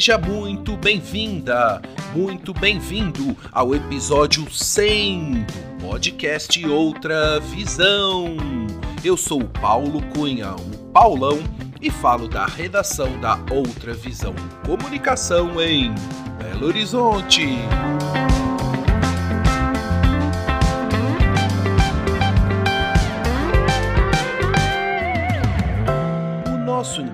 Seja 0.00 0.16
muito 0.16 0.78
bem-vinda, 0.78 1.82
muito 2.16 2.54
bem-vindo 2.54 3.36
ao 3.52 3.74
episódio 3.74 4.50
100 4.50 5.44
do 5.44 5.86
podcast 5.88 6.66
Outra 6.66 7.38
Visão. 7.38 8.34
Eu 9.04 9.14
sou 9.18 9.42
o 9.42 9.48
Paulo 9.48 10.00
Cunha, 10.14 10.54
o 10.54 10.90
Paulão, 10.90 11.38
e 11.82 11.90
falo 11.90 12.28
da 12.28 12.46
redação 12.46 13.20
da 13.20 13.38
Outra 13.50 13.92
Visão 13.92 14.34
Comunicação 14.64 15.60
em 15.60 15.94
Belo 16.38 16.68
Horizonte. 16.68 17.58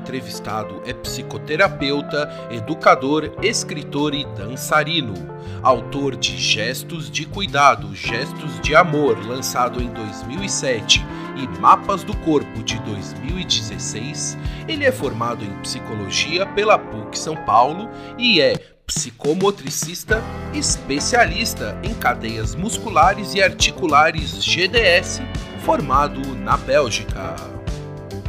Entrevistado 0.07 0.81
é 0.87 0.93
psicoterapeuta, 0.93 2.49
educador, 2.53 3.33
escritor 3.43 4.15
e 4.15 4.25
dançarino. 4.37 5.15
Autor 5.63 6.15
de 6.15 6.37
Gestos 6.37 7.11
de 7.11 7.27
Cuidado, 7.27 7.93
Gestos 7.93 8.61
de 8.61 8.77
Amor, 8.77 9.19
lançado 9.27 9.83
em 9.83 9.89
2007, 9.89 11.05
e 11.37 11.61
Mapas 11.61 12.05
do 12.05 12.17
Corpo, 12.19 12.63
de 12.63 12.79
2016, 12.81 14.39
ele 14.69 14.85
é 14.85 14.93
formado 14.93 15.45
em 15.45 15.51
psicologia 15.59 16.47
pela 16.47 16.79
PUC 16.79 17.19
São 17.19 17.37
Paulo 17.37 17.91
e 18.17 18.41
é 18.41 18.55
psicomotricista 18.87 20.23
especialista 20.55 21.77
em 21.83 21.93
cadeias 21.95 22.55
musculares 22.55 23.35
e 23.35 23.43
articulares 23.43 24.43
GDS, 24.43 25.21
formado 25.65 26.21
na 26.37 26.57
Bélgica. 26.57 27.56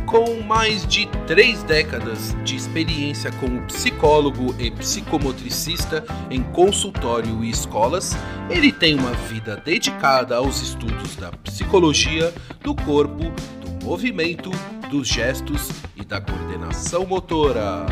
Com 0.07 0.41
mais 0.41 0.87
de 0.87 1.05
três 1.27 1.63
décadas 1.63 2.33
de 2.45 2.55
experiência 2.55 3.29
como 3.33 3.61
psicólogo 3.63 4.55
e 4.57 4.71
psicomotricista 4.71 6.01
em 6.31 6.41
consultório 6.41 7.43
e 7.43 7.49
escolas, 7.49 8.15
ele 8.49 8.71
tem 8.71 8.97
uma 8.97 9.11
vida 9.11 9.57
dedicada 9.57 10.37
aos 10.37 10.61
estudos 10.61 11.17
da 11.17 11.29
psicologia, 11.43 12.33
do 12.61 12.73
corpo, 12.73 13.25
do 13.59 13.85
movimento, 13.85 14.49
dos 14.89 15.09
gestos 15.09 15.69
e 15.97 16.05
da 16.05 16.21
coordenação 16.21 17.05
motora. 17.05 17.85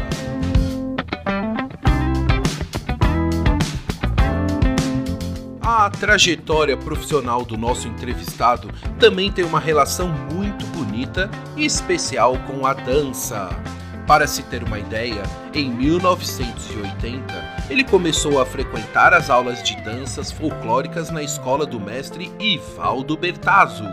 A 5.68 5.90
trajetória 5.90 6.78
profissional 6.78 7.44
do 7.44 7.58
nosso 7.58 7.88
entrevistado 7.88 8.70
também 9.00 9.32
tem 9.32 9.44
uma 9.44 9.60
relação 9.60 10.08
muito 10.32 10.64
bonita 10.68 11.28
e 11.58 11.66
especial 11.66 12.38
com 12.46 12.68
a 12.68 12.74
dança. 12.76 13.50
Para 14.06 14.28
se 14.28 14.44
ter 14.44 14.62
uma 14.62 14.78
ideia, 14.78 15.24
em 15.56 15.68
1980 15.72 17.66
ele 17.68 17.84
começou 17.84 18.40
a 18.40 18.46
frequentar 18.46 19.12
as 19.12 19.32
aulas 19.32 19.64
de 19.64 19.76
danças 19.78 20.32
folclóricas 20.32 21.10
na 21.10 21.24
escola 21.24 21.66
do 21.66 21.80
mestre 21.80 22.32
Ivaldo 22.40 23.18
Bertazzo. 23.18 23.88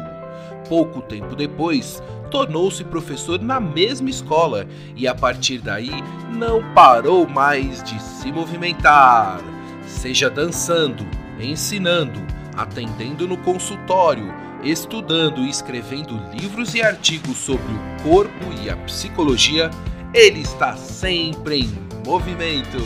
Pouco 0.68 1.00
tempo 1.00 1.34
depois, 1.34 2.02
tornou-se 2.30 2.84
professor 2.84 3.40
na 3.40 3.58
mesma 3.58 4.10
escola 4.10 4.66
e 4.94 5.08
a 5.08 5.14
partir 5.14 5.56
daí 5.56 6.04
não 6.36 6.62
parou 6.74 7.26
mais 7.26 7.82
de 7.82 7.98
se 7.98 8.30
movimentar, 8.30 9.40
seja 9.86 10.28
dançando, 10.28 11.21
ensinando, 11.44 12.20
atendendo 12.56 13.26
no 13.26 13.36
consultório, 13.38 14.32
estudando 14.62 15.40
e 15.40 15.50
escrevendo 15.50 16.20
livros 16.34 16.74
e 16.74 16.82
artigos 16.82 17.36
sobre 17.36 17.72
o 17.72 18.02
corpo 18.02 18.52
e 18.62 18.70
a 18.70 18.76
psicologia, 18.76 19.70
ele 20.14 20.40
está 20.40 20.76
sempre 20.76 21.60
em 21.60 21.72
movimento. 22.06 22.78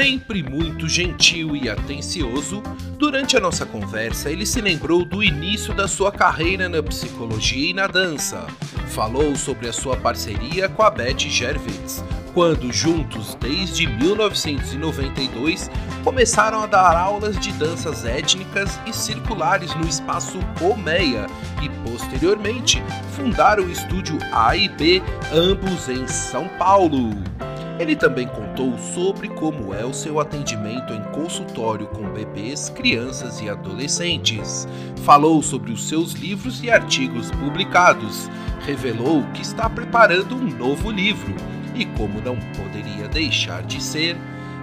Sempre 0.00 0.44
muito 0.44 0.88
gentil 0.88 1.56
e 1.56 1.68
atencioso, 1.68 2.62
durante 2.96 3.36
a 3.36 3.40
nossa 3.40 3.66
conversa 3.66 4.30
ele 4.30 4.46
se 4.46 4.60
lembrou 4.60 5.04
do 5.04 5.24
início 5.24 5.74
da 5.74 5.88
sua 5.88 6.12
carreira 6.12 6.68
na 6.68 6.80
psicologia 6.80 7.70
e 7.70 7.74
na 7.74 7.88
dança. 7.88 8.46
Falou 8.90 9.34
sobre 9.34 9.66
a 9.66 9.72
sua 9.72 9.96
parceria 9.96 10.68
com 10.68 10.84
a 10.84 10.90
Beth 10.90 11.18
Gervitz, 11.18 12.04
quando 12.32 12.72
juntos, 12.72 13.36
desde 13.40 13.88
1992, 13.88 15.68
começaram 16.04 16.62
a 16.62 16.66
dar 16.66 16.96
aulas 16.96 17.36
de 17.36 17.50
danças 17.54 18.04
étnicas 18.04 18.78
e 18.86 18.92
circulares 18.92 19.74
no 19.74 19.84
espaço 19.84 20.38
Colmeia 20.60 21.26
e, 21.60 21.68
posteriormente, 21.90 22.80
fundaram 23.16 23.64
o 23.64 23.70
estúdio 23.72 24.16
A 24.30 24.56
e 24.56 24.68
B, 24.68 25.02
ambos 25.32 25.88
em 25.88 26.06
São 26.06 26.46
Paulo. 26.50 27.10
Ele 27.78 27.94
também 27.94 28.26
contou 28.26 28.76
sobre 28.78 29.28
como 29.28 29.72
é 29.72 29.84
o 29.84 29.94
seu 29.94 30.18
atendimento 30.18 30.92
em 30.92 31.02
consultório 31.12 31.86
com 31.86 32.10
bebês, 32.10 32.68
crianças 32.70 33.40
e 33.40 33.48
adolescentes. 33.48 34.66
Falou 35.04 35.40
sobre 35.42 35.70
os 35.70 35.88
seus 35.88 36.12
livros 36.12 36.62
e 36.62 36.70
artigos 36.70 37.30
publicados. 37.30 38.28
Revelou 38.66 39.22
que 39.32 39.42
está 39.42 39.70
preparando 39.70 40.34
um 40.34 40.50
novo 40.56 40.90
livro 40.90 41.34
e, 41.74 41.86
como 41.86 42.20
não 42.20 42.36
poderia 42.56 43.06
deixar 43.06 43.62
de 43.62 43.80
ser, 43.80 44.16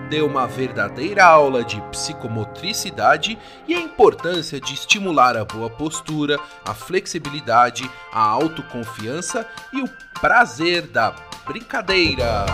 deu 0.10 0.28
uma 0.28 0.46
verdadeira 0.46 1.26
aula 1.26 1.64
de 1.64 1.82
psicomotricidade 1.84 3.38
e 3.68 3.74
a 3.74 3.80
importância 3.80 4.60
de 4.60 4.74
estimular 4.74 5.36
a 5.38 5.46
boa 5.46 5.70
postura, 5.70 6.40
a 6.66 6.74
flexibilidade, 6.74 7.90
a 8.12 8.22
autoconfiança 8.22 9.48
e 9.74 9.82
o 9.82 9.90
prazer 10.20 10.84
da 10.88 11.14
brincadeira. 11.46 12.46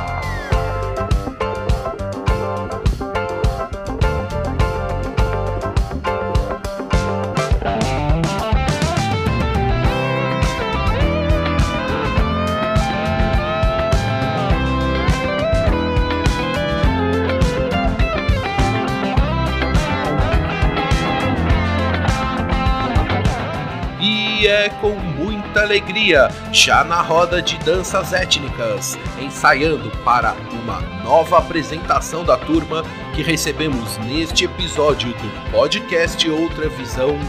E 24.00 24.48
é 24.48 24.70
com 24.70 25.11
muita 25.52 25.64
alegria, 25.64 26.30
já 26.54 26.82
na 26.82 27.02
roda 27.02 27.42
de 27.42 27.58
danças 27.60 28.14
étnicas, 28.14 28.98
ensaiando 29.20 29.92
para 29.98 30.34
uma 30.54 30.80
nova 31.04 31.40
apresentação 31.40 32.24
da 32.24 32.38
turma 32.38 32.86
que 33.14 33.22
recebemos 33.22 33.98
neste 33.98 34.46
episódio 34.46 35.10
do 35.10 35.52
podcast 35.52 36.30
Outra 36.30 36.70
Visão, 36.70 37.20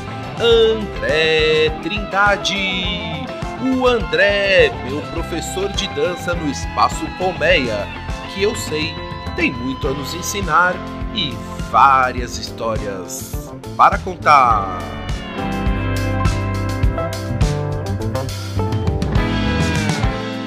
André 0.41 1.71
Trindade. 1.83 2.55
O 3.61 3.89
André, 3.89 4.73
meu 4.85 5.01
professor 5.13 5.73
de 5.73 5.89
dança 5.89 6.33
no 6.33 6.49
Espaço 6.49 7.05
Colmeia, 7.19 7.89
que 8.33 8.43
eu 8.43 8.55
sei 8.55 8.95
tem 9.35 9.53
muito 9.53 9.89
a 9.89 9.93
nos 9.93 10.15
ensinar 10.15 10.75
e 11.13 11.33
várias 11.71 12.39
histórias 12.39 13.51
para 13.77 13.99
contar. 13.99 15.02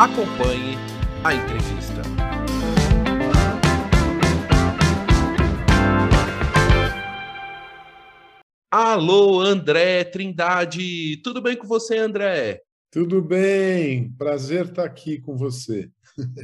Acompanhe 0.05 0.77
a 1.23 1.33
entrevista. 1.33 1.99
Alô, 8.69 9.41
André 9.41 10.03
Trindade. 10.03 11.17
Tudo 11.23 11.41
bem 11.41 11.57
com 11.57 11.65
você, 11.65 11.97
André? 11.97 12.61
Tudo 12.91 13.19
bem, 13.19 14.11
prazer 14.11 14.65
estar 14.65 14.85
aqui 14.85 15.19
com 15.19 15.35
você. 15.35 15.89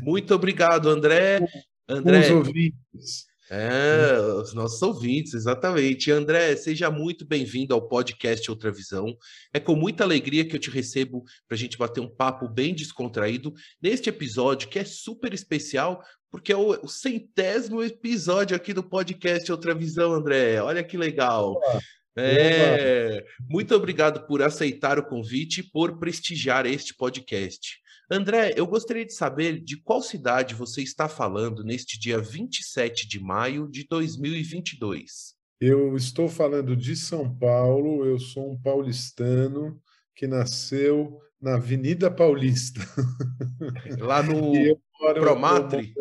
Muito 0.01 0.33
obrigado, 0.33 0.89
André. 0.89 1.47
André, 1.87 2.19
os 2.21 2.31
ouvintes. 2.31 3.27
É, 3.53 4.17
os 4.41 4.53
nossos 4.53 4.81
ouvintes, 4.81 5.33
exatamente. 5.33 6.09
André, 6.09 6.55
seja 6.55 6.89
muito 6.89 7.25
bem-vindo 7.25 7.73
ao 7.73 7.85
podcast 7.85 8.49
Outra 8.49 8.71
Visão. 8.71 9.13
É 9.53 9.59
com 9.59 9.75
muita 9.75 10.05
alegria 10.05 10.47
que 10.47 10.55
eu 10.55 10.59
te 10.59 10.69
recebo 10.69 11.25
para 11.49 11.55
a 11.55 11.57
gente 11.57 11.77
bater 11.77 11.99
um 11.99 12.07
papo 12.07 12.47
bem 12.47 12.73
descontraído 12.73 13.53
neste 13.81 14.07
episódio 14.07 14.69
que 14.69 14.79
é 14.79 14.85
super 14.85 15.33
especial, 15.33 16.01
porque 16.29 16.53
é 16.53 16.55
o, 16.55 16.87
centésimo 16.87 17.83
episódio 17.83 18.55
aqui 18.55 18.73
do 18.73 18.81
podcast 18.81 19.51
Outra 19.51 19.75
Visão, 19.75 20.13
André. 20.13 20.61
Olha 20.61 20.81
que 20.81 20.95
legal. 20.95 21.55
Olá. 21.55 21.81
É, 22.15 23.25
muito 23.49 23.75
obrigado 23.75 24.25
por 24.27 24.41
aceitar 24.41 24.97
o 24.97 25.05
convite 25.05 25.59
e 25.59 25.63
por 25.63 25.99
prestigiar 25.99 26.65
este 26.65 26.95
podcast. 26.95 27.81
André, 28.13 28.53
eu 28.57 28.67
gostaria 28.67 29.05
de 29.05 29.13
saber 29.13 29.63
de 29.63 29.81
qual 29.81 30.01
cidade 30.01 30.53
você 30.53 30.81
está 30.81 31.07
falando 31.07 31.63
neste 31.63 31.97
dia 31.97 32.19
27 32.19 33.07
de 33.07 33.21
maio 33.21 33.69
de 33.69 33.87
2022. 33.87 35.33
Eu 35.61 35.95
estou 35.95 36.27
falando 36.27 36.75
de 36.75 36.93
São 36.93 37.33
Paulo, 37.33 38.05
eu 38.05 38.19
sou 38.19 38.51
um 38.51 38.61
paulistano 38.61 39.81
que 40.13 40.27
nasceu 40.27 41.21
na 41.41 41.55
Avenida 41.55 42.11
Paulista. 42.11 42.81
Lá 43.97 44.21
no 44.21 44.51
Promatri? 45.15 45.93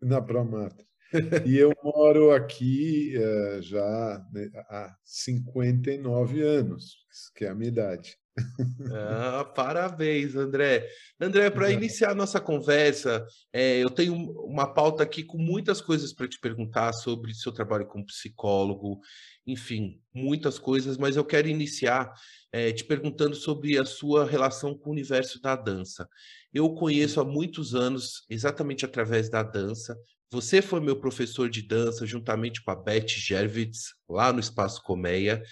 na 0.00 0.20
Promatri. 0.20 0.84
e 1.46 1.56
eu 1.56 1.72
moro 1.84 2.32
aqui 2.32 3.14
uh, 3.16 3.62
já 3.62 4.26
né, 4.32 4.50
há 4.68 4.96
59 5.04 6.42
anos, 6.42 6.96
que 7.36 7.44
é 7.44 7.48
a 7.50 7.54
minha 7.54 7.68
idade. 7.68 8.16
Ah, 8.94 9.44
parabéns, 9.44 10.34
André. 10.34 10.88
André, 11.20 11.50
para 11.50 11.70
iniciar 11.70 12.10
a 12.10 12.14
nossa 12.14 12.40
conversa, 12.40 13.26
é, 13.52 13.78
eu 13.78 13.90
tenho 13.90 14.14
uma 14.14 14.66
pauta 14.66 15.02
aqui 15.02 15.22
com 15.22 15.38
muitas 15.38 15.80
coisas 15.80 16.12
para 16.12 16.28
te 16.28 16.38
perguntar 16.38 16.92
sobre 16.92 17.34
seu 17.34 17.52
trabalho 17.52 17.86
como 17.86 18.06
psicólogo, 18.06 19.00
enfim, 19.46 20.00
muitas 20.14 20.58
coisas, 20.58 20.96
mas 20.96 21.16
eu 21.16 21.24
quero 21.24 21.48
iniciar 21.48 22.12
é, 22.52 22.72
te 22.72 22.84
perguntando 22.84 23.34
sobre 23.34 23.78
a 23.78 23.84
sua 23.84 24.24
relação 24.24 24.76
com 24.76 24.90
o 24.90 24.92
universo 24.92 25.40
da 25.40 25.56
dança. 25.56 26.08
Eu 26.52 26.74
conheço 26.74 27.20
há 27.20 27.24
muitos 27.24 27.74
anos, 27.74 28.24
exatamente 28.28 28.84
através 28.84 29.28
da 29.28 29.42
dança, 29.42 29.96
você 30.32 30.62
foi 30.62 30.80
meu 30.80 30.98
professor 30.98 31.50
de 31.50 31.60
dança, 31.60 32.06
juntamente 32.06 32.62
com 32.64 32.70
a 32.70 32.74
Beth 32.74 33.06
Gervitz, 33.06 33.92
lá 34.08 34.32
no 34.32 34.40
Espaço 34.40 34.82
Colmeia. 34.82 35.42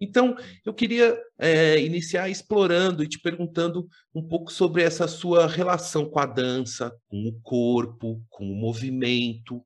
Então, 0.00 0.36
eu 0.64 0.74
queria 0.74 1.18
é, 1.38 1.80
iniciar 1.80 2.28
explorando 2.28 3.02
e 3.02 3.08
te 3.08 3.18
perguntando 3.18 3.88
um 4.14 4.22
pouco 4.22 4.52
sobre 4.52 4.82
essa 4.82 5.08
sua 5.08 5.46
relação 5.46 6.04
com 6.08 6.18
a 6.18 6.26
dança, 6.26 6.92
com 7.08 7.26
o 7.26 7.40
corpo, 7.42 8.22
com 8.28 8.44
o 8.44 8.54
movimento. 8.54 9.62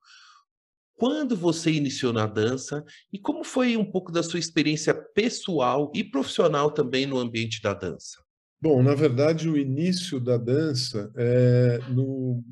Quando 0.94 1.36
você 1.36 1.72
iniciou 1.72 2.12
na 2.12 2.26
dança 2.26 2.84
e 3.12 3.18
como 3.18 3.42
foi 3.42 3.76
um 3.76 3.90
pouco 3.90 4.12
da 4.12 4.22
sua 4.22 4.38
experiência 4.38 4.94
pessoal 4.94 5.90
e 5.94 6.04
profissional 6.04 6.70
também 6.70 7.06
no 7.06 7.18
ambiente 7.18 7.60
da 7.60 7.74
dança? 7.74 8.22
Bom, 8.60 8.82
na 8.82 8.94
verdade, 8.94 9.48
o 9.48 9.56
início 9.56 10.20
da 10.20 10.36
dança 10.36 11.10
é 11.16 11.78
no, 11.88 12.44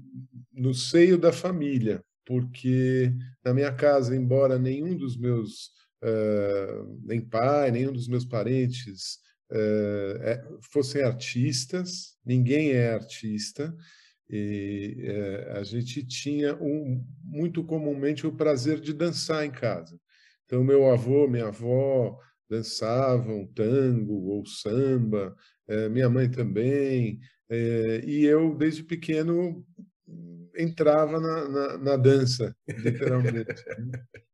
no 0.52 0.72
seio 0.72 1.18
da 1.18 1.30
família 1.30 2.02
porque 2.28 3.10
na 3.42 3.54
minha 3.54 3.72
casa, 3.72 4.14
embora 4.14 4.58
nenhum 4.58 4.94
dos 4.94 5.16
meus, 5.16 5.70
uh, 6.02 7.00
nem 7.04 7.20
pai, 7.20 7.70
nenhum 7.70 7.92
dos 7.92 8.08
meus 8.08 8.24
parentes 8.24 9.18
uh, 9.50 10.22
é, 10.22 10.44
fossem 10.72 11.02
artistas, 11.02 12.16
ninguém 12.24 12.72
é 12.72 12.92
artista, 12.92 13.74
e 14.30 14.96
uh, 15.08 15.58
a 15.58 15.62
gente 15.62 16.04
tinha 16.06 16.54
um, 16.56 17.04
muito 17.22 17.64
comumente 17.64 18.26
o 18.26 18.32
prazer 18.32 18.80
de 18.80 18.92
dançar 18.92 19.44
em 19.44 19.50
casa. 19.50 19.98
Então, 20.44 20.64
meu 20.64 20.90
avô, 20.90 21.28
minha 21.28 21.48
avó 21.48 22.18
dançavam 22.48 23.46
tango 23.54 24.30
ou 24.30 24.46
samba, 24.46 25.36
minha 25.90 26.08
mãe 26.08 26.30
também, 26.30 27.20
e 28.06 28.24
eu, 28.24 28.54
desde 28.54 28.82
pequeno, 28.82 29.62
entrava 30.56 31.20
na, 31.20 31.48
na, 31.48 31.78
na 31.78 31.96
dança, 31.98 32.56
literalmente. 32.66 33.52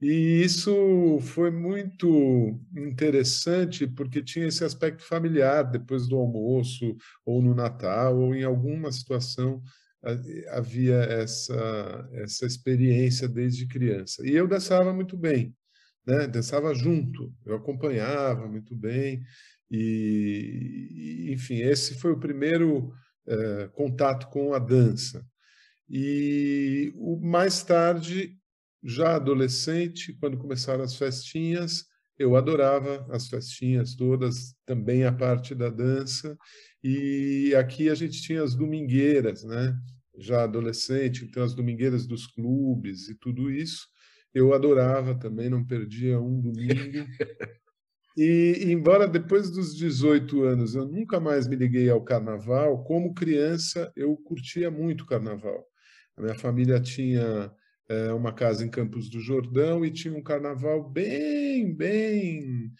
E 0.00 0.42
isso 0.42 1.18
foi 1.22 1.50
muito 1.50 2.60
interessante 2.76 3.86
porque 3.86 4.22
tinha 4.22 4.46
esse 4.46 4.64
aspecto 4.64 5.02
familiar 5.02 5.64
depois 5.64 6.06
do 6.06 6.16
almoço 6.16 6.96
ou 7.24 7.42
no 7.42 7.54
Natal 7.54 8.16
ou 8.16 8.34
em 8.34 8.44
alguma 8.44 8.92
situação 8.92 9.60
havia 10.50 10.94
essa 10.94 12.08
essa 12.12 12.46
experiência 12.46 13.28
desde 13.28 13.66
criança. 13.66 14.24
E 14.24 14.30
eu 14.34 14.46
dançava 14.46 14.92
muito 14.92 15.16
bem 15.16 15.54
né? 16.08 16.26
Dançava 16.26 16.74
junto 16.74 17.32
eu 17.44 17.54
acompanhava 17.56 18.48
muito 18.48 18.74
bem 18.74 19.22
e 19.70 21.28
enfim 21.30 21.56
esse 21.60 21.94
foi 21.96 22.12
o 22.12 22.18
primeiro 22.18 22.90
é, 23.26 23.68
contato 23.74 24.28
com 24.28 24.54
a 24.54 24.58
dança. 24.58 25.22
E 25.90 26.94
mais 27.22 27.62
tarde, 27.62 28.37
já 28.82 29.16
adolescente, 29.16 30.16
quando 30.20 30.38
começaram 30.38 30.84
as 30.84 30.96
festinhas, 30.96 31.84
eu 32.18 32.34
adorava 32.36 33.06
as 33.10 33.28
festinhas 33.28 33.94
todas, 33.94 34.54
também 34.66 35.04
a 35.04 35.12
parte 35.12 35.54
da 35.54 35.70
dança. 35.70 36.36
E 36.82 37.54
aqui 37.56 37.88
a 37.88 37.94
gente 37.94 38.20
tinha 38.20 38.42
as 38.42 38.54
domingueiras, 38.54 39.44
né? 39.44 39.76
Já 40.18 40.42
adolescente, 40.42 41.24
então 41.24 41.44
as 41.44 41.54
domingueiras 41.54 42.06
dos 42.06 42.26
clubes 42.26 43.08
e 43.08 43.14
tudo 43.14 43.50
isso. 43.50 43.86
Eu 44.34 44.52
adorava 44.52 45.14
também, 45.14 45.48
não 45.48 45.64
perdia 45.64 46.20
um 46.20 46.40
domingo. 46.40 47.06
E, 48.20 48.64
embora 48.64 49.06
depois 49.06 49.48
dos 49.48 49.76
18 49.76 50.42
anos 50.42 50.74
eu 50.74 50.84
nunca 50.84 51.20
mais 51.20 51.46
me 51.46 51.54
liguei 51.54 51.88
ao 51.88 52.02
carnaval, 52.02 52.82
como 52.82 53.14
criança 53.14 53.92
eu 53.94 54.16
curtia 54.16 54.68
muito 54.72 55.06
carnaval. 55.06 55.64
A 56.16 56.22
minha 56.22 56.34
família 56.34 56.80
tinha 56.80 57.48
é, 57.88 58.12
uma 58.12 58.32
casa 58.32 58.64
em 58.64 58.68
Campos 58.70 59.08
do 59.08 59.20
Jordão 59.20 59.84
e 59.84 59.90
tinha 59.90 60.14
um 60.14 60.22
carnaval 60.22 60.88
bem, 60.88 61.74
bem, 61.74 62.72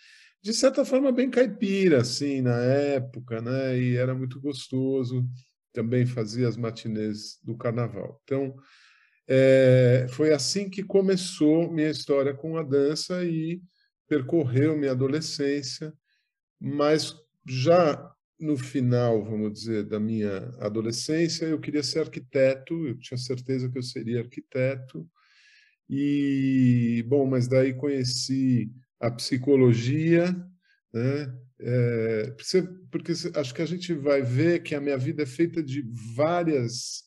de 0.43 0.52
certa 0.52 0.84
forma, 0.84 1.10
bem 1.10 1.31
caipira, 1.31 2.02
assim, 2.02 2.40
na 2.43 2.56
época, 2.60 3.41
né? 3.41 3.79
E 3.79 3.96
era 3.96 4.15
muito 4.15 4.41
gostoso. 4.41 5.27
Também 5.72 6.06
fazia 6.06 6.48
as 6.48 6.56
matinês 6.56 7.38
do 7.43 7.56
carnaval. 7.56 8.20
Então, 8.24 8.55
é, 9.27 10.06
foi 10.10 10.32
assim 10.32 10.70
que 10.70 10.82
começou 10.82 11.70
minha 11.70 11.91
história 11.91 12.34
com 12.34 12.56
a 12.56 12.62
dança 12.62 13.24
e 13.24 13.60
percorreu 14.08 14.77
minha 14.77 14.93
adolescência, 14.93 15.93
mas 16.58 17.15
já 17.46 18.10
no 18.38 18.56
final, 18.56 19.24
vamos 19.24 19.52
dizer, 19.52 19.84
da 19.84 19.98
minha 19.98 20.50
adolescência, 20.60 21.46
eu 21.46 21.60
queria 21.60 21.82
ser 21.82 22.00
arquiteto, 22.00 22.86
eu 22.86 22.98
tinha 22.98 23.18
certeza 23.18 23.68
que 23.68 23.78
eu 23.78 23.82
seria 23.82 24.20
arquiteto. 24.20 25.08
E, 25.90 27.04
bom, 27.08 27.26
mas 27.26 27.48
daí 27.48 27.74
conheci 27.74 28.70
a 29.00 29.10
psicologia, 29.10 30.34
né? 30.92 31.34
É, 31.60 32.36
porque 32.90 33.12
acho 33.34 33.54
que 33.54 33.62
a 33.62 33.66
gente 33.66 33.92
vai 33.92 34.22
ver 34.22 34.62
que 34.62 34.74
a 34.76 34.80
minha 34.80 34.96
vida 34.96 35.24
é 35.24 35.26
feita 35.26 35.60
de 35.60 35.82
várias, 36.14 37.02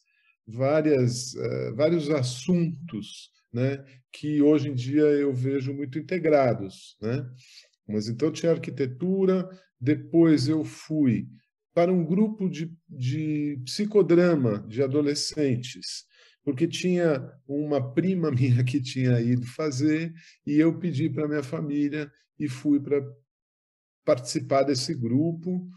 várias, 0.46 1.34
uh, 1.36 1.76
vários 1.76 2.10
assuntos, 2.10 3.32
né? 3.54 3.84
Que 4.12 4.42
hoje 4.42 4.70
em 4.70 4.74
dia 4.74 5.04
eu 5.04 5.34
vejo 5.34 5.74
muito 5.74 5.98
integrados, 5.98 6.98
né? 7.02 7.26
Mas 7.88 8.10
então 8.10 8.32
tinha 8.32 8.52
arquitetura, 8.52 9.48
depois 9.82 10.48
eu 10.48 10.64
fui 10.64 11.28
para 11.74 11.92
um 11.92 12.06
grupo 12.06 12.48
de, 12.48 12.72
de 12.88 13.60
psicodrama 13.66 14.60
de 14.68 14.84
adolescentes, 14.84 16.06
porque 16.44 16.68
tinha 16.68 17.28
uma 17.48 17.94
prima 17.94 18.30
minha 18.32 18.64
que 18.64 18.80
tinha 18.80 19.20
ido 19.20 19.46
fazer 19.48 20.14
e 20.46 20.60
eu 20.60 20.78
pedi 20.78 21.10
para 21.10 21.28
minha 21.28 21.44
família 21.44 22.12
e 22.38 22.48
fui 22.48 22.80
para 22.80 23.02
participar 24.06 24.64
desse 24.64 24.94
grupo 24.94 25.68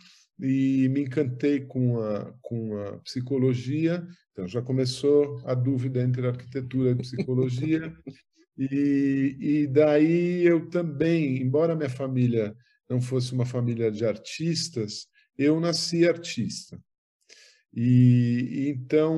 e 0.41 0.89
me 0.89 1.03
encantei 1.03 1.61
com 1.61 2.01
a, 2.01 2.35
com 2.43 2.77
a 2.79 2.99
psicologia. 2.99 4.07
Então 4.33 4.49
já 4.49 4.61
começou 4.61 5.41
a 5.47 5.55
dúvida 5.55 6.03
entre 6.03 6.27
arquitetura 6.27 6.91
e 6.91 6.97
psicologia. 6.97 7.95
e, 8.59 9.37
e 9.39 9.67
daí 9.69 10.45
eu 10.45 10.69
também, 10.69 11.41
embora 11.41 11.77
minha 11.77 11.91
família 11.91 12.55
não 12.89 13.01
fosse 13.01 13.33
uma 13.33 13.47
família 13.47 13.91
de 13.91 14.05
artistas, 14.05 15.07
eu 15.37 15.59
nasci 15.61 16.07
artista. 16.07 16.81
E, 17.77 18.69
então 18.69 19.17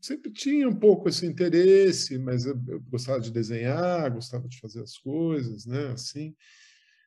sempre 0.00 0.32
tinha 0.32 0.68
um 0.68 0.74
pouco 0.74 1.08
esse 1.08 1.24
interesse, 1.24 2.18
mas 2.18 2.44
eu, 2.44 2.60
eu, 2.66 2.80
gostava 2.80 3.20
de 3.20 3.30
desenhar, 3.30 4.12
gostava 4.12 4.48
de 4.48 4.58
fazer 4.58 4.82
as 4.82 4.98
coisas, 4.98 5.64
né? 5.64 5.92
Assim, 5.92 6.34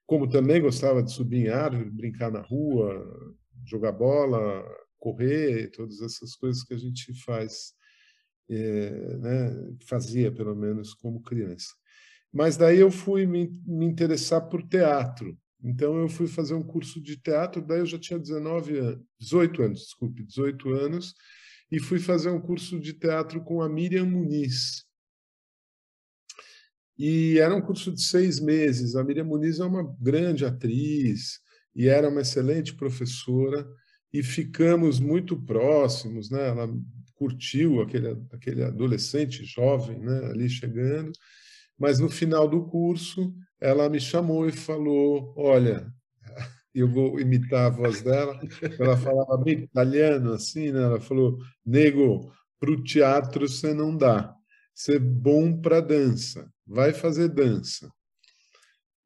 como 0.06 0.30
também 0.30 0.62
gostava 0.62 1.04
de 1.04 1.12
subir 1.12 1.48
em 1.48 1.50
árvore, 1.50 1.90
brincar 1.90 2.32
na 2.32 2.42
rua, 2.42 3.36
jogar 3.66 3.92
bola, 3.92 4.64
correr, 4.98 5.72
todas 5.72 6.02
essas 6.02 6.36
coisas 6.36 6.64
que 6.64 6.74
a 6.74 6.78
gente 6.78 7.14
faz 7.24 7.74
é, 8.50 9.18
né, 9.18 9.76
fazia 9.88 10.32
pelo 10.32 10.56
menos 10.56 10.94
como 10.94 11.22
criança. 11.22 11.74
Mas 12.32 12.58
daí 12.58 12.80
eu 12.80 12.92
fui 12.92 13.26
me, 13.26 13.48
me, 13.66 13.86
interessar 13.86 14.48
por 14.50 14.62
teatro. 14.64 15.38
Então 15.64 15.98
eu 16.00 16.08
fui 16.08 16.28
fazer 16.28 16.54
um 16.54 16.64
curso 16.64 17.02
de 17.02 17.18
teatro, 17.18 17.62
daí 17.62 17.80
eu 17.80 17.86
já 17.86 17.98
tinha 17.98 18.20
19 18.20 18.78
anos, 18.78 19.06
18 19.20 19.64
anos, 19.64 19.80
desculpe, 19.82 20.24
18 20.24 20.70
anos, 20.70 21.14
e 21.72 21.80
fui 21.80 22.00
fazer 22.00 22.30
um 22.30 22.40
curso 22.40 22.80
de 22.80 22.94
teatro 22.94 23.44
com 23.44 23.62
a 23.62 23.70
Miriam 23.70 24.06
Muniz. 24.06 24.86
E 26.98 27.38
era 27.40 27.56
um 27.56 27.62
curso 27.62 27.92
de 27.92 28.02
seis 28.02 28.40
meses. 28.40 28.96
A 28.96 29.04
Miriam 29.04 29.26
Muniz 29.26 29.60
é 29.60 29.66
uma 29.66 29.84
grande 30.00 30.46
atriz 30.46 31.40
e 31.76 31.88
era 31.88 32.08
uma 32.10 32.22
excelente 32.22 32.74
professora 32.74 33.68
e 34.14 34.24
ficamos 34.24 35.00
muito 35.00 35.42
próximos, 35.42 36.30
né? 36.30 36.48
Ela 36.48 36.70
curtiu 37.16 37.82
aquele 37.82 38.18
aquele 38.32 38.64
adolescente 38.64 39.44
jovem, 39.44 40.00
né? 40.00 40.26
Ali 40.28 40.50
chegando, 40.50 41.12
mas 41.78 42.00
no 42.00 42.10
final 42.10 42.48
do 42.48 42.66
curso 42.66 43.34
ela 43.60 43.90
me 43.90 44.00
chamou 44.00 44.48
e 44.48 44.52
falou: 44.52 45.34
olha, 45.38 45.92
eu 46.74 46.88
vou 46.90 47.20
imitar 47.20 47.68
a 47.68 47.70
voz 47.70 48.02
dela. 48.02 48.40
Ela 48.80 48.98
falava 48.98 49.38
bem 49.38 49.60
italiano 49.60 50.34
assim, 50.34 50.72
né? 50.72 50.84
Ela 50.84 51.00
falou: 51.00 51.40
nego, 51.66 52.32
para 52.60 52.72
o 52.72 52.84
teatro 52.84 53.48
você 53.48 53.74
não 53.74 53.96
dá. 53.96 54.36
Você 54.74 54.98
é 54.98 55.00
bom 55.00 55.60
para 55.62 55.80
dança, 55.80 56.52
vai 56.68 56.92
fazer 56.92 57.30
dança. 57.30 57.90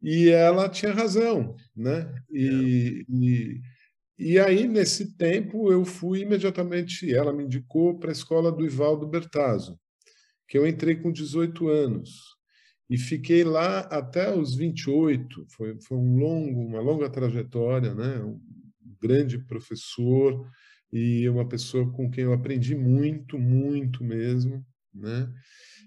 E 0.01 0.29
ela 0.29 0.69
tinha 0.69 0.93
razão, 0.93 1.55
né? 1.75 2.11
E, 2.31 3.05
e, 3.09 3.61
e 4.17 4.39
aí, 4.39 4.67
nesse 4.67 5.15
tempo, 5.15 5.71
eu 5.71 5.85
fui 5.85 6.21
imediatamente, 6.21 7.13
ela 7.13 7.33
me 7.33 7.43
indicou 7.43 7.99
para 7.99 8.09
a 8.09 8.13
escola 8.13 8.51
do 8.51 8.65
Ivaldo 8.65 9.05
Bertazzo, 9.05 9.77
que 10.47 10.57
eu 10.57 10.65
entrei 10.65 10.95
com 10.95 11.11
18 11.11 11.67
anos 11.67 12.38
e 12.89 12.97
fiquei 12.97 13.43
lá 13.43 13.81
até 13.81 14.33
os 14.35 14.55
28. 14.55 15.45
Foi, 15.49 15.79
foi 15.81 15.97
um 15.97 16.17
longo, 16.17 16.61
uma 16.61 16.81
longa 16.81 17.09
trajetória, 17.09 17.93
né? 17.93 18.19
Um 18.23 18.41
grande 19.01 19.37
professor 19.37 20.49
e 20.91 21.29
uma 21.29 21.47
pessoa 21.47 21.89
com 21.91 22.09
quem 22.09 22.23
eu 22.23 22.33
aprendi 22.33 22.75
muito, 22.75 23.37
muito 23.37 24.03
mesmo, 24.03 24.65
né? 24.93 25.31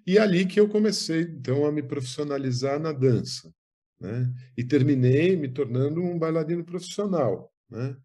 E 0.07 0.19
ali 0.19 0.47
que 0.47 0.61
eu 0.61 0.69
comecei 0.69 1.23
então 1.23 1.67
a 1.67 1.73
me 1.73 1.83
profissionalizar 1.83 2.79
na 2.79 2.93
dança, 2.93 3.53
né? 4.01 4.33
E 4.57 4.63
terminei 4.63 5.37
me 5.37 5.49
tornando 5.49 6.01
um 6.01 6.19
bailarino 6.19 6.65
profissional, 6.65 7.53
né? 7.69 7.97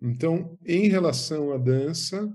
Então, 0.00 0.58
em 0.66 0.88
relação 0.88 1.52
à 1.52 1.58
dança, 1.58 2.30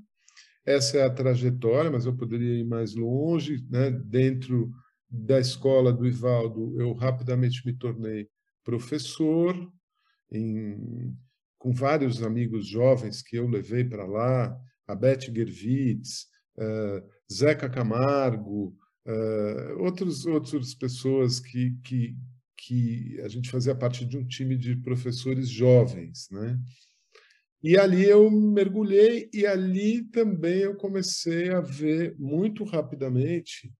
essa 0.66 0.98
é 0.98 1.04
a 1.04 1.10
trajetória, 1.10 1.92
mas 1.92 2.06
eu 2.08 2.16
poderia 2.16 2.60
ir 2.60 2.66
mais 2.66 2.96
longe, 2.96 3.64
né? 3.70 3.92
Dentro 3.92 4.72
da 5.12 5.40
escola 5.40 5.92
do 5.92 6.08
Ivaldo, 6.08 6.80
eu 6.80 6.94
rapidamente 6.94 7.66
me 7.66 7.74
tornei 7.74 8.30
professor, 8.64 9.54
em, 10.32 11.14
com 11.60 11.74
vários 11.74 12.24
amigos 12.24 12.66
jovens 12.66 13.22
que 13.22 13.36
eu 13.36 13.48
levei 13.48 13.84
para 13.84 14.06
lá, 14.06 14.58
a 14.88 14.96
Beth 14.96 15.32
Gervitz, 15.34 16.28
uh, 16.58 17.04
Zeca 17.32 17.70
Camargo, 17.70 18.76
uh, 19.06 19.84
outros, 19.84 20.26
outras 20.26 20.74
pessoas 20.74 21.42
que, 21.42 21.76
que, 21.84 22.16
que 22.56 23.20
a 23.22 23.28
gente 23.28 23.52
fazia 23.52 23.76
parte 23.76 24.06
de 24.06 24.18
um 24.18 24.26
time 24.26 24.56
de 24.56 24.78
professores 24.78 25.50
jovens, 25.50 26.30
né? 26.32 26.58
E 27.64 27.78
ali 27.78 28.06
eu 28.06 28.32
mergulhei 28.32 29.30
e 29.32 29.46
ali 29.46 30.04
também 30.06 30.62
eu 30.62 30.76
comecei 30.76 31.52
a 31.52 31.62
ver 31.62 32.16
muito 32.18 32.64
rapidamente 32.64 33.72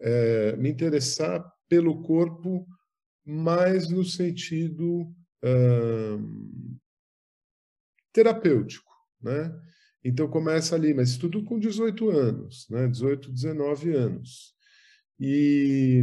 é, 0.00 0.56
me 0.56 0.70
interessar 0.70 1.44
pelo 1.68 2.02
corpo 2.02 2.66
mais 3.24 3.88
no 3.88 4.04
sentido 4.04 5.14
terapêutico, 8.12 8.92
né? 9.22 9.50
Então 10.04 10.28
começa 10.28 10.74
ali, 10.74 10.92
mas 10.94 11.16
tudo 11.16 11.44
com 11.44 11.58
18 11.58 12.10
anos, 12.10 12.66
né? 12.70 12.88
18, 12.88 13.30
19 13.32 13.94
anos. 13.94 14.54
E, 15.18 16.02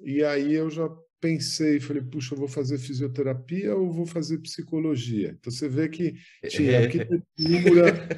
e 0.00 0.22
aí 0.22 0.54
eu 0.54 0.70
já 0.70 0.88
pensei, 1.20 1.80
falei, 1.80 2.02
puxa, 2.02 2.34
eu 2.34 2.38
vou 2.38 2.46
fazer 2.46 2.78
fisioterapia 2.78 3.74
ou 3.74 3.92
vou 3.92 4.06
fazer 4.06 4.38
psicologia? 4.38 5.36
Então 5.38 5.52
você 5.52 5.68
vê 5.68 5.88
que 5.88 6.14
tinha 6.48 6.78
arquitetura, 6.78 8.08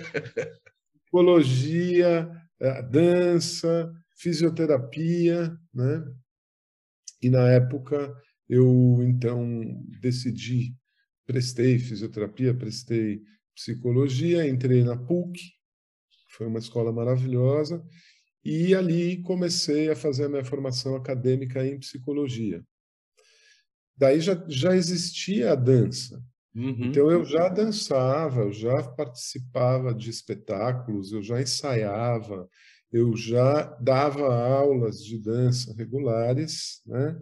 psicologia, 1.03 2.31
eh, 2.61 2.83
dança, 2.83 3.91
fisioterapia, 4.21 5.57
né? 5.73 6.05
E 7.23 7.31
na 7.31 7.51
época 7.51 8.15
eu 8.49 8.99
então 9.03 9.61
decidi, 10.01 10.75
prestei 11.27 11.79
fisioterapia, 11.79 12.55
prestei 12.55 13.23
psicologia, 13.55 14.49
entrei 14.49 14.85
na 14.85 14.97
PUC, 14.97 15.41
foi 16.29 16.47
uma 16.47 16.59
escola 16.59 16.93
maravilhosa, 16.93 17.85
e 18.45 18.75
ali 18.75 19.23
comecei 19.23 19.91
a 19.91 19.97
fazer 19.97 20.25
a 20.25 20.29
minha 20.29 20.45
formação 20.45 20.97
acadêmica 20.97 21.65
em 21.67 21.79
psicologia. 21.79 22.65
Daí 23.97 24.21
já, 24.21 24.43
já 24.49 24.75
existia 24.75 25.53
a 25.53 25.55
dança. 25.55 26.23
Uhum. 26.55 26.87
Então 26.87 27.11
eu 27.11 27.25
já 27.25 27.49
dançava, 27.49 28.43
eu 28.43 28.53
já 28.53 28.83
participava 28.83 29.95
de 29.95 30.11
espetáculos, 30.11 31.13
eu 31.13 31.23
já 31.23 31.41
ensaiava, 31.41 32.49
eu 32.93 33.17
já 33.17 33.65
dava 33.81 34.35
aulas 34.35 35.05
de 35.05 35.19
dança 35.19 35.75
regulares, 35.75 36.83
né? 36.87 37.17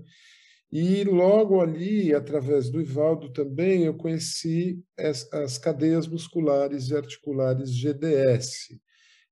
E 0.71 1.03
logo 1.03 1.63
ali, 1.63 2.15
através 2.15 2.69
do 2.69 2.81
Ivaldo 2.81 3.33
também, 3.33 3.85
eu 3.85 3.95
conheci 3.95 4.83
as, 4.99 5.31
as 5.33 5.57
cadeias 5.57 6.07
musculares 6.07 6.91
e 6.91 6.97
articulares 6.97 7.75
GDS, 7.75 8.79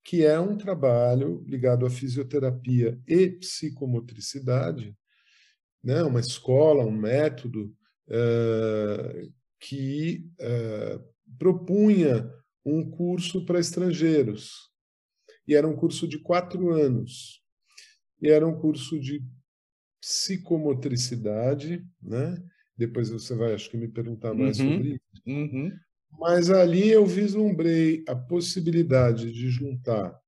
que 0.02 0.24
é 0.24 0.40
um 0.40 0.56
trabalho 0.56 1.44
ligado 1.46 1.84
à 1.84 1.90
fisioterapia 1.90 2.98
e 3.06 3.28
psicomotricidade, 3.28 4.96
né? 5.84 6.02
uma 6.02 6.20
escola, 6.20 6.86
um 6.86 6.96
método 6.96 7.74
uh, 8.08 9.32
que 9.60 10.26
uh, 10.40 11.04
propunha 11.38 12.32
um 12.64 12.90
curso 12.90 13.44
para 13.44 13.60
estrangeiros, 13.60 14.70
e 15.46 15.54
era 15.54 15.66
um 15.66 15.76
curso 15.76 16.06
de 16.08 16.18
quatro 16.18 16.70
anos. 16.70 17.42
E 18.20 18.28
era 18.28 18.46
um 18.46 18.58
curso 18.58 18.98
de 18.98 19.22
psicomotricidade, 20.00 21.84
né? 22.02 22.42
Depois 22.76 23.08
você 23.08 23.34
vai, 23.34 23.54
acho 23.54 23.70
que, 23.70 23.76
me 23.76 23.88
perguntar 23.88 24.34
mais 24.34 24.58
uhum, 24.58 24.72
sobre 24.72 24.88
isso. 24.90 25.22
Uhum. 25.26 25.72
Mas 26.18 26.50
ali 26.50 26.88
eu 26.88 27.06
vislumbrei 27.06 28.04
a 28.06 28.14
possibilidade 28.14 29.32
de 29.32 29.48
juntar 29.48 30.18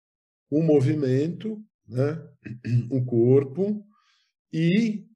o 0.50 0.62
movimento, 0.62 1.62
né? 1.86 2.22
o 2.90 3.04
corpo 3.06 3.84
e 4.52 5.06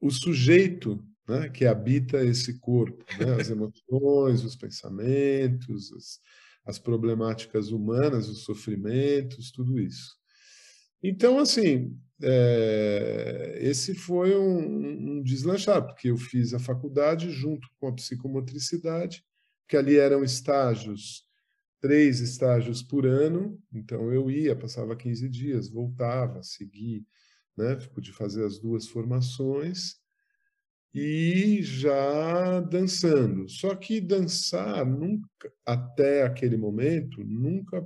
o 0.00 0.10
sujeito 0.10 1.02
né? 1.26 1.48
que 1.48 1.64
habita 1.64 2.22
esse 2.24 2.58
corpo, 2.58 3.04
né? 3.18 3.34
as 3.40 3.50
emoções, 3.50 4.44
os 4.44 4.56
pensamentos, 4.56 5.92
as, 5.92 6.18
as 6.64 6.78
problemáticas 6.78 7.70
humanas, 7.70 8.28
os 8.28 8.44
sofrimentos, 8.44 9.50
tudo 9.50 9.78
isso. 9.78 10.16
Então, 11.02 11.38
assim, 11.38 11.98
é, 12.22 13.58
esse 13.60 13.94
foi 13.94 14.34
um, 14.36 15.18
um 15.18 15.22
deslanchar, 15.22 15.84
porque 15.84 16.08
eu 16.08 16.16
fiz 16.16 16.54
a 16.54 16.58
faculdade 16.58 17.30
junto 17.30 17.68
com 17.78 17.88
a 17.88 17.92
psicomotricidade, 17.92 19.22
que 19.68 19.76
ali 19.76 19.96
eram 19.96 20.24
estágios, 20.24 21.24
três 21.80 22.20
estágios 22.20 22.82
por 22.82 23.06
ano, 23.06 23.60
então 23.72 24.10
eu 24.10 24.30
ia, 24.30 24.56
passava 24.56 24.96
15 24.96 25.28
dias, 25.28 25.68
voltava, 25.68 26.42
segui, 26.42 27.06
né, 27.56 27.76
pude 27.92 28.10
fazer 28.12 28.44
as 28.44 28.58
duas 28.58 28.88
formações, 28.88 29.96
e 30.94 31.60
já 31.62 32.60
dançando. 32.60 33.48
Só 33.48 33.74
que 33.74 34.00
dançar 34.00 34.86
nunca, 34.86 35.52
até 35.66 36.22
aquele 36.22 36.56
momento, 36.56 37.24
nunca 37.24 37.84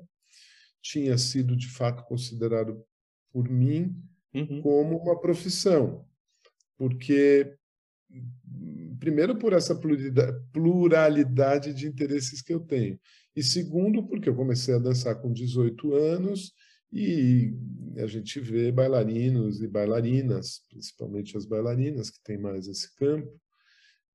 tinha 0.82 1.16
sido 1.16 1.56
de 1.56 1.68
fato 1.68 2.04
considerado 2.04 2.84
por 3.32 3.48
mim 3.48 3.96
uhum. 4.34 4.60
como 4.62 4.98
uma 4.98 5.18
profissão, 5.18 6.06
porque 6.76 7.54
primeiro 8.98 9.36
por 9.36 9.52
essa 9.52 9.78
pluralidade 10.52 11.74
de 11.74 11.86
interesses 11.86 12.40
que 12.40 12.52
eu 12.52 12.60
tenho 12.60 12.98
e 13.36 13.42
segundo 13.42 14.02
porque 14.06 14.28
eu 14.28 14.34
comecei 14.34 14.74
a 14.74 14.78
dançar 14.78 15.20
com 15.20 15.32
18 15.32 15.94
anos 15.94 16.52
e 16.92 17.52
a 17.98 18.06
gente 18.06 18.40
vê 18.40 18.70
bailarinos 18.72 19.60
e 19.60 19.68
bailarinas, 19.68 20.62
principalmente 20.68 21.36
as 21.36 21.44
bailarinas, 21.44 22.10
que 22.10 22.22
têm 22.22 22.38
mais 22.38 22.66
esse 22.68 22.94
campo 22.96 23.40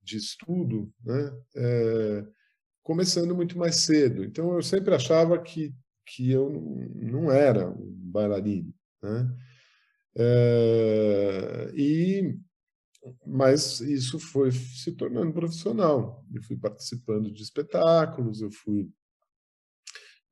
de 0.02 0.18
estudo, 0.18 0.92
né? 1.04 1.32
É, 1.56 2.26
começando 2.82 3.36
muito 3.36 3.58
mais 3.58 3.78
cedo. 3.78 4.24
Então, 4.24 4.54
eu 4.56 4.62
sempre 4.62 4.94
achava 4.94 5.42
que 5.42 5.74
que 6.06 6.30
eu 6.30 6.50
não 6.96 7.32
era 7.32 7.70
um 7.70 7.92
bailarino, 8.12 8.74
né? 9.02 9.36
É, 10.16 11.72
e 11.76 12.38
mas 13.26 13.82
isso 13.82 14.18
foi 14.18 14.52
se 14.52 14.94
tornando 14.94 15.34
profissional. 15.34 16.26
Eu 16.34 16.42
fui 16.44 16.58
participando 16.58 17.32
de 17.34 17.42
espetáculos, 17.42 18.42
eu 18.42 18.52
fui 18.52 18.90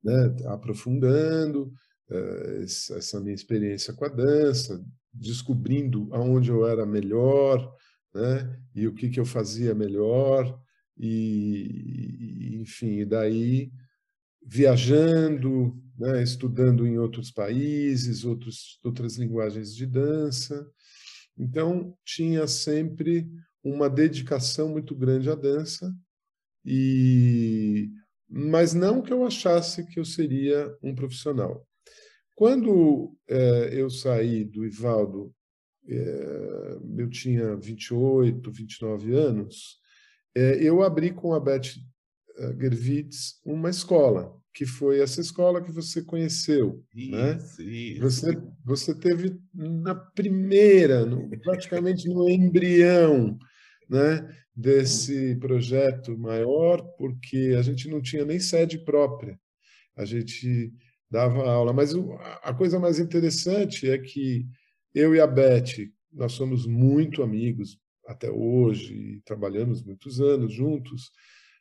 né, 0.02 0.34
aprofundando 0.46 1.72
uh, 2.12 2.62
essa 2.62 3.20
minha 3.20 3.34
experiência 3.34 3.94
com 3.94 4.04
a 4.04 4.08
dança, 4.08 4.84
descobrindo 5.12 6.08
aonde 6.12 6.50
eu 6.50 6.66
era 6.66 6.86
melhor, 6.86 7.74
né, 8.14 8.58
e 8.74 8.86
o 8.86 8.94
que, 8.94 9.08
que 9.08 9.20
eu 9.20 9.24
fazia 9.24 9.74
melhor, 9.74 10.60
e, 10.98 12.58
enfim, 12.60 13.00
e 13.00 13.04
daí 13.04 13.72
viajando, 14.44 15.80
né, 15.98 16.22
estudando 16.22 16.86
em 16.86 16.98
outros 16.98 17.30
países, 17.30 18.24
outros, 18.24 18.78
outras 18.84 19.16
linguagens 19.16 19.74
de 19.74 19.86
dança. 19.86 20.68
Então, 21.38 21.96
tinha 22.04 22.46
sempre 22.46 23.30
uma 23.62 23.88
dedicação 23.88 24.68
muito 24.68 24.94
grande 24.94 25.30
à 25.30 25.34
dança, 25.34 25.94
e 26.64 27.90
mas 28.34 28.72
não 28.72 29.02
que 29.02 29.12
eu 29.12 29.26
achasse 29.26 29.86
que 29.86 30.00
eu 30.00 30.04
seria 30.06 30.74
um 30.82 30.94
profissional. 30.94 31.66
Quando 32.34 33.16
é, 33.28 33.70
eu 33.72 33.90
saí 33.90 34.44
do 34.44 34.64
Ivaldo, 34.64 35.34
é, 35.88 36.78
eu 36.96 37.08
tinha 37.10 37.56
28, 37.56 38.50
29 38.50 39.14
anos, 39.14 39.78
é, 40.34 40.62
eu 40.62 40.82
abri 40.82 41.12
com 41.12 41.34
a 41.34 41.40
Beth 41.40 41.70
Gervitz 42.58 43.40
uma 43.44 43.68
escola, 43.68 44.34
que 44.54 44.66
foi 44.66 45.00
essa 45.00 45.20
escola 45.20 45.62
que 45.62 45.70
você 45.70 46.02
conheceu. 46.02 46.82
Né? 46.94 47.36
Isso, 47.36 47.62
né? 47.62 47.70
isso. 47.70 48.00
Você, 48.00 48.42
você 48.64 48.94
teve 48.94 49.38
na 49.54 49.94
primeira, 49.94 51.04
no, 51.04 51.28
praticamente 51.40 52.08
no 52.08 52.28
embrião 52.28 53.38
né, 53.88 54.26
desse 54.54 55.36
projeto 55.36 56.16
maior, 56.18 56.82
porque 56.96 57.54
a 57.58 57.62
gente 57.62 57.88
não 57.88 58.00
tinha 58.00 58.24
nem 58.24 58.40
sede 58.40 58.78
própria. 58.78 59.38
A 59.96 60.04
gente 60.04 60.72
dava 61.12 61.46
aula. 61.46 61.72
Mas 61.74 61.92
a 62.42 62.54
coisa 62.54 62.80
mais 62.80 62.98
interessante 62.98 63.88
é 63.88 63.98
que 63.98 64.46
eu 64.94 65.14
e 65.14 65.20
a 65.20 65.26
Beth, 65.26 65.90
nós 66.10 66.32
somos 66.32 66.66
muito 66.66 67.22
amigos 67.22 67.78
até 68.06 68.30
hoje, 68.30 69.20
trabalhamos 69.24 69.82
muitos 69.84 70.20
anos 70.20 70.52
juntos. 70.52 71.10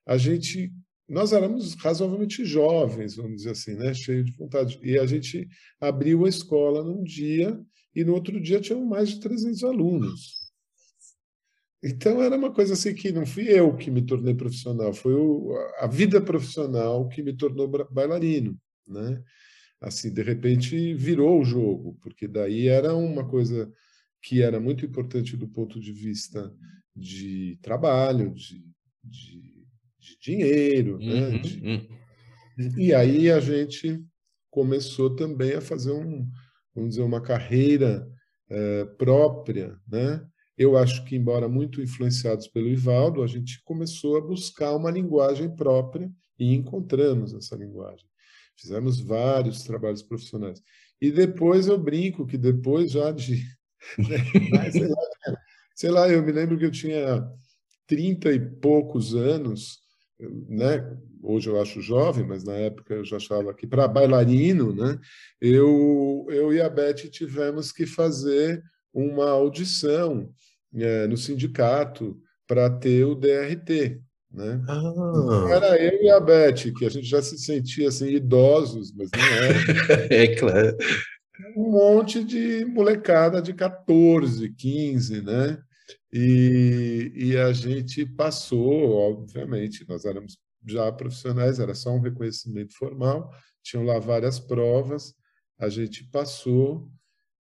A 0.05 0.17
gente 0.17 0.73
nós 1.07 1.33
éramos 1.33 1.73
razoavelmente 1.73 2.45
jovens, 2.45 3.17
vamos 3.17 3.37
dizer 3.37 3.49
assim, 3.49 3.75
né? 3.75 3.93
cheio 3.93 4.23
de 4.23 4.31
vontade. 4.31 4.79
E 4.81 4.97
a 4.97 5.05
gente 5.05 5.45
abriu 5.77 6.23
a 6.23 6.29
escola 6.29 6.81
num 6.85 7.03
dia 7.03 7.59
e 7.93 8.01
no 8.05 8.13
outro 8.13 8.39
dia 8.39 8.61
tinham 8.61 8.85
mais 8.85 9.09
de 9.09 9.19
300 9.19 9.61
alunos. 9.65 10.41
Então 11.83 12.21
era 12.21 12.37
uma 12.37 12.53
coisa 12.53 12.73
assim 12.73 12.93
que 12.95 13.11
não 13.11 13.25
fui 13.25 13.43
eu 13.49 13.75
que 13.75 13.91
me 13.91 14.01
tornei 14.01 14.33
profissional, 14.33 14.93
foi 14.93 15.13
o, 15.13 15.53
a 15.79 15.87
vida 15.87 16.21
profissional 16.21 17.09
que 17.09 17.21
me 17.21 17.35
tornou 17.35 17.67
bailarino, 17.67 18.57
né? 18.91 19.23
Assim, 19.79 20.13
de 20.13 20.21
repente 20.21 20.93
virou 20.93 21.41
o 21.41 21.45
jogo, 21.45 21.97
porque 22.01 22.27
daí 22.27 22.67
era 22.67 22.95
uma 22.95 23.27
coisa 23.27 23.71
que 24.21 24.41
era 24.41 24.59
muito 24.59 24.85
importante 24.85 25.35
do 25.35 25.47
ponto 25.47 25.79
de 25.79 25.91
vista 25.91 26.53
de 26.95 27.57
trabalho, 27.63 28.31
de, 28.33 28.63
de 29.03 29.51
de 30.01 30.17
dinheiro. 30.19 30.97
Né, 30.97 31.05
uhum, 31.13 31.31
né? 31.31 31.37
de... 31.37 31.61
Uhum. 31.67 32.79
E 32.79 32.93
aí 32.93 33.31
a 33.31 33.39
gente 33.39 34.03
começou 34.49 35.15
também 35.15 35.53
a 35.53 35.61
fazer 35.61 35.91
um, 35.91 36.27
vamos 36.75 36.91
dizer, 36.91 37.03
uma 37.03 37.21
carreira 37.21 38.07
é, 38.49 38.85
própria, 38.97 39.77
né? 39.87 40.25
Eu 40.57 40.77
acho 40.77 41.05
que, 41.05 41.15
embora 41.15 41.47
muito 41.47 41.81
influenciados 41.81 42.47
pelo 42.47 42.67
Ivaldo, 42.67 43.23
a 43.23 43.27
gente 43.27 43.63
começou 43.63 44.17
a 44.17 44.21
buscar 44.21 44.75
uma 44.75 44.91
linguagem 44.91 45.55
própria 45.55 46.11
e 46.37 46.53
encontramos 46.53 47.33
essa 47.33 47.55
linguagem. 47.55 48.05
Fizemos 48.61 48.99
vários 48.99 49.63
trabalhos 49.63 50.03
profissionais. 50.03 50.61
E 51.01 51.11
depois 51.11 51.67
eu 51.67 51.77
brinco 51.77 52.25
que 52.25 52.37
depois 52.37 52.91
já 52.91 53.11
de. 53.11 53.43
Né, 53.97 54.71
sei, 54.71 54.87
lá, 54.87 54.97
sei 55.73 55.89
lá, 55.89 56.07
eu 56.07 56.21
me 56.21 56.31
lembro 56.31 56.55
que 56.55 56.65
eu 56.65 56.69
tinha 56.69 57.27
trinta 57.87 58.31
e 58.31 58.39
poucos 58.39 59.15
anos 59.15 59.81
né? 60.47 60.97
Hoje 61.23 61.49
eu 61.49 61.61
acho 61.61 61.81
jovem, 61.81 62.25
mas 62.25 62.43
na 62.43 62.53
época 62.53 62.95
eu 62.95 63.05
já 63.05 63.17
achava 63.17 63.53
que 63.53 63.67
para 63.67 63.87
bailarino, 63.87 64.73
né? 64.73 64.99
Eu, 65.39 66.25
eu 66.29 66.53
e 66.53 66.61
a 66.61 66.69
Beth 66.69 67.09
tivemos 67.09 67.71
que 67.71 67.85
fazer 67.85 68.63
uma 68.93 69.29
audição 69.29 70.33
é, 70.73 71.07
no 71.07 71.17
sindicato 71.17 72.19
para 72.47 72.69
ter 72.69 73.05
o 73.05 73.15
DRT, 73.15 74.01
né? 74.33 74.63
Ah. 74.67 75.45
Era 75.49 75.81
eu 75.81 76.01
e 76.01 76.09
a 76.09 76.19
Beth, 76.19 76.73
que 76.77 76.85
a 76.85 76.89
gente 76.89 77.07
já 77.07 77.21
se 77.21 77.37
sentia 77.37 77.89
assim 77.89 78.09
idosos, 78.09 78.93
mas 78.93 79.09
não 79.11 79.23
era. 79.23 80.07
é 80.13 80.35
claro. 80.35 80.77
Um 81.55 81.71
monte 81.71 82.23
de 82.23 82.65
molecada 82.65 83.41
de 83.41 83.53
14, 83.53 84.49
15, 84.53 85.21
né? 85.21 85.61
E, 86.13 87.11
e 87.15 87.37
a 87.37 87.51
gente 87.51 88.05
passou, 88.05 88.91
obviamente, 88.91 89.85
nós 89.87 90.05
éramos 90.05 90.37
já 90.67 90.91
profissionais, 90.91 91.59
era 91.59 91.73
só 91.73 91.91
um 91.91 92.01
reconhecimento 92.01 92.75
formal, 92.75 93.31
tinham 93.63 93.83
lá 93.83 93.97
várias 93.99 94.39
provas, 94.39 95.13
a 95.57 95.69
gente 95.69 96.03
passou 96.09 96.89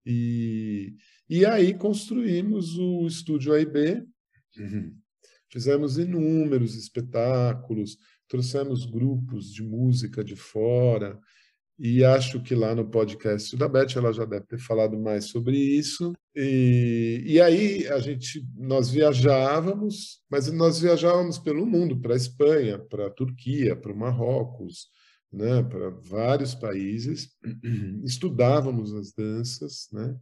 e, 0.07 0.94
e 1.29 1.44
aí 1.44 1.74
construímos 1.74 2.79
o 2.79 3.07
estúdio 3.07 3.53
AIB, 3.53 4.05
uhum. 4.59 4.94
Fizemos 5.50 5.98
inúmeros 5.98 6.74
espetáculos, 6.74 7.96
trouxemos 8.28 8.84
grupos 8.84 9.52
de 9.52 9.62
música 9.62 10.22
de 10.22 10.37
fora, 10.37 11.18
e 11.78 12.04
acho 12.04 12.42
que 12.42 12.56
lá 12.56 12.74
no 12.74 12.90
podcast 12.90 13.56
da 13.56 13.68
Beth 13.68 13.94
ela 13.94 14.12
já 14.12 14.24
deve 14.24 14.44
ter 14.46 14.58
falado 14.58 14.98
mais 14.98 15.26
sobre 15.26 15.56
isso. 15.56 16.12
E, 16.34 17.22
e 17.24 17.40
aí 17.40 17.87
a 17.87 18.00
gente, 18.00 18.44
nós 18.56 18.90
viajávamos, 18.90 20.20
mas 20.28 20.50
nós 20.50 20.80
viajávamos 20.80 21.38
pelo 21.38 21.64
mundo, 21.64 22.00
para 22.00 22.14
a 22.14 22.16
Espanha, 22.16 22.80
para 22.80 23.06
a 23.06 23.11
Turquia, 23.11 23.76
para 23.76 23.92
o 23.92 23.96
Marrocos, 23.96 24.88
né, 25.32 25.62
para 25.62 25.90
vários 25.90 26.52
países. 26.52 27.28
Estudávamos 28.04 28.92
as 28.92 29.12
danças, 29.12 29.87
né? 29.92 30.16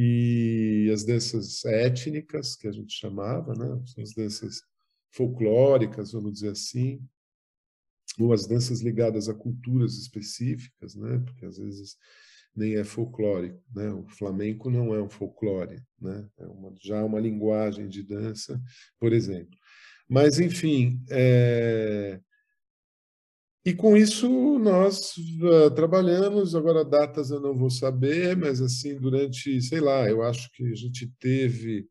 E 0.00 0.88
as 0.92 1.02
danças 1.02 1.64
étnicas, 1.64 2.54
que 2.54 2.68
a 2.68 2.72
gente 2.72 2.92
chamava, 2.92 3.52
né? 3.54 3.82
As 4.00 4.14
danças 4.14 4.62
folclóricas, 5.10 6.12
vamos 6.12 6.34
dizer 6.34 6.50
assim 6.50 7.00
ou 8.18 8.32
as 8.32 8.46
danças 8.46 8.80
ligadas 8.80 9.28
a 9.28 9.34
culturas 9.34 9.94
específicas, 9.96 10.94
né? 10.94 11.18
Porque 11.24 11.46
às 11.46 11.58
vezes 11.58 11.96
nem 12.54 12.76
é 12.76 12.84
folclórico, 12.84 13.62
né? 13.74 13.90
O 13.92 14.06
flamenco 14.08 14.70
não 14.70 14.94
é 14.94 15.02
um 15.02 15.08
folclore, 15.08 15.80
né? 16.00 16.28
É 16.38 16.46
uma, 16.46 16.74
já 16.80 17.04
uma 17.04 17.20
linguagem 17.20 17.88
de 17.88 18.02
dança, 18.02 18.60
por 18.98 19.12
exemplo. 19.12 19.56
Mas 20.08 20.40
enfim, 20.40 21.02
é... 21.10 22.20
e 23.68 23.74
com 23.74 23.94
isso 23.94 24.58
nós 24.58 25.14
uh, 25.18 25.70
trabalhamos. 25.74 26.54
Agora 26.54 26.82
datas 26.82 27.30
eu 27.30 27.38
não 27.38 27.54
vou 27.54 27.68
saber, 27.68 28.34
mas 28.34 28.62
assim 28.62 28.98
durante, 28.98 29.60
sei 29.60 29.78
lá, 29.78 30.08
eu 30.08 30.22
acho 30.22 30.50
que 30.52 30.64
a 30.64 30.74
gente 30.74 31.06
teve, 31.20 31.86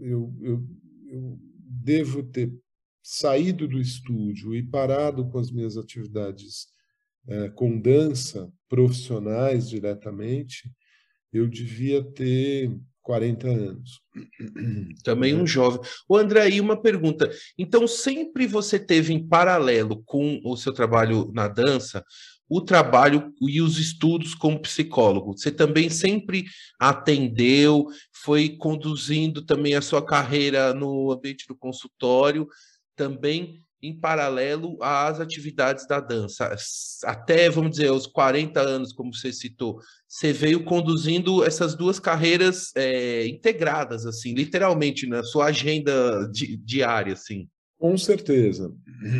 eu, 0.00 0.34
eu, 0.42 0.66
eu 1.06 1.38
devo 1.40 2.24
ter 2.24 2.52
saído 3.00 3.68
do 3.68 3.80
estúdio 3.80 4.56
e 4.56 4.62
parado 4.62 5.28
com 5.30 5.38
as 5.38 5.52
minhas 5.52 5.76
atividades 5.76 6.66
é, 7.28 7.48
com 7.50 7.80
dança 7.80 8.52
profissionais 8.68 9.68
diretamente, 9.68 10.68
eu 11.32 11.48
devia 11.48 12.02
ter 12.02 12.76
40 13.02 13.48
anos. 13.48 14.00
Também 15.04 15.34
um 15.34 15.46
jovem. 15.46 15.80
O 16.08 16.16
André, 16.16 16.42
aí 16.42 16.60
uma 16.60 16.80
pergunta. 16.80 17.30
Então, 17.58 17.86
sempre 17.86 18.46
você 18.46 18.78
teve 18.78 19.12
em 19.12 19.26
paralelo 19.26 20.02
com 20.04 20.40
o 20.44 20.56
seu 20.56 20.72
trabalho 20.72 21.30
na 21.34 21.48
dança 21.48 22.04
o 22.54 22.60
trabalho 22.60 23.32
e 23.40 23.62
os 23.62 23.78
estudos 23.78 24.34
como 24.34 24.60
psicólogo. 24.60 25.32
Você 25.32 25.50
também 25.50 25.88
sempre 25.88 26.44
atendeu, 26.78 27.86
foi 28.12 28.50
conduzindo 28.58 29.42
também 29.42 29.74
a 29.74 29.80
sua 29.80 30.04
carreira 30.04 30.74
no 30.74 31.10
ambiente 31.10 31.46
do 31.48 31.56
consultório 31.56 32.46
também 32.94 33.62
em 33.82 33.98
paralelo 33.98 34.78
às 34.80 35.18
atividades 35.18 35.86
da 35.86 35.98
dança. 35.98 36.54
Até, 37.04 37.50
vamos 37.50 37.72
dizer, 37.72 37.88
aos 37.88 38.06
40 38.06 38.60
anos, 38.60 38.92
como 38.92 39.12
você 39.12 39.32
citou, 39.32 39.80
você 40.06 40.32
veio 40.32 40.64
conduzindo 40.64 41.44
essas 41.44 41.74
duas 41.74 41.98
carreiras 41.98 42.70
é, 42.76 43.26
integradas, 43.26 44.06
assim, 44.06 44.34
literalmente, 44.34 45.06
na 45.06 45.24
sua 45.24 45.46
agenda 45.46 46.28
di 46.30 46.56
diária, 46.56 47.14
assim. 47.14 47.48
Com 47.78 47.98
certeza, 47.98 48.72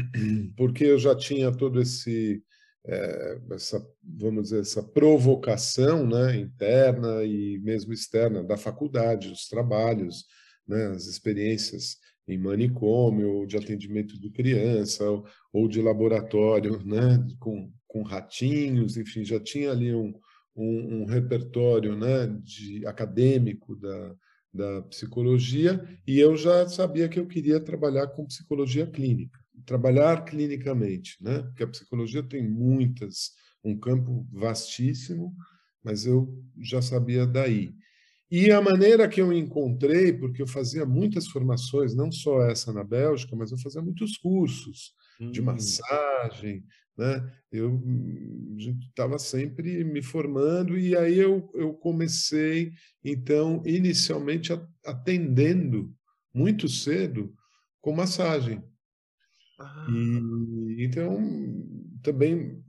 porque 0.56 0.84
eu 0.84 0.98
já 0.98 1.16
tinha 1.16 1.50
todo 1.50 1.80
esse 1.80 2.40
é, 2.84 3.38
essa, 3.52 3.84
vamos 4.02 4.44
dizer, 4.44 4.60
essa 4.60 4.82
provocação 4.82 6.06
né, 6.06 6.36
interna 6.36 7.22
e 7.24 7.58
mesmo 7.60 7.92
externa 7.92 8.42
da 8.42 8.56
faculdade, 8.56 9.30
os 9.30 9.46
trabalhos, 9.48 10.24
né, 10.66 10.88
as 10.88 11.06
experiências 11.06 11.96
em 12.32 12.38
manicômio, 12.38 13.46
de 13.46 13.56
atendimento 13.56 14.18
de 14.18 14.30
criança, 14.30 15.04
ou, 15.52 15.68
de 15.68 15.80
laboratório 15.80 16.84
né, 16.84 17.24
com, 17.38 17.70
com 17.86 18.02
ratinhos, 18.02 18.96
enfim, 18.96 19.24
já 19.24 19.38
tinha 19.38 19.70
ali 19.70 19.94
um, 19.94 20.12
um, 20.56 21.02
um 21.02 21.04
repertório 21.04 21.96
né, 21.96 22.26
de 22.42 22.86
acadêmico 22.86 23.76
da, 23.76 24.14
da 24.52 24.82
psicologia, 24.82 25.82
e 26.06 26.18
eu 26.18 26.36
já 26.36 26.68
sabia 26.68 27.08
que 27.08 27.18
eu 27.20 27.26
queria 27.26 27.60
trabalhar 27.60 28.08
com 28.08 28.26
psicologia 28.26 28.86
clínica 28.86 29.42
trabalhar 29.64 30.24
clinicamente, 30.24 31.16
né? 31.20 31.42
Porque 31.42 31.62
a 31.62 31.68
psicologia 31.68 32.22
tem 32.22 32.48
muitas, 32.48 33.32
um 33.64 33.78
campo 33.78 34.26
vastíssimo, 34.32 35.34
mas 35.82 36.06
eu 36.06 36.42
já 36.60 36.80
sabia 36.80 37.26
daí. 37.26 37.74
E 38.34 38.50
a 38.50 38.62
maneira 38.62 39.06
que 39.06 39.20
eu 39.20 39.30
encontrei, 39.30 40.10
porque 40.10 40.40
eu 40.40 40.46
fazia 40.46 40.86
muitas 40.86 41.28
formações, 41.28 41.94
não 41.94 42.10
só 42.10 42.40
essa 42.46 42.72
na 42.72 42.82
Bélgica, 42.82 43.36
mas 43.36 43.52
eu 43.52 43.58
fazia 43.58 43.82
muitos 43.82 44.16
cursos 44.16 44.94
hum. 45.20 45.30
de 45.30 45.42
massagem, 45.42 46.64
né? 46.96 47.30
Eu 47.52 47.78
estava 48.58 49.18
sempre 49.18 49.84
me 49.84 50.00
formando 50.00 50.78
e 50.78 50.96
aí 50.96 51.18
eu, 51.18 51.50
eu 51.52 51.74
comecei, 51.74 52.72
então, 53.04 53.62
inicialmente 53.66 54.50
atendendo 54.82 55.94
muito 56.32 56.70
cedo 56.70 57.34
com 57.82 57.92
massagem. 57.92 58.64
Ah. 59.60 59.86
E, 59.90 60.86
então, 60.86 61.20
também 62.02 62.64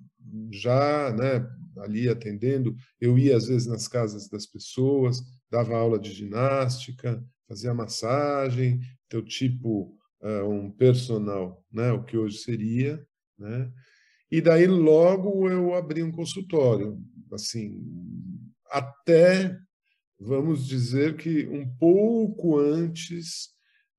já 0.52 1.14
né, 1.14 1.50
ali 1.78 2.10
atendendo, 2.10 2.76
eu 3.00 3.18
ia 3.18 3.38
às 3.38 3.48
vezes 3.48 3.66
nas 3.66 3.88
casas 3.88 4.28
das 4.28 4.46
pessoas, 4.46 5.22
dava 5.54 5.78
aula 5.78 6.00
de 6.00 6.12
ginástica, 6.12 7.24
fazia 7.48 7.76
massagem, 7.76 8.80
teu 9.08 9.24
tipo 9.24 9.96
uh, 10.20 10.50
um 10.50 10.72
personal, 10.72 11.64
né, 11.72 11.92
o 11.92 12.04
que 12.04 12.18
hoje 12.18 12.40
seria, 12.40 13.06
né? 13.38 13.72
E 14.32 14.42
daí 14.42 14.66
logo 14.66 15.48
eu 15.48 15.76
abri 15.76 16.02
um 16.02 16.12
consultório, 16.12 17.00
assim, 17.32 17.80
até 18.72 19.56
vamos 20.20 20.68
dizer 20.68 21.18
que 21.18 21.46
um 21.46 21.70
pouco 21.78 22.58
antes 22.58 23.50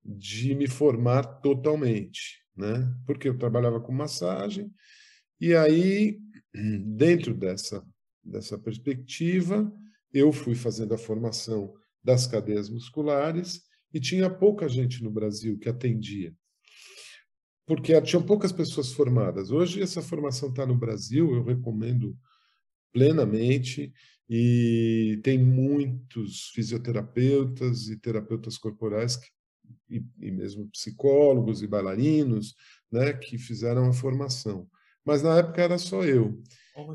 de 0.03 0.53
me 0.55 0.67
formar 0.67 1.23
totalmente, 1.39 2.43
né? 2.53 2.93
Porque 3.05 3.29
eu 3.29 3.37
trabalhava 3.37 3.79
com 3.79 3.93
massagem 3.93 4.69
e 5.39 5.55
aí 5.55 6.19
dentro 6.85 7.33
dessa 7.33 7.81
dessa 8.21 8.57
perspectiva 8.57 9.71
eu 10.15 10.31
fui 10.31 10.55
fazendo 10.55 10.93
a 10.93 10.97
formação 10.97 11.73
das 12.03 12.25
cadeias 12.25 12.69
musculares 12.69 13.61
e 13.93 13.99
tinha 13.99 14.29
pouca 14.29 14.67
gente 14.67 15.03
no 15.03 15.11
Brasil 15.11 15.59
que 15.59 15.69
atendia. 15.69 16.33
Porque 17.67 17.99
tinha 18.01 18.21
poucas 18.21 18.51
pessoas 18.51 18.93
formadas. 18.93 19.51
Hoje 19.51 19.81
essa 19.81 20.01
formação 20.01 20.49
está 20.49 20.65
no 20.65 20.77
Brasil, 20.77 21.35
eu 21.35 21.43
recomendo 21.43 22.17
plenamente 22.91 23.93
e 24.29 25.19
tem 25.23 25.37
muitos 25.37 26.49
fisioterapeutas 26.53 27.89
e 27.89 27.99
terapeutas 27.99 28.57
corporais 28.57 29.17
que 29.17 29.27
e, 29.89 30.03
e 30.19 30.31
mesmo 30.31 30.69
psicólogos 30.69 31.61
e 31.61 31.67
bailarinos, 31.67 32.55
né, 32.91 33.13
que 33.13 33.37
fizeram 33.37 33.87
a 33.87 33.93
formação. 33.93 34.67
Mas 35.03 35.21
na 35.21 35.37
época 35.37 35.61
era 35.61 35.77
só 35.77 36.03
eu. 36.03 36.41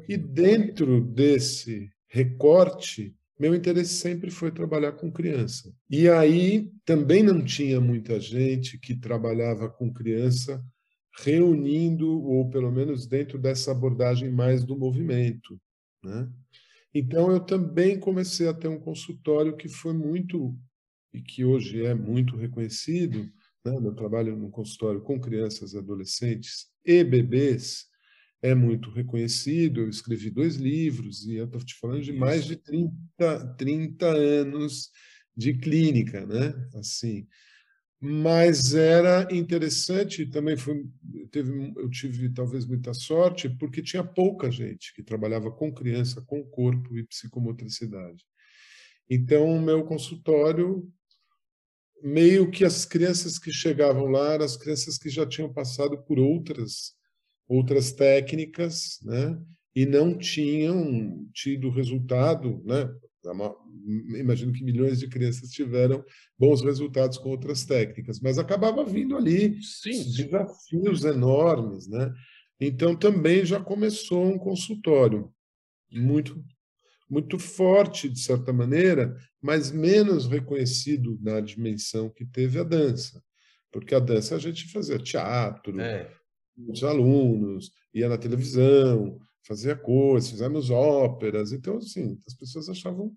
E 0.09 0.17
dentro 0.17 1.01
desse 1.01 1.91
recorte, 2.11 3.17
meu 3.39 3.55
interesse 3.55 3.95
sempre 3.95 4.31
foi 4.31 4.51
trabalhar 4.51 4.93
com 4.93 5.11
criança. 5.11 5.73
E 5.89 6.09
aí 6.09 6.71
também 6.85 7.23
não 7.23 7.43
tinha 7.43 7.81
muita 7.81 8.21
gente 8.21 8.77
que 8.79 8.95
trabalhava 8.95 9.71
com 9.71 9.93
criança 9.93 10.63
reunindo, 11.23 12.23
ou 12.23 12.51
pelo 12.51 12.71
menos 12.71 13.07
dentro 13.07 13.39
dessa 13.39 13.71
abordagem 13.71 14.31
mais 14.31 14.65
do 14.65 14.77
movimento. 14.77 15.59
Né? 16.03 16.29
Então 16.93 17.31
eu 17.31 17.41
também 17.41 17.99
comecei 17.99 18.49
a 18.49 18.55
ter 18.55 18.69
um 18.69 18.79
consultório 18.79 19.57
que 19.57 19.69
foi 19.69 19.93
muito 19.93 20.59
e 21.13 21.21
que 21.21 21.45
hoje 21.45 21.85
é 21.85 21.95
muito 21.95 22.37
reconhecido, 22.37 23.29
né? 23.65 23.93
trabalho 23.97 24.37
no 24.37 24.51
consultório 24.51 25.01
com 25.01 25.21
crianças, 25.21 25.75
adolescentes 25.75 26.67
e 26.85 27.03
bebês 27.05 27.90
é 28.43 28.55
muito 28.55 28.91
reconhecido. 28.91 29.81
Eu 29.81 29.89
escrevi 29.89 30.31
dois 30.31 30.57
livros 30.57 31.27
e 31.27 31.37
eu 31.37 31.45
estou 31.45 31.61
te 31.61 31.75
falando 31.79 32.03
de 32.03 32.13
mais 32.13 32.45
de 32.45 32.57
30, 32.57 33.55
30 33.57 34.07
anos 34.07 34.91
de 35.37 35.55
clínica, 35.55 36.27
né? 36.27 36.55
Assim, 36.75 37.27
mas 38.01 38.75
era 38.75 39.29
interessante 39.31 40.25
também 40.25 40.57
foi 40.57 40.87
teve 41.31 41.73
eu 41.77 41.91
tive 41.91 42.31
talvez 42.31 42.65
muita 42.65 42.95
sorte 42.95 43.47
porque 43.47 43.83
tinha 43.83 44.03
pouca 44.03 44.51
gente 44.51 44.95
que 44.95 45.03
trabalhava 45.03 45.51
com 45.51 45.73
criança 45.73 46.23
com 46.23 46.43
corpo 46.43 46.97
e 46.97 47.05
psicomotricidade 47.05 48.25
então 49.09 49.45
o 49.55 49.61
meu 49.61 49.85
consultório 49.85 50.91
meio 52.03 52.51
que 52.51 52.65
as 52.65 52.87
crianças 52.87 53.39
que 53.39 53.53
chegavam 53.53 54.07
lá 54.07 54.33
eram 54.33 54.47
as 54.47 54.57
crianças 54.57 54.97
que 54.97 55.11
já 55.11 55.27
tinham 55.27 55.53
passado 55.53 56.03
por 56.03 56.19
outras 56.19 56.95
outras 57.51 57.91
técnicas, 57.91 59.01
né? 59.03 59.37
E 59.75 59.85
não 59.85 60.17
tinham 60.17 61.29
tido 61.35 61.69
resultado, 61.69 62.63
né? 62.65 62.89
Imagino 64.17 64.53
que 64.53 64.63
milhões 64.63 65.01
de 65.01 65.09
crianças 65.09 65.51
tiveram 65.51 66.05
bons 66.39 66.63
resultados 66.63 67.19
com 67.19 67.29
outras 67.29 67.65
técnicas, 67.65 68.21
mas 68.21 68.39
acabava 68.39 68.85
vindo 68.85 69.17
ali 69.17 69.61
Sim. 69.63 70.05
desafios 70.13 71.05
enormes, 71.05 71.89
né? 71.89 72.15
Então 72.61 72.95
também 72.95 73.45
já 73.45 73.59
começou 73.59 74.25
um 74.25 74.39
consultório 74.39 75.33
muito 75.91 76.43
muito 77.11 77.41
forte, 77.41 78.09
de 78.09 78.21
certa 78.21 78.53
maneira, 78.53 79.17
mas 79.43 79.73
menos 79.73 80.29
reconhecido 80.29 81.19
na 81.21 81.41
dimensão 81.41 82.09
que 82.09 82.25
teve 82.25 82.61
a 82.61 82.63
dança. 82.63 83.21
Porque 83.73 83.97
a 83.97 83.99
dança 83.99 84.37
a 84.37 84.39
gente 84.39 84.71
fazia 84.71 84.97
teatro, 84.97 85.81
é. 85.81 86.09
Os 86.69 86.85
alunos, 86.85 87.73
ia 87.95 88.09
na 88.09 88.19
televisão, 88.19 89.19
fazia 89.47 89.75
coisas, 89.75 90.31
fizemos 90.31 90.71
óperas. 90.71 91.53
Então, 91.53 91.79
assim, 91.79 92.19
as 92.27 92.35
pessoas 92.35 92.69
achavam 92.69 93.15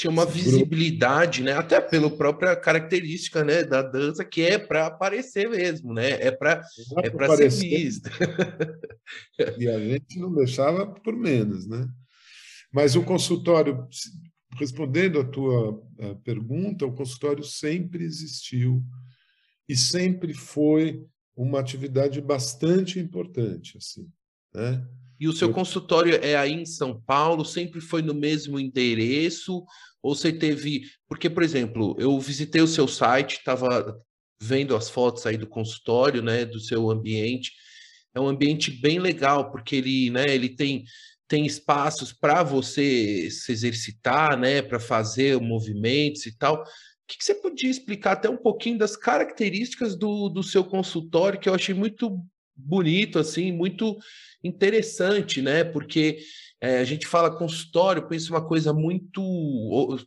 tinha 0.00 0.10
uma 0.10 0.24
visibilidade, 0.24 1.42
né? 1.42 1.52
Até 1.52 1.78
pela 1.78 2.10
própria 2.10 2.56
característica, 2.56 3.44
né, 3.44 3.62
da 3.62 3.82
dança 3.82 4.24
que 4.24 4.40
é 4.40 4.58
para 4.58 4.86
aparecer 4.86 5.50
mesmo, 5.50 5.92
né? 5.92 6.12
É 6.12 6.30
para 6.30 6.62
é 7.02 7.50
ser 7.50 7.50
vista. 7.50 8.10
e 9.58 9.68
a 9.68 9.78
gente 9.78 10.18
não 10.18 10.32
deixava 10.32 10.86
por 10.86 11.14
menos, 11.14 11.66
né? 11.66 11.86
Mas 12.72 12.96
o 12.96 13.02
consultório, 13.02 13.86
respondendo 14.58 15.20
à 15.20 15.24
tua 15.24 15.78
pergunta, 16.24 16.86
o 16.86 16.94
consultório 16.94 17.44
sempre 17.44 18.02
existiu 18.02 18.82
e 19.68 19.76
sempre 19.76 20.32
foi 20.32 21.04
uma 21.36 21.60
atividade 21.60 22.20
bastante 22.20 22.98
importante, 22.98 23.76
assim, 23.76 24.08
né? 24.54 24.86
E 25.18 25.28
o 25.28 25.32
seu 25.32 25.48
Eu... 25.48 25.54
consultório 25.54 26.14
é 26.14 26.34
aí 26.34 26.52
em 26.52 26.64
São 26.64 27.00
Paulo? 27.00 27.44
Sempre 27.44 27.80
foi 27.80 28.00
no 28.00 28.14
mesmo 28.14 28.58
endereço? 28.58 29.64
Ou 30.02 30.14
você 30.14 30.32
teve. 30.32 30.84
Porque, 31.06 31.28
por 31.28 31.42
exemplo, 31.42 31.94
eu 31.98 32.18
visitei 32.18 32.62
o 32.62 32.66
seu 32.66 32.88
site, 32.88 33.38
estava 33.38 34.00
vendo 34.40 34.74
as 34.74 34.88
fotos 34.88 35.26
aí 35.26 35.36
do 35.36 35.46
consultório, 35.46 36.22
né? 36.22 36.46
Do 36.46 36.58
seu 36.58 36.90
ambiente. 36.90 37.52
É 38.14 38.20
um 38.20 38.28
ambiente 38.28 38.70
bem 38.70 38.98
legal, 38.98 39.50
porque 39.52 39.76
ele, 39.76 40.10
né, 40.10 40.34
ele 40.34 40.48
tem 40.48 40.84
tem 41.30 41.46
espaços 41.46 42.12
para 42.12 42.42
você 42.42 43.30
se 43.30 43.52
exercitar, 43.52 44.36
né, 44.36 44.60
para 44.60 44.80
fazer 44.80 45.40
movimentos 45.40 46.26
e 46.26 46.36
tal. 46.36 46.64
O 47.10 47.12
que, 47.12 47.18
que, 47.18 47.24
você 47.24 47.34
podia 47.34 47.68
explicar 47.68 48.12
até 48.12 48.30
um 48.30 48.36
pouquinho 48.36 48.78
das 48.78 48.94
características 48.94 49.96
do, 49.96 50.28
do 50.28 50.44
seu 50.44 50.62
consultório, 50.62 51.40
que 51.40 51.48
eu 51.48 51.54
achei 51.54 51.74
muito 51.74 52.24
bonito, 52.54 53.18
assim, 53.18 53.50
muito 53.50 53.98
interessante, 54.44 55.42
né? 55.42 55.64
Porque 55.64 56.20
é, 56.60 56.78
a 56.78 56.84
gente 56.84 57.08
fala 57.08 57.36
consultório, 57.36 58.06
pensa 58.06 58.30
uma 58.30 58.46
coisa 58.46 58.72
muito 58.72 59.20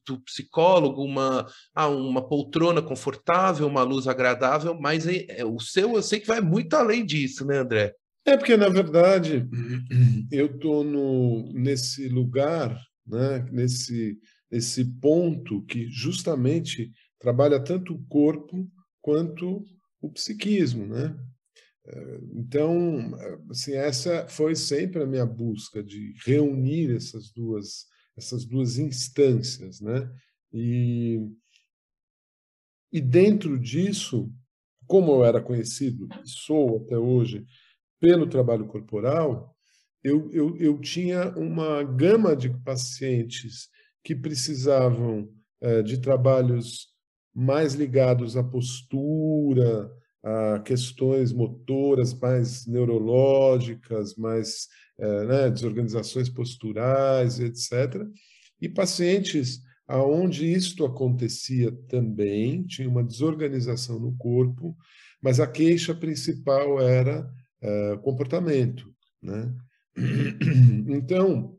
do 0.08 0.22
psicólogo, 0.22 1.04
uma, 1.04 1.46
ah, 1.76 1.90
uma 1.90 2.26
poltrona 2.26 2.82
confortável, 2.82 3.68
uma 3.68 3.84
luz 3.84 4.08
agradável, 4.08 4.74
mas 4.80 5.06
é, 5.06 5.26
é, 5.28 5.46
o 5.46 5.60
seu 5.60 5.96
eu 5.98 6.02
sei 6.02 6.22
que 6.22 6.28
vai 6.28 6.40
muito 6.40 6.74
além 6.76 7.06
disso, 7.06 7.46
né, 7.46 7.58
André? 7.58 7.94
É 8.26 8.38
porque, 8.38 8.56
na 8.56 8.70
verdade, 8.70 9.46
eu 10.32 10.46
estou 10.46 10.86
nesse 11.54 12.08
lugar, 12.08 12.80
né, 13.06 13.46
nesse, 13.52 14.18
nesse 14.54 14.86
ponto 14.86 15.64
que 15.64 15.90
justamente 15.90 16.92
trabalha 17.20 17.60
tanto 17.60 17.96
o 17.96 18.06
corpo 18.06 18.70
quanto 19.02 19.66
o 20.00 20.12
psiquismo. 20.12 20.86
Né? 20.86 21.18
Então, 22.36 23.12
assim, 23.50 23.74
essa 23.74 24.28
foi 24.28 24.56
sempre 24.56 25.02
a 25.02 25.08
minha 25.08 25.26
busca 25.26 25.84
de 25.84 26.14
reunir 26.24 26.96
essas 26.96 27.32
duas 27.32 27.92
essas 28.16 28.46
duas 28.46 28.78
instâncias, 28.78 29.82
né? 29.82 30.08
E 30.54 31.20
e 32.92 33.02
dentro 33.02 33.58
disso, 33.58 34.32
como 34.86 35.14
eu 35.14 35.26
era 35.26 35.42
conhecido 35.42 36.08
e 36.24 36.30
sou 36.30 36.84
até 36.86 36.96
hoje 36.96 37.44
pelo 38.00 38.30
trabalho 38.30 38.68
corporal, 38.68 39.58
eu, 40.04 40.32
eu, 40.32 40.56
eu 40.58 40.80
tinha 40.80 41.30
uma 41.36 41.82
gama 41.82 42.36
de 42.36 42.56
pacientes 42.60 43.68
que 44.04 44.16
precisavam 44.16 45.30
é, 45.62 45.82
de 45.82 45.98
trabalhos 46.00 46.88
mais 47.34 47.74
ligados 47.74 48.36
à 48.38 48.44
postura, 48.44 49.90
a 50.24 50.60
questões 50.60 51.34
motoras 51.34 52.14
mais 52.14 52.66
neurológicas, 52.68 54.16
mais 54.16 54.68
é, 55.00 55.26
né, 55.26 55.50
desorganizações 55.50 56.30
posturais, 56.30 57.40
etc. 57.40 58.06
E 58.62 58.70
pacientes 58.70 59.62
aonde 59.88 60.52
isto 60.52 60.86
acontecia 60.86 61.72
também, 61.88 62.64
tinha 62.64 62.90
uma 62.90 63.04
desorganização 63.04 64.00
no 64.00 64.16
corpo, 64.18 64.76
mas 65.22 65.40
a 65.40 65.48
queixa 65.48 65.94
principal 65.94 66.82
era 66.82 67.30
é, 67.62 67.98
comportamento. 67.98 68.92
Né? 69.22 69.54
Então, 70.88 71.58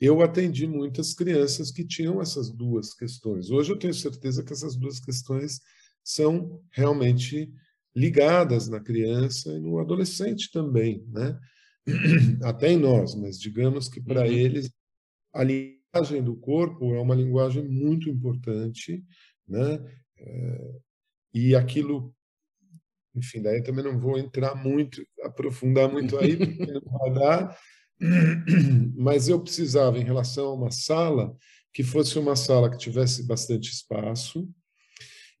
eu 0.00 0.22
atendi 0.22 0.66
muitas 0.66 1.12
crianças 1.12 1.70
que 1.70 1.84
tinham 1.84 2.22
essas 2.22 2.50
duas 2.50 2.94
questões. 2.94 3.50
Hoje 3.50 3.72
eu 3.72 3.78
tenho 3.78 3.92
certeza 3.92 4.42
que 4.42 4.52
essas 4.52 4.76
duas 4.76 4.98
questões 4.98 5.60
são 6.02 6.62
realmente 6.70 7.52
ligadas 7.94 8.68
na 8.68 8.80
criança 8.80 9.52
e 9.52 9.60
no 9.60 9.78
adolescente 9.78 10.50
também, 10.50 11.04
né? 11.08 11.38
Até 12.42 12.72
em 12.72 12.78
nós, 12.78 13.14
mas 13.14 13.38
digamos 13.38 13.88
que 13.88 14.00
para 14.00 14.20
uhum. 14.22 14.32
eles 14.32 14.70
a 15.32 15.44
linguagem 15.44 16.22
do 16.22 16.36
corpo 16.36 16.94
é 16.94 17.00
uma 17.00 17.14
linguagem 17.14 17.66
muito 17.66 18.08
importante, 18.08 19.04
né? 19.46 19.78
É, 20.18 20.70
e 21.34 21.54
aquilo, 21.54 22.14
enfim, 23.14 23.42
daí 23.42 23.62
também 23.62 23.84
não 23.84 23.98
vou 23.98 24.18
entrar 24.18 24.54
muito, 24.54 25.02
aprofundar 25.22 25.90
muito 25.90 26.18
aí, 26.18 26.36
porque 26.36 26.72
não 26.72 26.98
vai 26.98 27.12
dar, 27.12 27.58
mas 28.96 29.28
eu 29.28 29.40
precisava, 29.40 29.98
em 29.98 30.04
relação 30.04 30.46
a 30.46 30.54
uma 30.54 30.70
sala, 30.70 31.36
que 31.72 31.82
fosse 31.82 32.18
uma 32.18 32.34
sala 32.34 32.70
que 32.70 32.78
tivesse 32.78 33.26
bastante 33.26 33.70
espaço, 33.70 34.48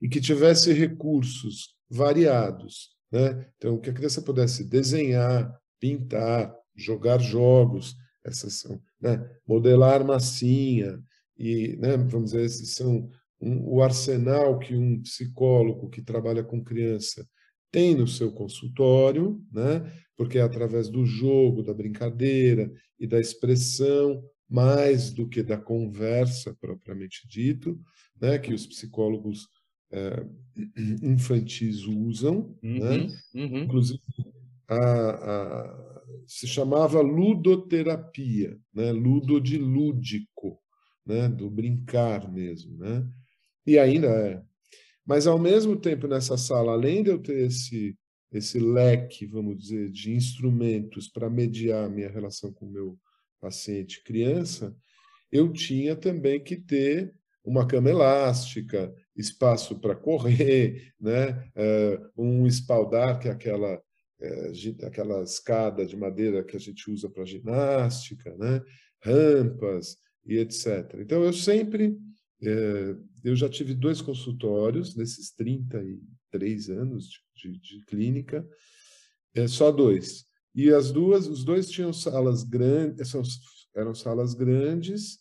e 0.00 0.08
que 0.08 0.20
tivesse 0.20 0.72
recursos 0.72 1.74
variados. 1.88 2.90
Né? 3.10 3.46
Então, 3.56 3.78
que 3.78 3.90
a 3.90 3.92
criança 3.92 4.22
pudesse 4.22 4.64
desenhar, 4.64 5.52
pintar, 5.78 6.54
jogar 6.76 7.18
jogos, 7.18 7.96
essas 8.24 8.60
são, 8.60 8.80
né? 9.00 9.18
modelar 9.46 10.04
massinha, 10.04 11.02
e, 11.38 11.76
né, 11.76 11.96
vamos 11.96 12.32
dizer, 12.32 12.44
esses 12.44 12.74
são 12.74 13.08
um, 13.40 13.66
o 13.66 13.82
arsenal 13.82 14.58
que 14.58 14.76
um 14.76 15.00
psicólogo 15.00 15.88
que 15.88 16.02
trabalha 16.02 16.44
com 16.44 16.62
criança 16.62 17.26
tem 17.70 17.94
no 17.94 18.06
seu 18.06 18.32
consultório, 18.32 19.40
né? 19.52 19.90
porque 20.16 20.38
é 20.38 20.42
através 20.42 20.88
do 20.88 21.06
jogo, 21.06 21.62
da 21.62 21.72
brincadeira 21.72 22.70
e 22.98 23.06
da 23.06 23.18
expressão, 23.18 24.22
mais 24.48 25.10
do 25.10 25.28
que 25.28 25.42
da 25.42 25.56
conversa 25.56 26.54
propriamente 26.60 27.26
dito, 27.28 27.80
né? 28.20 28.38
que 28.38 28.52
os 28.52 28.66
psicólogos 28.66 29.48
é, 29.92 30.26
infantis 31.02 31.84
usam, 31.84 32.56
uhum, 32.62 32.78
né? 32.78 33.06
uhum. 33.34 33.58
inclusive 33.60 34.00
a, 34.68 34.76
a, 34.76 36.02
se 36.26 36.46
chamava 36.46 37.00
ludoterapia, 37.00 38.58
né? 38.74 38.92
ludo 38.92 39.40
de 39.40 39.56
lúdico, 39.56 40.60
né? 41.06 41.28
do 41.28 41.48
brincar 41.48 42.30
mesmo, 42.30 42.76
né? 42.76 43.08
e 43.66 43.78
ainda 43.78 44.08
é. 44.08 44.49
Mas 45.06 45.26
ao 45.26 45.38
mesmo 45.38 45.76
tempo 45.76 46.06
nessa 46.06 46.36
sala, 46.36 46.72
além 46.72 47.02
de 47.02 47.10
eu 47.10 47.18
ter 47.18 47.46
esse 47.46 47.96
esse 48.32 48.60
leque, 48.60 49.26
vamos 49.26 49.58
dizer, 49.58 49.90
de 49.90 50.12
instrumentos 50.12 51.08
para 51.08 51.28
mediar 51.28 51.90
minha 51.90 52.08
relação 52.08 52.52
com 52.52 52.64
o 52.64 52.70
meu 52.70 52.98
paciente 53.40 54.04
criança, 54.04 54.72
eu 55.32 55.52
tinha 55.52 55.96
também 55.96 56.40
que 56.40 56.56
ter 56.56 57.12
uma 57.44 57.66
cama 57.66 57.90
elástica, 57.90 58.94
espaço 59.16 59.80
para 59.80 59.96
correr, 59.96 60.92
né? 61.00 61.50
Uh, 61.56 62.22
um 62.22 62.46
espaldar, 62.46 63.18
que 63.18 63.28
é 63.28 63.32
aquela, 63.32 63.76
uh, 63.76 64.86
aquela 64.86 65.22
escada 65.22 65.84
de 65.84 65.96
madeira 65.96 66.44
que 66.44 66.56
a 66.56 66.60
gente 66.60 66.88
usa 66.90 67.10
para 67.10 67.24
ginástica, 67.24 68.36
né? 68.36 68.62
rampas 69.02 69.96
e 70.26 70.38
etc. 70.38 70.98
Então, 71.00 71.24
eu 71.24 71.32
sempre, 71.32 71.96
uh, 72.42 73.08
eu 73.24 73.36
já 73.36 73.48
tive 73.48 73.74
dois 73.74 74.00
consultórios 74.00 74.96
nesses 74.96 75.32
33 75.32 76.70
anos 76.70 77.08
de, 77.34 77.50
de, 77.50 77.60
de 77.60 77.84
clínica, 77.84 78.46
só 79.48 79.70
dois. 79.70 80.24
E 80.54 80.70
as 80.70 80.90
duas, 80.90 81.28
os 81.28 81.44
dois 81.44 81.70
tinham 81.70 81.92
salas 81.92 82.42
grandes, 82.42 83.12
eram 83.74 83.94
salas 83.94 84.34
grandes, 84.34 85.18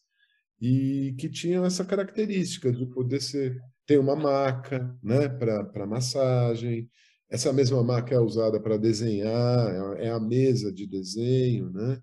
e 0.59 1.15
que 1.17 1.29
tinham 1.29 1.63
essa 1.63 1.85
característica 1.85 2.71
de 2.71 2.85
poder 2.87 3.21
ser 3.21 3.61
tem 3.89 3.97
uma 3.97 4.15
maca 4.15 4.95
né, 5.01 5.27
para 5.27 5.87
massagem. 5.87 6.87
Essa 7.27 7.51
mesma 7.51 7.83
maca 7.83 8.13
é 8.13 8.19
usada 8.19 8.59
para 8.59 8.77
desenhar, 8.77 9.97
é, 9.97 10.05
é 10.05 10.09
a 10.11 10.19
mesa 10.19 10.71
de 10.71 10.85
desenho, 10.85 11.71
né? 11.71 11.99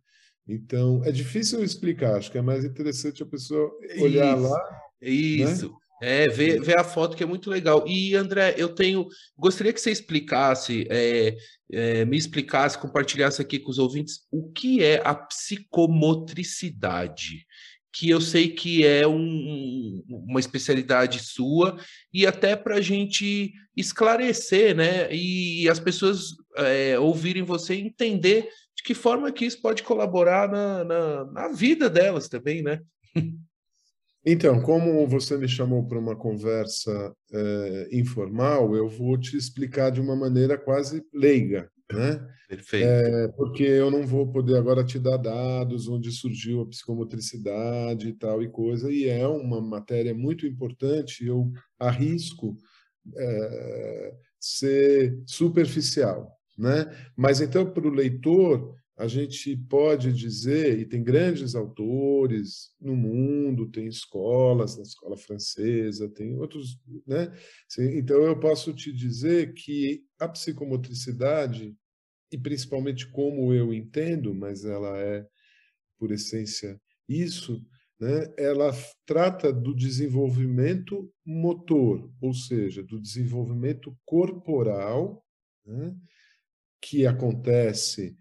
Então, 0.49 1.01
é 1.05 1.13
difícil 1.13 1.63
explicar, 1.63 2.17
acho 2.17 2.31
que 2.31 2.39
é 2.39 2.43
mais 2.43 2.65
interessante 2.65 3.23
a 3.23 3.27
pessoa 3.27 3.71
olhar 4.01 4.37
isso, 4.37 4.49
lá. 4.49 4.81
Né? 5.01 5.11
Isso. 5.11 5.69
Né? 5.69 5.75
É, 6.03 6.29
ver, 6.29 6.61
ver 6.61 6.79
a 6.79 6.85
foto 6.85 7.17
que 7.17 7.23
é 7.23 7.27
muito 7.27 7.49
legal. 7.49 7.83
E, 7.87 8.15
André, 8.15 8.55
eu 8.59 8.69
tenho. 8.69 9.07
Gostaria 9.37 9.73
que 9.73 9.81
você 9.81 9.91
explicasse, 9.91 10.87
é, 10.91 11.35
é, 11.73 12.05
me 12.05 12.19
explicasse, 12.19 12.77
compartilhasse 12.77 13.41
aqui 13.41 13.59
com 13.59 13.71
os 13.71 13.79
ouvintes 13.79 14.27
o 14.31 14.53
que 14.53 14.85
é 14.85 15.01
a 15.03 15.15
psicomotricidade 15.15 17.47
que 17.99 18.11
eu 18.11 18.21
sei 18.21 18.49
que 18.49 18.85
é 18.85 19.09
um, 19.09 20.05
uma 20.07 20.39
especialidade 20.39 21.19
sua, 21.21 21.79
e 22.13 22.27
até 22.27 22.55
para 22.55 22.77
a 22.77 22.81
gente 22.83 23.55
esclarecer, 23.75 24.77
né? 24.77 25.11
E 25.11 25.67
as 25.67 25.81
pessoas 25.81 26.27
é, 26.59 26.99
ouvirem 26.99 27.43
você 27.43 27.75
entender 27.75 28.51
de 28.77 28.83
que 28.85 28.93
forma 28.93 29.33
que 29.33 29.47
isso 29.47 29.63
pode 29.63 29.83
colaborar 29.83 30.47
na, 30.47 30.85
na, 30.85 31.25
na 31.25 31.49
vida 31.49 31.89
delas 31.89 32.29
também, 32.29 32.63
né? 32.63 32.83
Então, 34.29 34.61
como 34.61 35.07
você 35.07 35.39
me 35.39 35.49
chamou 35.49 35.87
para 35.87 36.01
uma 36.01 36.17
conversa 36.17 37.15
é, 37.33 37.89
informal, 37.93 38.75
eu 38.75 38.89
vou 38.89 39.17
te 39.17 39.37
explicar 39.37 39.91
de 39.91 40.01
uma 40.01 40.17
maneira 40.17 40.59
quase 40.59 41.01
leiga, 41.15 41.71
né? 41.93 42.27
Perfeito. 42.49 42.87
É, 42.89 43.29
porque 43.29 43.63
eu 43.63 43.89
não 43.89 44.05
vou 44.05 44.33
poder 44.33 44.57
agora 44.57 44.83
te 44.85 44.99
dar 44.99 45.17
dados 45.17 45.87
onde 45.87 46.11
surgiu 46.11 46.61
a 46.61 46.67
psicomotricidade 46.67 48.09
e 48.09 48.13
tal 48.15 48.43
e 48.43 48.49
coisa, 48.49 48.91
e 48.91 49.05
é 49.09 49.27
uma 49.29 49.61
matéria 49.61 50.13
muito 50.13 50.45
importante, 50.45 51.25
eu 51.25 51.53
arrisco 51.79 52.57
é, 53.17 54.15
ser 54.41 55.23
superficial. 55.25 56.33
Né? 56.59 56.87
Mas 57.17 57.41
então, 57.41 57.71
para 57.71 57.87
o 57.87 57.95
leitor, 57.95 58.75
a 58.97 59.07
gente 59.07 59.55
pode 59.55 60.11
dizer, 60.11 60.79
e 60.79 60.87
tem 60.87 61.03
grandes 61.03 61.55
autores 61.55 62.75
no 62.81 62.97
mundo, 62.97 63.71
tem 63.71 63.87
escolas, 63.87 64.77
na 64.77 64.83
escola 64.83 65.19
francesa, 65.19 66.09
tem 66.09 66.35
outros. 66.35 66.81
Né? 67.07 67.31
Então, 67.79 68.23
eu 68.23 68.41
posso 68.41 68.73
te 68.73 68.91
dizer 68.91 69.53
que 69.53 70.03
a 70.19 70.27
psicomotricidade, 70.27 71.77
e 72.33 72.39
principalmente 72.39 73.07
como 73.11 73.53
eu 73.53 73.75
entendo, 73.75 74.35
mas 74.35 74.65
ela 74.65 74.99
é, 74.99 75.27
por 75.99 76.11
essência, 76.11 76.81
isso, 77.07 77.63
né? 78.01 78.33
ela 78.39 78.73
trata 79.05 79.53
do 79.53 79.75
desenvolvimento 79.75 81.13
motor, 81.23 82.11
ou 82.19 82.33
seja, 82.33 82.83
do 82.83 82.99
desenvolvimento 82.99 83.95
corporal, 84.07 85.23
né? 85.67 85.95
que 86.81 87.07
acontece 87.07 88.17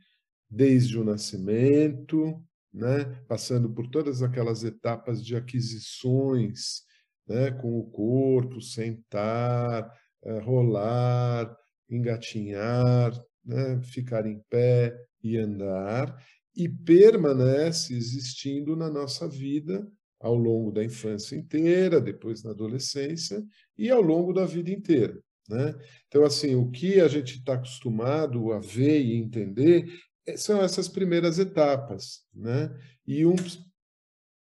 desde 0.50 0.98
o 0.98 1.04
nascimento, 1.04 2.42
né, 2.74 3.06
passando 3.28 3.70
por 3.74 3.88
todas 3.88 4.22
aquelas 4.22 4.64
etapas 4.64 5.24
de 5.24 5.36
aquisições, 5.36 6.84
né, 7.28 7.52
com 7.52 7.80
o 7.80 7.90
corpo, 7.90 8.62
sentar, 8.62 9.92
eh, 10.24 10.40
rolar, 10.40 11.56
engatinhar, 11.90 13.12
né, 13.44 13.82
ficar 13.84 14.26
em 14.26 14.42
pé 14.50 14.96
e 15.24 15.38
andar, 15.38 16.16
e 16.56 16.70
permanece 16.70 17.94
existindo 17.94 18.76
na 18.76 18.90
nossa 18.90 19.28
vida 19.28 19.88
ao 20.20 20.36
longo 20.36 20.72
da 20.72 20.84
infância 20.84 21.36
inteira, 21.36 22.00
depois 22.00 22.44
na 22.44 22.52
adolescência 22.52 23.44
e 23.78 23.90
ao 23.90 24.02
longo 24.02 24.34
da 24.34 24.46
vida 24.46 24.72
inteira. 24.72 25.20
Né? 25.48 25.76
Então, 26.08 26.24
assim, 26.24 26.56
o 26.56 26.72
que 26.72 27.00
a 27.00 27.08
gente 27.08 27.38
está 27.38 27.54
acostumado 27.54 28.52
a 28.52 28.60
ver 28.60 29.02
e 29.02 29.16
entender 29.16 29.86
são 30.36 30.62
essas 30.62 30.88
primeiras 30.88 31.40
etapas. 31.40 32.26
Né? 32.34 32.70
E 33.06 33.26
um, 33.26 33.36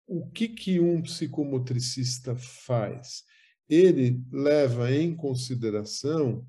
o 0.06 0.26
que, 0.30 0.48
que 0.48 0.80
um 0.80 1.02
psicomotricista 1.02 2.34
faz? 2.36 3.22
Ele 3.68 4.22
leva 4.30 4.92
em 4.92 5.14
consideração 5.14 6.46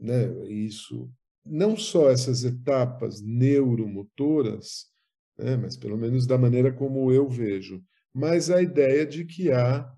né, 0.00 0.26
isso, 0.48 1.10
não 1.44 1.76
só 1.76 2.10
essas 2.10 2.44
etapas 2.44 3.20
neuromotoras, 3.22 4.86
né, 5.38 5.56
mas 5.56 5.76
pelo 5.76 5.96
menos 5.96 6.26
da 6.26 6.36
maneira 6.36 6.72
como 6.72 7.12
eu 7.12 7.28
vejo, 7.28 7.82
mas 8.12 8.50
a 8.50 8.60
ideia 8.60 9.06
de 9.06 9.24
que 9.24 9.52
há 9.52 9.90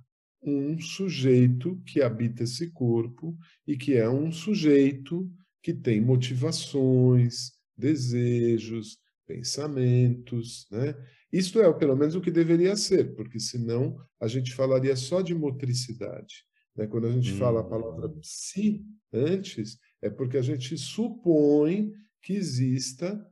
um 0.43 0.79
sujeito 0.79 1.81
que 1.87 2.03
habita 2.03 2.43
esse 2.43 2.71
corpo 2.71 3.37
e 3.67 3.77
que 3.77 3.95
é 3.95 4.09
um 4.09 4.31
sujeito 4.31 5.29
que 5.65 5.73
tem 5.73 5.99
motivações, 5.99 7.53
desejos, 7.75 8.99
pensamentos, 9.27 10.67
né? 10.71 10.95
Isto 11.33 11.59
é, 11.61 11.73
pelo 11.73 11.97
menos, 11.97 12.15
o 12.15 12.21
que 12.21 12.31
deveria 12.31 12.77
ser, 12.77 13.17
porque 13.17 13.41
senão 13.41 13.97
a 14.21 14.29
gente 14.29 14.55
falaria 14.55 14.95
só 14.95 15.23
de 15.23 15.35
motricidade. 15.35 16.45
Né? 16.77 16.87
Quando 16.87 17.07
a 17.07 17.11
gente 17.11 17.33
hum. 17.33 17.39
fala 17.39 17.61
a 17.61 17.65
palavra 17.65 18.11
psi 18.11 18.85
antes, 19.11 19.79
é 20.03 20.11
porque 20.11 20.37
a 20.37 20.43
gente 20.43 20.77
supõe 20.77 21.93
que 22.23 22.35
exista 22.35 23.27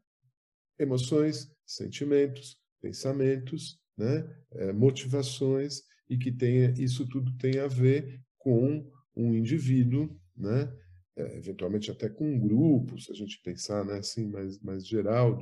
emoções, 0.79 1.53
sentimentos, 1.67 2.57
pensamentos, 2.81 3.79
né? 3.97 4.27
É, 4.53 4.73
motivações 4.73 5.83
e 6.09 6.17
que 6.17 6.33
tenha, 6.33 6.73
isso 6.79 7.07
tudo 7.07 7.31
tem 7.37 7.59
a 7.59 7.67
ver 7.67 8.23
com 8.39 8.91
um 9.15 9.35
indivíduo, 9.35 10.19
né? 10.35 10.73
É, 11.15 11.37
eventualmente 11.37 11.91
até 11.91 12.09
com 12.09 12.25
um 12.25 12.41
grupo, 12.41 12.99
se 12.99 13.13
a 13.13 13.15
gente 13.15 13.41
pensar 13.43 13.85
né, 13.85 13.99
assim, 13.99 14.27
mais, 14.29 14.59
mais 14.61 14.87
geral, 14.87 15.39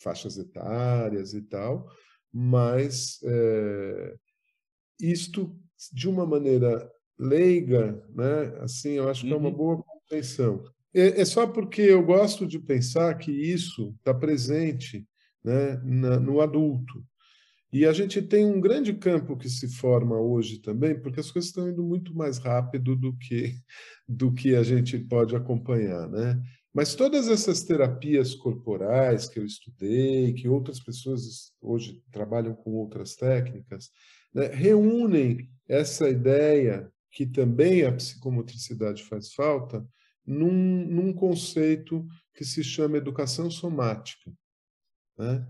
faixas 0.00 0.38
etárias 0.38 1.34
e 1.34 1.42
tal, 1.42 1.88
mas 2.32 3.18
é, 3.24 4.14
isto, 5.00 5.58
de 5.92 6.08
uma 6.08 6.24
maneira 6.24 6.88
leiga, 7.18 8.00
né, 8.14 8.56
assim, 8.60 8.92
eu 8.92 9.08
acho 9.08 9.26
que 9.26 9.32
é 9.32 9.36
uma 9.36 9.48
uhum. 9.48 9.56
boa 9.56 9.82
compreensão. 9.82 10.64
É, 10.94 11.20
é, 11.20 11.24
só 11.24 11.46
porque 11.46 11.82
eu 11.82 12.02
gosto 12.02 12.46
de 12.46 12.58
pensar 12.58 13.14
que 13.18 13.30
isso 13.30 13.94
está 13.98 14.14
presente 14.14 15.06
né, 15.44 15.76
na, 15.84 16.18
no 16.18 16.40
adulto. 16.40 17.04
E 17.72 17.84
a 17.84 17.92
gente 17.92 18.22
tem 18.22 18.46
um 18.46 18.60
grande 18.60 18.94
campo 18.94 19.36
que 19.36 19.48
se 19.48 19.68
forma 19.68 20.18
hoje 20.18 20.58
também, 20.58 20.98
porque 20.98 21.20
as 21.20 21.30
coisas 21.30 21.50
estão 21.50 21.68
indo 21.68 21.82
muito 21.82 22.14
mais 22.14 22.38
rápido 22.38 22.96
do 22.96 23.14
que 23.16 23.54
do 24.08 24.32
que 24.32 24.56
a 24.56 24.62
gente 24.62 24.98
pode 24.98 25.36
acompanhar, 25.36 26.08
né? 26.08 26.42
Mas 26.72 26.94
todas 26.94 27.28
essas 27.28 27.62
terapias 27.62 28.34
corporais 28.34 29.28
que 29.28 29.38
eu 29.38 29.44
estudei, 29.44 30.32
que 30.32 30.48
outras 30.48 30.80
pessoas 30.80 31.52
hoje 31.60 32.02
trabalham 32.10 32.54
com 32.54 32.70
outras 32.72 33.16
técnicas, 33.16 33.90
né, 34.32 34.46
reúnem 34.46 35.50
essa 35.68 36.08
ideia 36.08 36.90
que 37.10 37.26
também 37.26 37.84
a 37.84 37.92
psicomotricidade 37.92 39.02
faz 39.04 39.32
falta 39.32 39.84
num, 40.24 40.86
num 40.86 41.12
conceito 41.12 42.06
que 42.34 42.44
se 42.44 42.62
chama 42.62 42.98
educação 42.98 43.50
somática. 43.50 44.32
Né? 45.18 45.44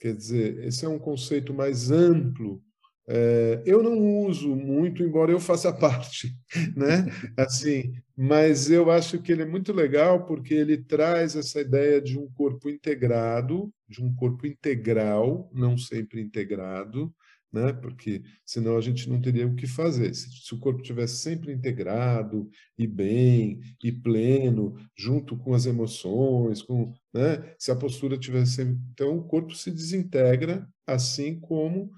Quer 0.00 0.14
dizer, 0.14 0.64
esse 0.64 0.84
é 0.84 0.88
um 0.88 0.98
conceito 0.98 1.54
mais 1.54 1.90
amplo. 1.90 2.62
É, 3.06 3.62
eu 3.66 3.82
não 3.82 3.98
uso 4.26 4.56
muito, 4.56 5.02
embora 5.02 5.30
eu 5.30 5.38
faça 5.38 5.72
parte, 5.76 6.34
né? 6.76 7.06
Assim, 7.36 7.92
mas 8.16 8.70
eu 8.70 8.90
acho 8.90 9.20
que 9.20 9.32
ele 9.32 9.42
é 9.42 9.46
muito 9.46 9.72
legal 9.72 10.24
porque 10.26 10.54
ele 10.54 10.78
traz 10.78 11.36
essa 11.36 11.60
ideia 11.60 12.00
de 12.00 12.18
um 12.18 12.28
corpo 12.32 12.68
integrado, 12.70 13.72
de 13.88 14.02
um 14.02 14.14
corpo 14.14 14.46
integral, 14.46 15.50
não 15.52 15.76
sempre 15.76 16.20
integrado, 16.20 17.14
né? 17.54 17.72
porque 17.72 18.22
senão 18.44 18.76
a 18.76 18.80
gente 18.80 19.08
não 19.08 19.20
teria 19.20 19.46
o 19.46 19.54
que 19.54 19.66
fazer. 19.66 20.12
Se, 20.12 20.28
se, 20.28 20.52
o 20.52 20.58
corpo 20.58 20.82
tivesse 20.82 21.18
sempre 21.18 21.52
integrado 21.52 22.50
e 22.76 22.84
bem 22.84 23.60
e 23.82 23.92
pleno, 23.92 24.74
junto 24.98 25.38
com 25.38 25.54
as 25.54 25.64
emoções, 25.64 26.60
com, 26.60 26.92
né? 27.14 27.54
se 27.56 27.70
a 27.70 27.76
postura 27.76 28.18
tivesse 28.18 28.56
sempre... 28.56 28.76
Então, 28.92 29.16
o 29.16 29.24
corpo 29.24 29.54
se 29.54 29.70
desintegra, 29.70 30.68
assim 30.84 31.38
como 31.38 31.92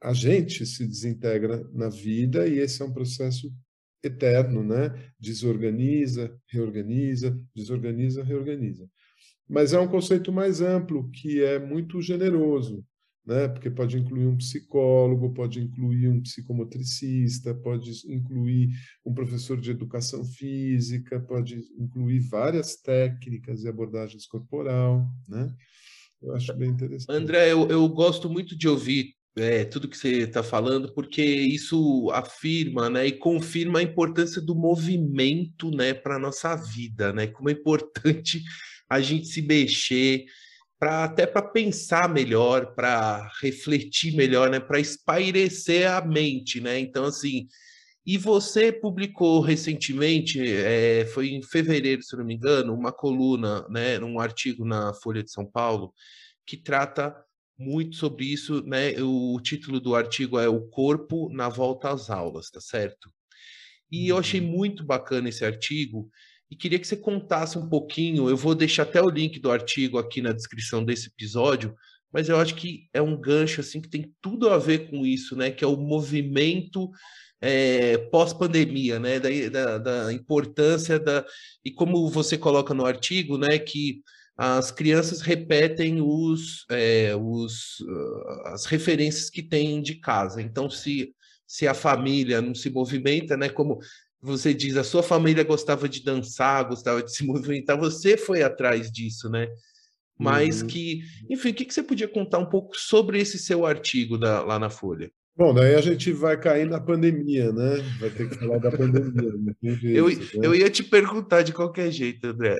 a 0.00 0.12
gente 0.12 0.64
se 0.64 0.86
desintegra 0.86 1.68
na 1.72 1.88
vida, 1.88 2.46
e 2.46 2.58
esse 2.58 2.82
é 2.82 2.84
um 2.84 2.92
processo 2.92 3.52
eterno, 4.02 4.64
né? 4.64 4.90
Desorganiza, 5.18 6.36
reorganiza, 6.48 7.38
desorganiza, 7.54 8.24
reorganiza. 8.24 8.88
Mas 9.48 9.72
é 9.72 9.78
um 9.78 9.86
conceito 9.86 10.32
mais 10.32 10.60
amplo, 10.60 11.08
que 11.10 11.40
é 11.40 11.60
muito 11.60 12.02
generoso 12.02 12.84
né? 13.24 13.48
porque 13.48 13.70
pode 13.70 13.98
incluir 13.98 14.26
um 14.26 14.36
psicólogo, 14.36 15.32
pode 15.32 15.60
incluir 15.60 16.08
um 16.08 16.20
psicomotricista, 16.20 17.54
pode 17.54 17.90
incluir 18.06 18.70
um 19.04 19.14
professor 19.14 19.60
de 19.60 19.70
educação 19.70 20.24
física, 20.24 21.20
pode 21.20 21.62
incluir 21.78 22.20
várias 22.20 22.76
técnicas 22.76 23.62
e 23.62 23.68
abordagens 23.68 24.26
corporal. 24.26 25.08
Né? 25.28 25.54
Eu 26.22 26.34
acho 26.34 26.52
bem 26.54 26.70
interessante. 26.70 27.16
André, 27.16 27.52
eu, 27.52 27.68
eu 27.68 27.88
gosto 27.88 28.28
muito 28.28 28.56
de 28.56 28.68
ouvir 28.68 29.14
é, 29.36 29.64
tudo 29.64 29.88
que 29.88 29.96
você 29.96 30.18
está 30.18 30.42
falando, 30.42 30.92
porque 30.92 31.22
isso 31.22 32.10
afirma 32.12 32.90
né, 32.90 33.06
e 33.06 33.12
confirma 33.12 33.78
a 33.78 33.82
importância 33.82 34.42
do 34.42 34.54
movimento 34.54 35.70
né, 35.70 35.94
para 35.94 36.16
a 36.16 36.18
nossa 36.18 36.54
vida, 36.54 37.12
né? 37.12 37.26
Como 37.26 37.48
é 37.48 37.52
importante 37.52 38.42
a 38.90 39.00
gente 39.00 39.26
se 39.26 39.40
mexer, 39.40 40.26
para 40.82 41.04
até 41.04 41.28
para 41.28 41.42
pensar 41.42 42.08
melhor, 42.08 42.74
para 42.74 43.30
refletir 43.40 44.16
melhor, 44.16 44.50
né, 44.50 44.58
para 44.58 44.80
espairecer 44.80 45.88
a 45.88 46.04
mente, 46.04 46.60
né? 46.60 46.76
Então 46.80 47.04
assim, 47.04 47.46
e 48.04 48.18
você 48.18 48.72
publicou 48.72 49.40
recentemente, 49.40 50.40
é, 50.44 51.06
foi 51.06 51.28
em 51.28 51.40
fevereiro, 51.40 52.02
se 52.02 52.16
não 52.16 52.24
me 52.24 52.34
engano, 52.34 52.74
uma 52.74 52.90
coluna, 52.90 53.64
né, 53.68 53.96
um 54.00 54.18
artigo 54.18 54.64
na 54.64 54.92
Folha 54.92 55.22
de 55.22 55.30
São 55.30 55.46
Paulo 55.46 55.94
que 56.44 56.56
trata 56.56 57.14
muito 57.56 57.94
sobre 57.94 58.24
isso, 58.24 58.60
né? 58.66 59.00
O 59.00 59.40
título 59.40 59.78
do 59.78 59.94
artigo 59.94 60.36
é 60.36 60.48
O 60.48 60.62
Corpo 60.62 61.28
na 61.32 61.48
Volta 61.48 61.90
às 61.90 62.10
Aulas, 62.10 62.50
tá 62.50 62.60
certo? 62.60 63.08
E 63.88 64.08
eu 64.08 64.18
achei 64.18 64.40
uhum. 64.40 64.48
muito 64.48 64.82
bacana 64.82 65.28
esse 65.28 65.44
artigo 65.44 66.10
e 66.52 66.54
queria 66.54 66.78
que 66.78 66.86
você 66.86 66.98
contasse 66.98 67.56
um 67.56 67.66
pouquinho. 67.66 68.28
Eu 68.28 68.36
vou 68.36 68.54
deixar 68.54 68.82
até 68.82 69.00
o 69.00 69.08
link 69.08 69.40
do 69.40 69.50
artigo 69.50 69.96
aqui 69.96 70.20
na 70.20 70.32
descrição 70.32 70.84
desse 70.84 71.08
episódio, 71.08 71.74
mas 72.12 72.28
eu 72.28 72.36
acho 72.36 72.54
que 72.56 72.90
é 72.92 73.00
um 73.00 73.18
gancho 73.18 73.62
assim 73.62 73.80
que 73.80 73.88
tem 73.88 74.14
tudo 74.20 74.50
a 74.50 74.58
ver 74.58 74.90
com 74.90 75.06
isso, 75.06 75.34
né? 75.34 75.50
Que 75.50 75.64
é 75.64 75.66
o 75.66 75.78
movimento 75.78 76.90
é, 77.40 77.96
pós-pandemia, 77.96 78.98
né? 78.98 79.18
Da, 79.18 79.30
da, 79.48 79.78
da, 79.78 80.12
importância 80.12 80.98
da 80.98 81.24
e 81.64 81.70
como 81.70 82.06
você 82.10 82.36
coloca 82.36 82.74
no 82.74 82.84
artigo, 82.84 83.38
né? 83.38 83.58
Que 83.58 84.02
as 84.36 84.70
crianças 84.70 85.22
repetem 85.22 86.02
os, 86.02 86.66
é, 86.70 87.16
os 87.16 87.82
as 88.44 88.66
referências 88.66 89.30
que 89.30 89.42
têm 89.42 89.80
de 89.80 89.94
casa. 89.94 90.42
Então, 90.42 90.68
se 90.68 91.14
se 91.46 91.66
a 91.66 91.74
família 91.74 92.40
não 92.42 92.54
se 92.54 92.68
movimenta, 92.68 93.38
né? 93.38 93.48
Como 93.48 93.78
você 94.22 94.54
diz, 94.54 94.76
a 94.76 94.84
sua 94.84 95.02
família 95.02 95.42
gostava 95.42 95.88
de 95.88 96.02
dançar, 96.02 96.68
gostava 96.68 97.02
de 97.02 97.10
se 97.14 97.26
movimentar, 97.26 97.76
você 97.76 98.16
foi 98.16 98.42
atrás 98.42 98.90
disso, 98.90 99.28
né? 99.28 99.48
Mas 100.18 100.60
uhum. 100.60 100.68
que, 100.68 101.02
enfim, 101.28 101.50
o 101.50 101.54
que, 101.54 101.64
que 101.64 101.74
você 101.74 101.82
podia 101.82 102.06
contar 102.06 102.38
um 102.38 102.48
pouco 102.48 102.76
sobre 102.76 103.18
esse 103.18 103.38
seu 103.38 103.66
artigo 103.66 104.16
da, 104.16 104.42
lá 104.42 104.58
na 104.58 104.70
Folha? 104.70 105.10
Bom, 105.34 105.54
daí 105.54 105.74
a 105.74 105.80
gente 105.80 106.12
vai 106.12 106.38
cair 106.38 106.68
na 106.68 106.78
pandemia, 106.78 107.50
né? 107.52 107.78
Vai 107.98 108.10
ter 108.10 108.28
que 108.28 108.36
falar 108.36 108.58
da 108.58 108.70
pandemia. 108.70 109.32
Jeito, 109.62 109.86
eu, 109.86 110.08
né? 110.08 110.16
eu 110.34 110.54
ia 110.54 110.68
te 110.68 110.84
perguntar 110.84 111.42
de 111.42 111.54
qualquer 111.54 111.90
jeito, 111.90 112.26
André. 112.26 112.58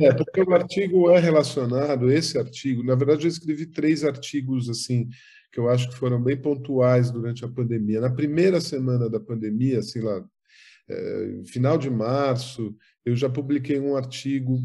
É, 0.00 0.14
porque 0.14 0.40
o 0.40 0.54
artigo 0.54 1.10
é 1.10 1.18
relacionado, 1.18 2.10
esse 2.12 2.38
artigo, 2.38 2.84
na 2.84 2.94
verdade 2.94 3.24
eu 3.24 3.28
escrevi 3.28 3.66
três 3.66 4.04
artigos 4.04 4.70
assim, 4.70 5.08
que 5.52 5.58
eu 5.58 5.68
acho 5.68 5.88
que 5.88 5.96
foram 5.96 6.22
bem 6.22 6.36
pontuais 6.36 7.10
durante 7.10 7.44
a 7.44 7.48
pandemia. 7.48 8.00
Na 8.00 8.10
primeira 8.10 8.60
semana 8.60 9.10
da 9.10 9.18
pandemia, 9.18 9.80
assim 9.80 10.00
lá, 10.00 10.24
final 11.46 11.78
de 11.78 11.88
março, 11.90 12.74
eu 13.04 13.16
já 13.16 13.28
publiquei 13.28 13.78
um 13.78 13.96
artigo, 13.96 14.58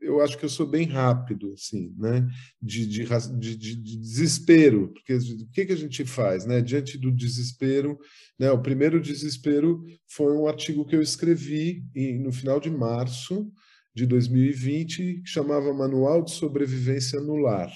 eu 0.00 0.20
acho 0.20 0.38
que 0.38 0.44
eu 0.44 0.48
sou 0.48 0.66
bem 0.66 0.86
rápido, 0.86 1.52
assim, 1.52 1.94
né? 1.96 2.26
De, 2.60 2.86
de, 2.86 3.06
de, 3.38 3.56
de 3.56 3.98
desespero, 3.98 4.88
porque 4.92 5.14
o 5.14 5.50
que, 5.52 5.66
que 5.66 5.72
a 5.72 5.76
gente 5.76 6.04
faz, 6.04 6.46
né? 6.46 6.60
Diante 6.60 6.98
do 6.98 7.12
desespero, 7.12 7.98
né? 8.38 8.50
O 8.50 8.62
primeiro 8.62 9.00
desespero 9.00 9.84
foi 10.06 10.32
um 10.36 10.46
artigo 10.46 10.86
que 10.86 10.96
eu 10.96 11.02
escrevi 11.02 11.84
no 12.20 12.32
final 12.32 12.58
de 12.58 12.70
março 12.70 13.50
de 13.94 14.06
2020, 14.06 15.22
que 15.22 15.28
chamava 15.28 15.74
Manual 15.74 16.22
de 16.22 16.30
Sobrevivência 16.32 17.20
no 17.20 17.36
Lar, 17.36 17.70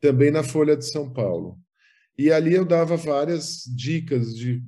também 0.00 0.30
na 0.30 0.42
Folha 0.42 0.76
de 0.76 0.88
São 0.88 1.12
Paulo. 1.12 1.58
E 2.18 2.32
ali 2.32 2.54
eu 2.54 2.64
dava 2.64 2.96
várias 2.96 3.62
dicas 3.76 4.34
de 4.34 4.62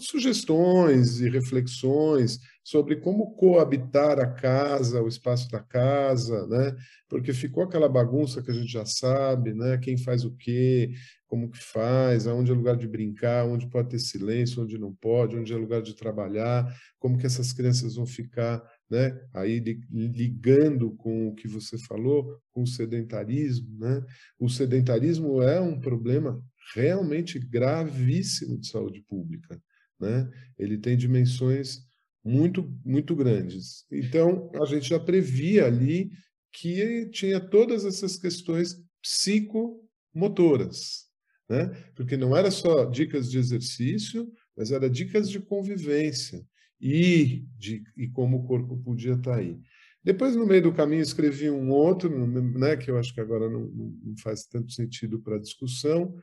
sugestões 0.00 1.20
e 1.20 1.28
reflexões 1.30 2.38
sobre 2.62 2.96
como 2.96 3.34
coabitar 3.34 4.18
a 4.18 4.26
casa, 4.26 5.02
o 5.02 5.08
espaço 5.08 5.50
da 5.50 5.58
casa, 5.60 6.46
né? 6.46 6.76
Porque 7.08 7.32
ficou 7.32 7.62
aquela 7.64 7.88
bagunça 7.88 8.42
que 8.42 8.50
a 8.50 8.54
gente 8.54 8.70
já 8.70 8.84
sabe, 8.84 9.54
né? 9.54 9.78
Quem 9.78 9.96
faz 9.96 10.22
o 10.24 10.36
quê, 10.36 10.90
como 11.26 11.50
que 11.50 11.58
faz, 11.58 12.26
aonde 12.26 12.52
é 12.52 12.54
lugar 12.54 12.76
de 12.76 12.86
brincar, 12.86 13.46
onde 13.46 13.68
pode 13.70 13.88
ter 13.88 13.98
silêncio, 13.98 14.62
onde 14.62 14.76
não 14.78 14.94
pode, 14.94 15.34
onde 15.36 15.52
é 15.52 15.56
lugar 15.56 15.80
de 15.80 15.94
trabalhar, 15.94 16.66
como 16.98 17.16
que 17.16 17.26
essas 17.26 17.54
crianças 17.54 17.96
vão 17.96 18.06
ficar 18.06 18.62
né? 18.92 19.18
Aí 19.32 19.58
ligando 19.90 20.94
com 20.96 21.28
o 21.28 21.34
que 21.34 21.48
você 21.48 21.78
falou, 21.78 22.38
com 22.52 22.62
o 22.62 22.66
sedentarismo, 22.66 23.78
né? 23.78 24.04
O 24.38 24.50
sedentarismo 24.50 25.40
é 25.40 25.58
um 25.58 25.80
problema 25.80 26.42
realmente 26.74 27.38
gravíssimo 27.38 28.58
de 28.58 28.68
saúde 28.68 29.02
pública, 29.08 29.60
né? 30.00 30.28
Ele 30.58 30.78
tem 30.78 30.96
dimensões 30.96 31.80
muito 32.24 32.72
muito 32.84 33.16
grandes. 33.16 33.84
Então, 33.90 34.50
a 34.60 34.66
gente 34.66 34.88
já 34.88 35.00
previa 35.00 35.66
ali 35.66 36.10
que 36.52 37.08
tinha 37.10 37.40
todas 37.40 37.84
essas 37.84 38.16
questões 38.16 38.76
psicomotoras, 39.02 41.06
né? 41.48 41.66
Porque 41.94 42.16
não 42.16 42.36
era 42.36 42.50
só 42.50 42.84
dicas 42.84 43.30
de 43.30 43.38
exercício, 43.38 44.30
mas 44.56 44.70
era 44.70 44.88
dicas 44.88 45.28
de 45.28 45.40
convivência 45.40 46.44
e, 46.80 47.44
de, 47.56 47.82
e 47.96 48.08
como 48.08 48.38
o 48.38 48.46
corpo 48.46 48.76
podia 48.76 49.14
estar 49.14 49.32
tá 49.32 49.36
aí. 49.36 49.58
Depois, 50.04 50.34
no 50.34 50.44
meio 50.44 50.62
do 50.62 50.72
caminho, 50.72 51.00
escrevi 51.00 51.48
um 51.48 51.70
outro, 51.70 52.10
né, 52.58 52.76
que 52.76 52.90
eu 52.90 52.98
acho 52.98 53.14
que 53.14 53.20
agora 53.20 53.48
não, 53.48 53.70
não 53.70 54.16
faz 54.16 54.44
tanto 54.46 54.72
sentido 54.72 55.20
para 55.20 55.36
a 55.36 55.40
discussão, 55.40 56.16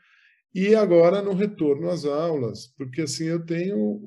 e 0.54 0.74
agora 0.74 1.22
no 1.22 1.34
retorno 1.34 1.90
às 1.90 2.06
aulas, 2.06 2.68
porque 2.78 3.02
assim 3.02 3.26
eu 3.26 3.46
tenho, 3.46 4.02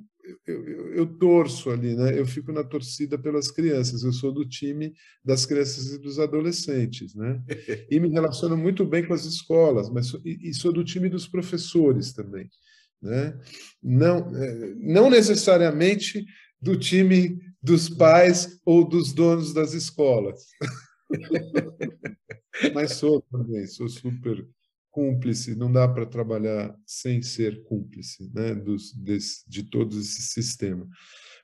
eu, 0.47 0.67
eu, 0.67 0.95
eu, 0.95 1.07
torço 1.07 1.71
ali, 1.71 1.95
né? 1.95 2.19
Eu 2.19 2.27
fico 2.27 2.53
na 2.53 2.65
torcida 2.65 3.17
pelas 3.17 3.51
crianças. 3.51 4.03
Eu 4.03 4.13
sou 4.13 4.33
do 4.33 4.49
time 4.49 4.93
das 5.25 5.47
crianças 5.47 5.93
e 5.93 5.99
dos 5.99 6.19
adolescentes, 6.19 7.15
né? 7.15 7.41
E 7.91 8.01
me 8.01 8.09
relaciono 8.09 8.57
muito 8.57 8.85
bem 8.85 9.07
com 9.07 9.15
as 9.15 9.25
escolas, 9.25 9.89
mas 9.89 10.07
sou, 10.09 10.21
e, 10.25 10.51
e 10.51 10.55
sou 10.55 10.73
do 10.73 10.85
time 10.85 11.09
dos 11.09 11.29
professores 11.29 12.13
também, 12.13 12.49
né? 13.01 13.39
Não, 13.83 14.37
é, 14.37 14.75
não 14.77 15.09
necessariamente 15.09 16.25
do 16.61 16.77
time 16.77 17.39
dos 17.63 17.89
pais 17.89 18.61
ou 18.65 18.89
dos 18.89 19.13
donos 19.13 19.55
das 19.55 19.75
escolas. 19.75 20.45
Mas 22.75 22.93
sou 22.93 23.23
também, 23.23 23.67
sou 23.67 23.89
super 23.89 24.47
cúmplice, 24.93 25.57
não 25.57 25.73
dá 25.73 25.89
para 25.89 26.07
trabalhar 26.07 26.77
sem 26.87 27.23
ser 27.23 27.65
cúmplice 27.65 28.31
né, 28.33 28.55
dos, 28.55 28.93
desse, 28.93 29.43
de 29.49 29.65
todo 29.65 29.99
esse 29.99 30.23
sistema. 30.23 30.87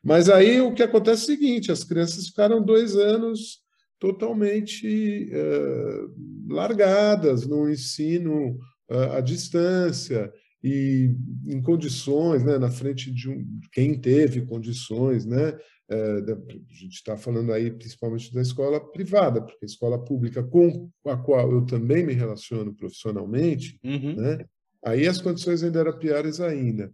Mas 0.05 0.28
aí 0.28 0.61
o 0.61 0.72
que 0.72 0.82
acontece 0.82 1.22
é 1.22 1.34
o 1.34 1.38
seguinte: 1.38 1.72
as 1.72 1.82
crianças 1.82 2.28
ficaram 2.28 2.62
dois 2.62 2.94
anos 2.94 3.66
totalmente 3.99 5.28
uh, 5.32 6.53
largadas 6.55 7.46
no 7.46 7.68
ensino 7.68 8.57
uh, 8.88 9.16
à 9.16 9.20
distância, 9.20 10.32
e 10.62 11.14
em 11.46 11.62
condições, 11.62 12.44
né, 12.44 12.59
na 12.59 12.70
frente 12.70 13.12
de 13.12 13.28
um, 13.28 13.44
quem 13.72 13.99
teve 13.99 14.44
condições, 14.44 15.24
né, 15.24 15.57
a 15.91 16.74
gente 16.74 16.95
está 16.95 17.16
falando 17.16 17.53
aí 17.53 17.70
principalmente 17.70 18.32
da 18.32 18.43
escola 18.43 18.78
privada, 18.78 19.41
porque 19.41 19.64
a 19.64 19.66
escola 19.66 20.03
pública 20.03 20.43
com 20.43 20.91
a 21.07 21.16
qual 21.16 21.51
eu 21.51 21.64
também 21.64 22.05
me 22.05 22.12
relaciono 22.12 22.74
profissionalmente, 22.74 23.80
uhum. 23.82 24.16
né, 24.16 24.45
aí 24.84 25.07
as 25.07 25.20
condições 25.20 25.62
ainda 25.62 25.80
eram 25.80 25.99
piores 25.99 26.41
ainda. 26.41 26.93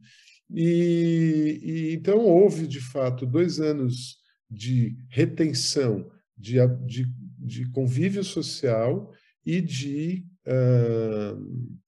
E, 0.51 1.61
e, 1.63 1.95
então 1.95 2.19
houve 2.19 2.67
de 2.67 2.81
fato 2.81 3.27
dois 3.27 3.61
anos 3.61 4.19
de 4.49 4.97
retenção, 5.09 6.09
de, 6.37 6.55
de, 6.87 7.07
de 7.39 7.71
convívio 7.71 8.23
social 8.23 9.13
e 9.45 9.61
de, 9.61 10.25
uh, 10.47 11.79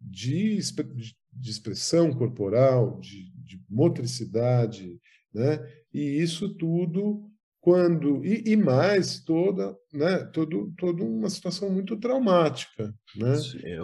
de, 0.00 0.58
de 0.58 1.50
expressão 1.50 2.12
corporal, 2.12 2.98
de, 3.00 3.30
de 3.42 3.62
motricidade, 3.68 4.98
né? 5.32 5.58
E 5.94 6.20
isso 6.20 6.48
tudo 6.56 7.30
quando 7.60 8.22
e, 8.24 8.42
e, 8.52 8.56
mais 8.56 9.20
toda, 9.20 9.74
né? 9.92 10.18
Todo, 10.32 10.74
toda 10.76 11.02
uma 11.02 11.30
situação 11.30 11.70
muito 11.70 11.96
traumática, 11.96 12.92
né? 13.16 13.34
É. 13.64 13.78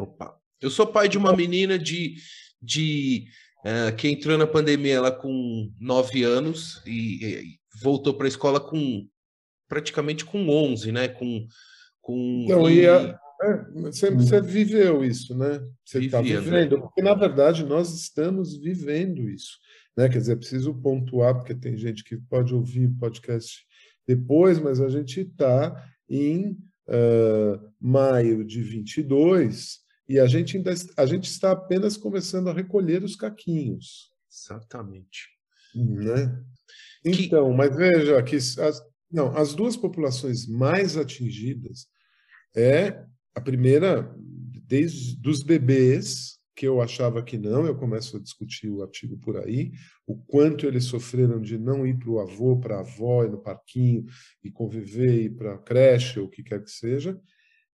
Eu 0.60 0.70
sou 0.70 0.86
pai 0.86 1.08
de 1.08 1.16
uma 1.16 1.34
menina 1.34 1.78
de, 1.78 2.16
de 2.60 3.24
uh, 3.64 3.96
que 3.96 4.08
entrou 4.08 4.36
na 4.36 4.46
pandemia 4.46 4.96
ela 4.96 5.10
com 5.10 5.72
nove 5.80 6.22
anos 6.22 6.82
e, 6.84 7.24
e 7.24 7.58
voltou 7.82 8.12
para 8.12 8.26
a 8.26 8.28
escola 8.28 8.60
com 8.60 9.08
praticamente 9.66 10.24
com 10.24 10.48
11, 10.48 10.92
né? 10.92 11.08
Com, 11.08 11.46
com 12.02 12.42
então, 12.44 12.68
e, 12.68 12.86
a, 12.86 13.18
é, 13.42 13.64
você, 13.72 14.10
você, 14.10 14.40
viveu 14.42 15.02
isso, 15.02 15.34
né? 15.38 15.58
Você 15.84 16.00
está 16.00 16.20
vivendo, 16.20 16.82
porque 16.82 17.00
na 17.00 17.14
verdade 17.14 17.64
nós 17.64 17.94
estamos 17.94 18.58
vivendo 18.58 19.30
isso, 19.30 19.58
né? 20.00 20.08
Quer 20.08 20.18
dizer, 20.18 20.36
preciso 20.36 20.74
pontuar, 20.74 21.34
porque 21.34 21.54
tem 21.54 21.76
gente 21.76 22.02
que 22.02 22.16
pode 22.16 22.54
ouvir 22.54 22.86
o 22.86 22.96
podcast 22.96 23.66
depois, 24.06 24.58
mas 24.58 24.80
a 24.80 24.88
gente 24.88 25.20
está 25.20 25.86
em 26.08 26.52
uh, 26.88 27.70
maio 27.78 28.42
de 28.42 28.62
22 28.62 29.78
e 30.08 30.18
a 30.18 30.26
gente 30.26 30.56
ainda 30.56 30.72
a 30.96 31.06
gente 31.06 31.24
está 31.24 31.52
apenas 31.52 31.98
começando 31.98 32.48
a 32.48 32.52
recolher 32.54 33.04
os 33.04 33.14
caquinhos. 33.14 34.10
Exatamente. 34.32 35.28
Né? 35.74 36.42
Então, 37.04 37.50
que... 37.50 37.56
mas 37.56 37.76
veja 37.76 38.22
que 38.22 38.36
as, 38.36 38.82
não, 39.12 39.36
as 39.36 39.54
duas 39.54 39.76
populações 39.76 40.46
mais 40.46 40.96
atingidas 40.96 41.86
é 42.56 43.04
a 43.34 43.40
primeira, 43.40 44.12
desde 44.66 45.14
dos 45.20 45.42
bebês, 45.42 46.39
que 46.60 46.68
eu 46.68 46.82
achava 46.82 47.22
que 47.22 47.38
não, 47.38 47.64
eu 47.64 47.74
começo 47.74 48.18
a 48.18 48.20
discutir 48.20 48.68
o 48.68 48.82
artigo 48.82 49.16
por 49.16 49.38
aí, 49.38 49.72
o 50.06 50.14
quanto 50.14 50.66
eles 50.66 50.84
sofreram 50.84 51.40
de 51.40 51.56
não 51.56 51.86
ir 51.86 51.98
para 51.98 52.10
o 52.10 52.20
avô, 52.20 52.60
para 52.60 52.76
a 52.76 52.80
avó, 52.80 53.24
ir 53.24 53.30
no 53.30 53.40
parquinho 53.40 54.04
e 54.44 54.50
conviver, 54.50 55.22
ir 55.22 55.30
para 55.30 55.54
a 55.54 55.58
creche, 55.58 56.20
ou 56.20 56.26
o 56.26 56.28
que 56.28 56.42
quer 56.42 56.62
que 56.62 56.70
seja. 56.70 57.18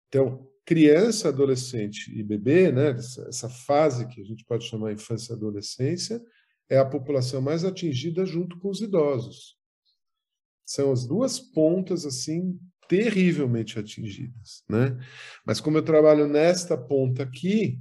Então, 0.08 0.50
criança, 0.66 1.28
adolescente 1.28 2.12
e 2.12 2.24
bebê, 2.24 2.72
né, 2.72 2.90
essa, 3.28 3.48
fase 3.48 4.08
que 4.08 4.20
a 4.20 4.24
gente 4.24 4.44
pode 4.46 4.66
chamar 4.66 4.92
infância 4.92 5.34
e 5.34 5.36
adolescência, 5.36 6.20
é 6.68 6.80
a 6.80 6.86
população 6.86 7.40
mais 7.40 7.64
atingida 7.64 8.26
junto 8.26 8.58
com 8.58 8.68
os 8.68 8.82
idosos. 8.82 9.58
São 10.66 10.92
as 10.92 11.06
duas 11.06 11.40
pontas 11.40 12.04
assim 12.04 12.60
terrivelmente 12.90 13.78
atingidas, 13.78 14.64
né? 14.68 14.98
Mas 15.46 15.62
como 15.62 15.78
eu 15.78 15.84
trabalho 15.84 16.28
nesta 16.28 16.76
ponta 16.76 17.22
aqui, 17.22 17.80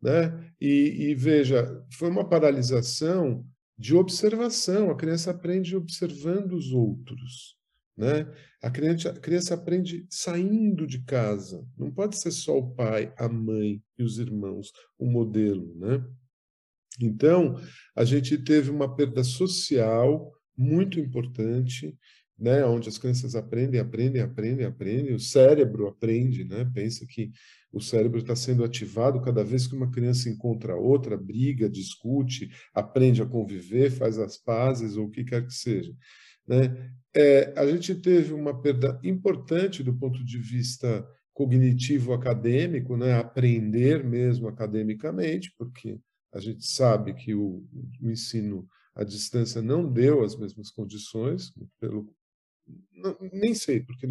né? 0.00 0.52
E, 0.60 1.10
e 1.10 1.14
veja, 1.14 1.84
foi 1.92 2.08
uma 2.08 2.28
paralisação 2.28 3.44
de 3.76 3.94
observação. 3.94 4.90
A 4.90 4.96
criança 4.96 5.30
aprende 5.30 5.76
observando 5.76 6.52
os 6.52 6.72
outros, 6.72 7.56
né? 7.96 8.26
A 8.62 8.70
criança, 8.70 9.10
a 9.10 9.20
criança 9.20 9.54
aprende 9.54 10.06
saindo 10.10 10.86
de 10.86 11.02
casa. 11.04 11.64
Não 11.76 11.90
pode 11.90 12.18
ser 12.18 12.32
só 12.32 12.58
o 12.58 12.74
pai, 12.74 13.12
a 13.16 13.28
mãe 13.28 13.82
e 13.96 14.02
os 14.02 14.18
irmãos 14.18 14.72
o 14.98 15.06
modelo, 15.06 15.74
né? 15.76 16.04
Então, 17.00 17.54
a 17.94 18.04
gente 18.04 18.36
teve 18.38 18.70
uma 18.70 18.94
perda 18.94 19.22
social 19.22 20.32
muito 20.56 20.98
importante 20.98 21.96
né, 22.38 22.64
onde 22.64 22.88
as 22.88 22.96
crianças 22.96 23.34
aprendem, 23.34 23.80
aprendem, 23.80 24.22
aprendem, 24.22 24.64
aprendem, 24.64 25.14
o 25.14 25.20
cérebro 25.20 25.88
aprende, 25.88 26.44
né, 26.44 26.70
pensa 26.72 27.04
que 27.06 27.32
o 27.72 27.80
cérebro 27.80 28.18
está 28.20 28.36
sendo 28.36 28.64
ativado 28.64 29.20
cada 29.20 29.42
vez 29.42 29.66
que 29.66 29.74
uma 29.74 29.90
criança 29.90 30.28
encontra 30.28 30.76
outra, 30.76 31.16
briga, 31.16 31.68
discute, 31.68 32.50
aprende 32.72 33.20
a 33.20 33.26
conviver, 33.26 33.90
faz 33.90 34.18
as 34.18 34.38
pazes 34.38 34.96
ou 34.96 35.06
o 35.06 35.10
que 35.10 35.24
quer 35.24 35.44
que 35.44 35.52
seja. 35.52 35.92
Né? 36.46 36.90
É, 37.14 37.52
a 37.56 37.66
gente 37.66 37.94
teve 37.94 38.32
uma 38.32 38.58
perda 38.58 38.98
importante 39.02 39.82
do 39.82 39.94
ponto 39.94 40.24
de 40.24 40.38
vista 40.38 41.06
cognitivo 41.34 42.12
acadêmico, 42.12 42.96
né, 42.96 43.12
aprender 43.12 44.02
mesmo 44.02 44.48
academicamente, 44.48 45.54
porque 45.56 45.98
a 46.32 46.40
gente 46.40 46.66
sabe 46.66 47.14
que 47.14 47.34
o, 47.34 47.64
o 48.00 48.10
ensino 48.10 48.66
à 48.94 49.04
distância 49.04 49.62
não 49.62 49.90
deu 49.90 50.24
as 50.24 50.36
mesmas 50.36 50.70
condições, 50.70 51.52
pelo 51.78 52.12
nem 53.32 53.54
sei, 53.54 53.80
porque 53.80 54.06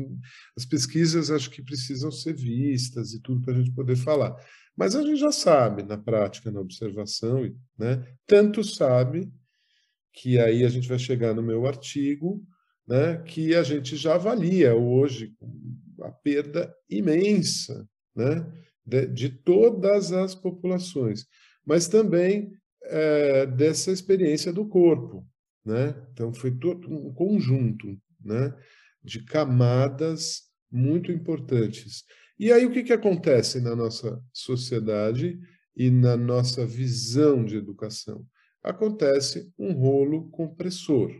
as 0.55 0.65
pesquisas 0.65 1.29
acho 1.29 1.49
que 1.49 1.61
precisam 1.61 2.11
ser 2.11 2.33
vistas 2.33 3.13
e 3.13 3.21
tudo 3.21 3.41
para 3.41 3.53
a 3.53 3.57
gente 3.57 3.71
poder 3.71 3.95
falar. 3.95 4.35
Mas 4.75 4.95
a 4.95 5.01
gente 5.01 5.19
já 5.19 5.31
sabe, 5.31 5.83
na 5.83 5.97
prática, 5.97 6.51
na 6.51 6.59
observação, 6.59 7.41
né? 7.77 8.05
tanto 8.25 8.63
sabe 8.63 9.31
que 10.13 10.39
aí 10.39 10.63
a 10.63 10.69
gente 10.69 10.87
vai 10.87 10.99
chegar 10.99 11.33
no 11.33 11.41
meu 11.41 11.65
artigo, 11.65 12.43
né? 12.87 13.17
que 13.23 13.55
a 13.55 13.63
gente 13.63 13.95
já 13.95 14.15
avalia 14.15 14.75
hoje 14.75 15.33
a 16.01 16.11
perda 16.11 16.73
imensa 16.89 17.87
né? 18.15 18.45
de, 18.85 19.07
de 19.07 19.29
todas 19.29 20.11
as 20.11 20.35
populações. 20.35 21.25
mas 21.65 21.87
também 21.87 22.51
é, 22.83 23.45
dessa 23.45 23.91
experiência 23.91 24.53
do 24.53 24.65
corpo. 24.65 25.25
Né? 25.65 25.93
Então, 26.13 26.33
foi 26.33 26.51
todo 26.51 26.89
um 26.89 27.13
conjunto 27.13 27.99
né, 28.27 28.53
de 29.03 29.23
camadas 29.23 30.43
muito 30.71 31.11
importantes. 31.11 32.03
E 32.37 32.51
aí, 32.51 32.65
o 32.65 32.71
que, 32.71 32.83
que 32.83 32.93
acontece 32.93 33.59
na 33.61 33.75
nossa 33.75 34.21
sociedade 34.31 35.39
e 35.75 35.89
na 35.89 36.15
nossa 36.15 36.65
visão 36.65 37.43
de 37.43 37.55
educação? 37.55 38.25
Acontece 38.61 39.51
um 39.57 39.71
rolo 39.71 40.29
compressor. 40.29 41.11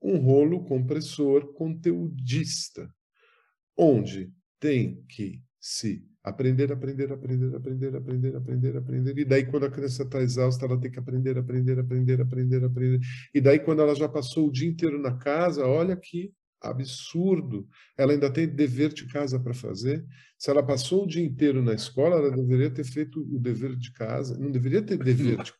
Um 0.00 0.16
rolo 0.16 0.64
compressor 0.64 1.52
conteudista, 1.52 2.88
onde 3.76 4.32
tem 4.58 5.04
que 5.08 5.42
se 5.60 6.06
Aprender, 6.24 6.72
aprender, 6.72 7.12
aprender, 7.12 7.54
aprender, 7.54 7.96
aprender, 7.96 8.36
aprender, 8.36 8.76
aprender. 8.76 9.18
E 9.18 9.24
daí, 9.24 9.44
quando 9.44 9.66
a 9.66 9.70
criança 9.70 10.04
está 10.04 10.20
exausta, 10.20 10.64
ela 10.64 10.78
tem 10.78 10.90
que 10.90 10.98
aprender, 10.98 11.36
aprender, 11.36 11.78
aprender, 11.78 12.20
aprender, 12.20 12.64
aprender. 12.64 13.00
E 13.34 13.40
daí, 13.40 13.58
quando 13.58 13.82
ela 13.82 13.94
já 13.94 14.08
passou 14.08 14.48
o 14.48 14.52
dia 14.52 14.68
inteiro 14.68 15.00
na 15.00 15.16
casa, 15.16 15.66
olha 15.66 15.96
que 15.96 16.32
absurdo. 16.60 17.68
Ela 17.98 18.12
ainda 18.12 18.32
tem 18.32 18.46
dever 18.46 18.92
de 18.92 19.06
casa 19.06 19.38
para 19.38 19.52
fazer. 19.52 20.04
Se 20.38 20.50
ela 20.50 20.62
passou 20.62 21.04
o 21.04 21.06
dia 21.06 21.24
inteiro 21.24 21.62
na 21.62 21.74
escola, 21.74 22.16
ela 22.16 22.30
deveria 22.30 22.70
ter 22.70 22.84
feito 22.84 23.20
o 23.20 23.38
dever 23.38 23.76
de 23.76 23.92
casa. 23.92 24.38
Não 24.38 24.50
deveria 24.50 24.82
ter 24.82 24.96
dever 24.96 25.42
de 25.42 25.52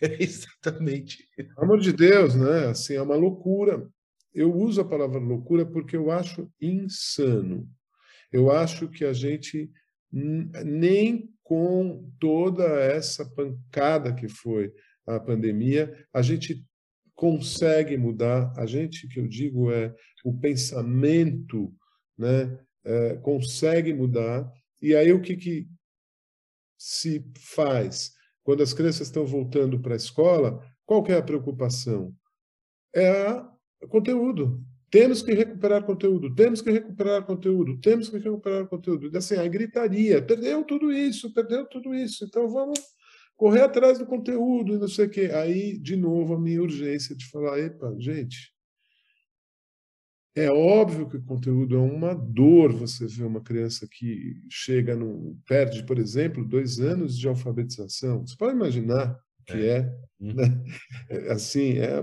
Exatamente. 0.20 1.24
Pelo 1.36 1.62
amor 1.62 1.80
de 1.80 1.92
Deus, 1.92 2.34
né? 2.34 2.66
Assim, 2.66 2.94
é 2.94 3.02
uma 3.02 3.16
loucura. 3.16 3.88
Eu 4.34 4.54
uso 4.54 4.80
a 4.80 4.84
palavra 4.84 5.18
loucura 5.18 5.64
porque 5.64 5.96
eu 5.96 6.10
acho 6.10 6.50
insano. 6.60 7.68
Eu 8.30 8.50
acho 8.50 8.88
que 8.88 9.04
a 9.04 9.12
gente 9.12 9.70
nem 10.12 11.30
com 11.42 12.10
toda 12.20 12.64
essa 12.64 13.24
pancada 13.34 14.14
que 14.14 14.28
foi 14.28 14.72
a 15.06 15.18
pandemia, 15.18 16.06
a 16.12 16.20
gente 16.20 16.64
consegue 17.14 17.96
mudar. 17.96 18.52
A 18.56 18.66
gente, 18.66 19.08
que 19.08 19.18
eu 19.18 19.26
digo, 19.26 19.72
é 19.72 19.94
o 20.24 20.38
pensamento, 20.38 21.74
né, 22.16 22.58
é, 22.84 23.16
consegue 23.16 23.92
mudar. 23.92 24.50
E 24.80 24.94
aí 24.94 25.12
o 25.12 25.20
que, 25.20 25.36
que 25.36 25.68
se 26.78 27.24
faz? 27.38 28.12
Quando 28.44 28.62
as 28.62 28.72
crianças 28.72 29.08
estão 29.08 29.26
voltando 29.26 29.80
para 29.80 29.94
a 29.94 29.96
escola, 29.96 30.64
qual 30.86 31.02
que 31.02 31.12
é 31.12 31.16
a 31.16 31.22
preocupação? 31.22 32.14
É 32.94 33.32
o 33.82 33.88
conteúdo. 33.88 34.62
Temos 34.90 35.20
que 35.20 35.34
recuperar 35.34 35.84
conteúdo, 35.84 36.34
temos 36.34 36.62
que 36.62 36.70
recuperar 36.70 37.24
conteúdo, 37.24 37.78
temos 37.78 38.08
que 38.08 38.18
recuperar 38.18 38.66
conteúdo. 38.66 39.16
Assim, 39.16 39.36
a 39.36 39.46
gritaria, 39.46 40.22
perdeu 40.22 40.64
tudo 40.64 40.90
isso, 40.90 41.32
perdeu 41.32 41.66
tudo 41.66 41.94
isso, 41.94 42.24
então 42.24 42.48
vamos 42.48 42.80
correr 43.36 43.62
atrás 43.62 43.98
do 43.98 44.06
conteúdo 44.06 44.74
e 44.74 44.78
não 44.78 44.88
sei 44.88 45.06
o 45.06 45.10
quê. 45.10 45.30
Aí, 45.34 45.78
de 45.78 45.94
novo, 45.94 46.34
a 46.34 46.40
minha 46.40 46.62
urgência 46.62 47.14
de 47.14 47.26
falar, 47.26 47.58
epa, 47.58 47.94
gente, 47.98 48.52
é 50.34 50.50
óbvio 50.50 51.08
que 51.08 51.16
o 51.16 51.24
conteúdo 51.24 51.76
é 51.76 51.80
uma 51.80 52.14
dor. 52.14 52.72
Você 52.72 53.06
vê 53.06 53.24
uma 53.24 53.42
criança 53.42 53.88
que 53.90 54.40
chega, 54.48 54.94
no, 54.96 55.36
perde, 55.46 55.84
por 55.84 55.98
exemplo, 55.98 56.44
dois 56.44 56.80
anos 56.80 57.18
de 57.18 57.28
alfabetização. 57.28 58.26
Você 58.26 58.36
pode 58.36 58.54
imaginar 58.54 59.18
o 59.40 59.44
que 59.44 59.66
é, 59.66 59.78
é 59.78 59.92
né? 60.20 60.64
É, 61.10 61.32
assim, 61.32 61.78
é, 61.78 62.02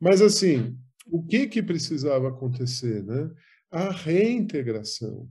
mas 0.00 0.20
assim, 0.20 0.76
o 1.06 1.22
que, 1.24 1.46
que 1.46 1.62
precisava 1.62 2.28
acontecer? 2.28 3.02
Né? 3.04 3.30
A 3.70 3.90
reintegração. 3.90 5.28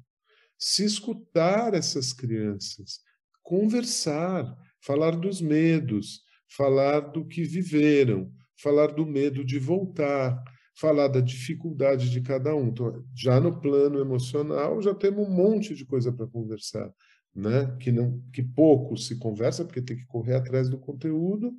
Se 0.57 0.83
escutar 0.85 1.73
essas 1.73 2.13
crianças, 2.13 2.99
conversar, 3.43 4.55
falar 4.81 5.11
dos 5.11 5.41
medos, 5.41 6.21
falar 6.47 6.99
do 6.99 7.25
que 7.25 7.43
viveram, 7.43 8.31
falar 8.61 8.87
do 8.87 9.05
medo 9.05 9.43
de 9.43 9.59
voltar, 9.59 10.41
falar 10.75 11.07
da 11.07 11.19
dificuldade 11.19 12.09
de 12.09 12.21
cada 12.21 12.55
um. 12.55 12.67
Então, 12.67 13.03
já 13.15 13.39
no 13.39 13.59
plano 13.59 13.99
emocional, 13.99 14.81
já 14.81 14.93
temos 14.93 15.27
um 15.27 15.31
monte 15.31 15.73
de 15.75 15.85
coisa 15.85 16.11
para 16.11 16.27
conversar, 16.27 16.91
né? 17.33 17.75
Que 17.79 17.91
não, 17.91 18.21
que 18.33 18.43
pouco 18.43 18.97
se 18.97 19.17
conversa 19.17 19.65
porque 19.65 19.81
tem 19.81 19.97
que 19.97 20.05
correr 20.05 20.35
atrás 20.35 20.69
do 20.69 20.77
conteúdo. 20.77 21.53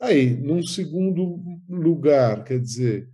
Aí, 0.00 0.36
num 0.36 0.62
segundo 0.62 1.42
lugar, 1.68 2.44
quer 2.44 2.60
dizer, 2.60 3.08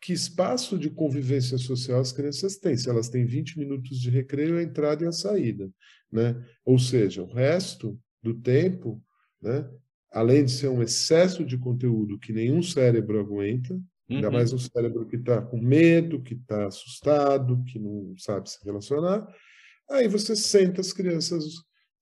que 0.00 0.12
espaço 0.12 0.78
de 0.78 0.88
convivência 0.88 1.58
social 1.58 2.00
as 2.00 2.12
crianças 2.12 2.56
têm. 2.56 2.76
Se 2.76 2.88
elas 2.88 3.08
têm 3.08 3.24
20 3.24 3.58
minutos 3.58 3.98
de 3.98 4.10
recreio, 4.10 4.56
a 4.56 4.62
entrada 4.62 5.04
e 5.04 5.08
a 5.08 5.12
saída. 5.12 5.70
Né? 6.10 6.42
Ou 6.64 6.78
seja, 6.78 7.22
o 7.22 7.32
resto 7.32 7.98
do 8.22 8.34
tempo, 8.34 9.02
né, 9.40 9.68
além 10.10 10.44
de 10.44 10.50
ser 10.50 10.68
um 10.68 10.82
excesso 10.82 11.44
de 11.44 11.58
conteúdo 11.58 12.18
que 12.18 12.32
nenhum 12.32 12.62
cérebro 12.62 13.20
aguenta, 13.20 13.74
uhum. 13.74 13.82
ainda 14.16 14.30
mais 14.30 14.52
um 14.52 14.58
cérebro 14.58 15.06
que 15.06 15.16
está 15.16 15.40
com 15.40 15.60
medo, 15.60 16.22
que 16.22 16.34
está 16.34 16.66
assustado, 16.66 17.62
que 17.64 17.78
não 17.78 18.14
sabe 18.18 18.50
se 18.50 18.58
relacionar, 18.64 19.26
aí 19.88 20.08
você 20.08 20.34
senta 20.34 20.80
as 20.80 20.92
crianças 20.92 21.44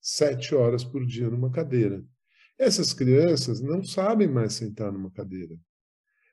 sete 0.00 0.54
horas 0.54 0.84
por 0.84 1.04
dia 1.04 1.28
numa 1.28 1.50
cadeira. 1.50 2.02
Essas 2.58 2.92
crianças 2.92 3.60
não 3.60 3.82
sabem 3.82 4.28
mais 4.28 4.54
sentar 4.54 4.92
numa 4.92 5.10
cadeira. 5.10 5.56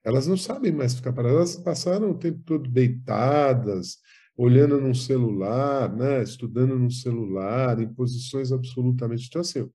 Elas 0.06 0.28
não 0.28 0.38
sabem 0.38 0.72
mais 0.72 0.94
ficar 0.94 1.12
paradas, 1.12 1.38
elas 1.38 1.56
passaram 1.56 2.12
o 2.12 2.18
tempo 2.18 2.40
todo 2.46 2.70
deitadas, 2.70 3.98
olhando 4.38 4.80
num 4.80 4.94
celular, 4.94 5.94
né, 5.96 6.22
estudando 6.22 6.78
num 6.78 6.92
celular, 6.92 7.82
em 7.82 7.92
posições 7.92 8.52
absolutamente. 8.52 9.26
Então, 9.28 9.42
assim, 9.42 9.68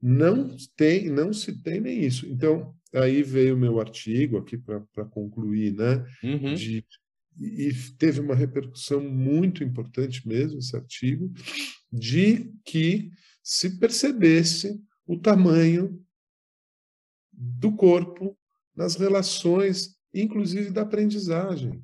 não, 0.00 0.54
tem, 0.76 1.08
não 1.08 1.32
se 1.32 1.62
tem 1.62 1.80
nem 1.80 2.04
isso. 2.04 2.26
Então, 2.26 2.74
aí 2.94 3.22
veio 3.22 3.54
o 3.54 3.58
meu 3.58 3.80
artigo 3.80 4.36
aqui 4.36 4.58
para 4.58 5.04
concluir, 5.06 5.72
né? 5.74 6.04
Uhum. 6.22 6.54
De, 6.54 6.84
e 7.38 7.72
teve 7.98 8.20
uma 8.20 8.34
repercussão 8.34 9.00
muito 9.00 9.64
importante 9.64 10.26
mesmo, 10.28 10.58
esse 10.58 10.76
artigo, 10.76 11.32
de 11.90 12.52
que 12.64 13.10
se 13.42 13.78
percebesse 13.78 14.78
o 15.06 15.18
tamanho 15.18 15.98
do 17.32 17.72
corpo 17.72 18.36
nas 18.76 18.96
relações, 18.96 19.96
inclusive 20.12 20.70
da 20.70 20.82
aprendizagem. 20.82 21.82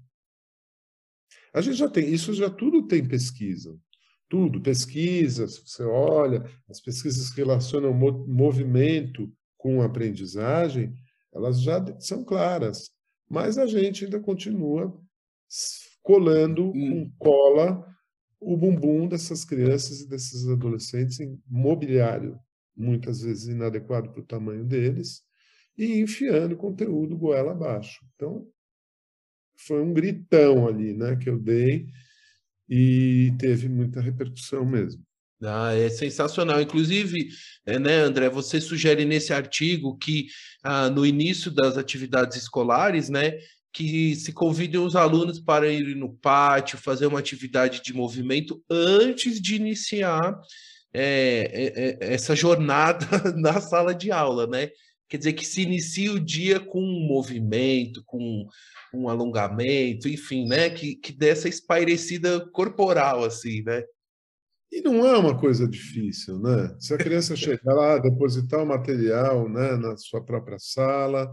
A 1.55 1.61
gente 1.61 1.77
já 1.77 1.89
tem, 1.89 2.13
isso 2.13 2.33
já 2.35 2.51
tudo 2.51 2.87
tem 2.87 3.07
pesquisa. 3.07 3.79
Tudo, 4.29 4.63
pesquisa, 4.63 5.47
você 5.47 5.83
olha, 5.83 6.43
as 6.69 6.81
pesquisas 6.81 7.31
que 7.31 7.37
relacionam 7.37 7.93
movimento 7.93 9.31
com 9.59 9.83
aprendizagem, 9.83 10.95
elas 11.33 11.61
já 11.61 11.85
são 12.01 12.25
claras. 12.25 12.91
Mas 13.29 13.59
a 13.59 13.67
gente 13.67 14.05
ainda 14.05 14.19
continua 14.21 14.99
colando 16.03 16.71
hum. 16.71 17.11
com 17.19 17.25
cola 17.25 17.87
o 18.41 18.57
bumbum 18.57 19.07
dessas 19.07 19.45
crianças 19.45 20.01
e 20.01 20.09
desses 20.09 20.49
adolescentes 20.49 21.21
em 21.21 21.41
mobiliário, 21.47 22.39
muitas 22.77 23.21
vezes 23.23 23.49
inadequado 23.49 24.11
para 24.11 24.21
o 24.21 24.27
tamanho 24.27 24.65
deles, 24.65 25.23
e 25.77 26.01
enfiando 26.01 26.57
conteúdo 26.57 27.17
goela 27.17 27.53
abaixo. 27.53 28.05
Então, 28.15 28.47
foi 29.57 29.81
um 29.81 29.93
gritão 29.93 30.67
ali 30.67 30.93
né, 30.95 31.17
que 31.17 31.29
eu 31.29 31.39
dei 31.39 31.87
e 32.69 33.33
teve 33.39 33.69
muita 33.69 34.01
repercussão 34.01 34.65
mesmo. 34.65 35.03
Ah, 35.45 35.75
é 35.75 35.89
sensacional. 35.89 36.61
Inclusive, 36.61 37.29
é, 37.67 37.79
né, 37.79 37.97
André, 37.97 38.29
você 38.29 38.61
sugere 38.61 39.05
nesse 39.05 39.33
artigo 39.33 39.97
que 39.99 40.27
ah, 40.63 40.89
no 40.89 41.05
início 41.05 41.51
das 41.51 41.77
atividades 41.77 42.37
escolares, 42.37 43.09
né, 43.09 43.33
que 43.73 44.15
se 44.15 44.33
convidem 44.33 44.81
os 44.81 44.95
alunos 44.95 45.41
para 45.41 45.69
ir 45.69 45.97
no 45.97 46.15
pátio, 46.15 46.79
fazer 46.79 47.07
uma 47.07 47.19
atividade 47.19 47.83
de 47.83 47.93
movimento 47.93 48.63
antes 48.71 49.41
de 49.41 49.57
iniciar 49.57 50.39
é, 50.95 51.51
é, 51.53 52.07
é 52.11 52.15
essa 52.15 52.37
jornada 52.37 53.07
na 53.35 53.61
sala 53.61 53.95
de 53.95 54.13
aula, 54.13 54.47
né? 54.47 54.71
Quer 55.13 55.19
dizer, 55.19 55.33
que 55.35 55.45
se 55.45 55.61
inicia 55.61 56.11
o 56.11 56.19
dia 56.19 56.59
com 56.59 56.81
um 56.81 57.07
movimento, 57.07 58.03
com 58.07 58.49
um 58.95 59.11
alongamento, 59.11 60.09
enfim, 60.09 60.49
né? 60.49 60.71
Que, 60.71 60.95
que 60.95 61.13
dê 61.13 61.29
essa 61.29 61.51
espairecida 61.51 62.49
corporal, 62.51 63.23
assim, 63.23 63.63
né? 63.63 63.85
E 64.73 64.81
não 64.81 65.07
é 65.07 65.19
uma 65.19 65.39
coisa 65.39 65.69
difícil, 65.69 66.39
né? 66.39 66.75
Se 66.81 66.95
a 66.95 66.97
criança 66.97 67.37
chegar 67.37 67.75
lá, 67.75 67.99
depositar 67.99 68.63
o 68.63 68.67
material 68.67 69.51
né, 69.51 69.77
na 69.77 69.99
sua 69.99 70.25
própria 70.25 70.59
sala, 70.59 71.31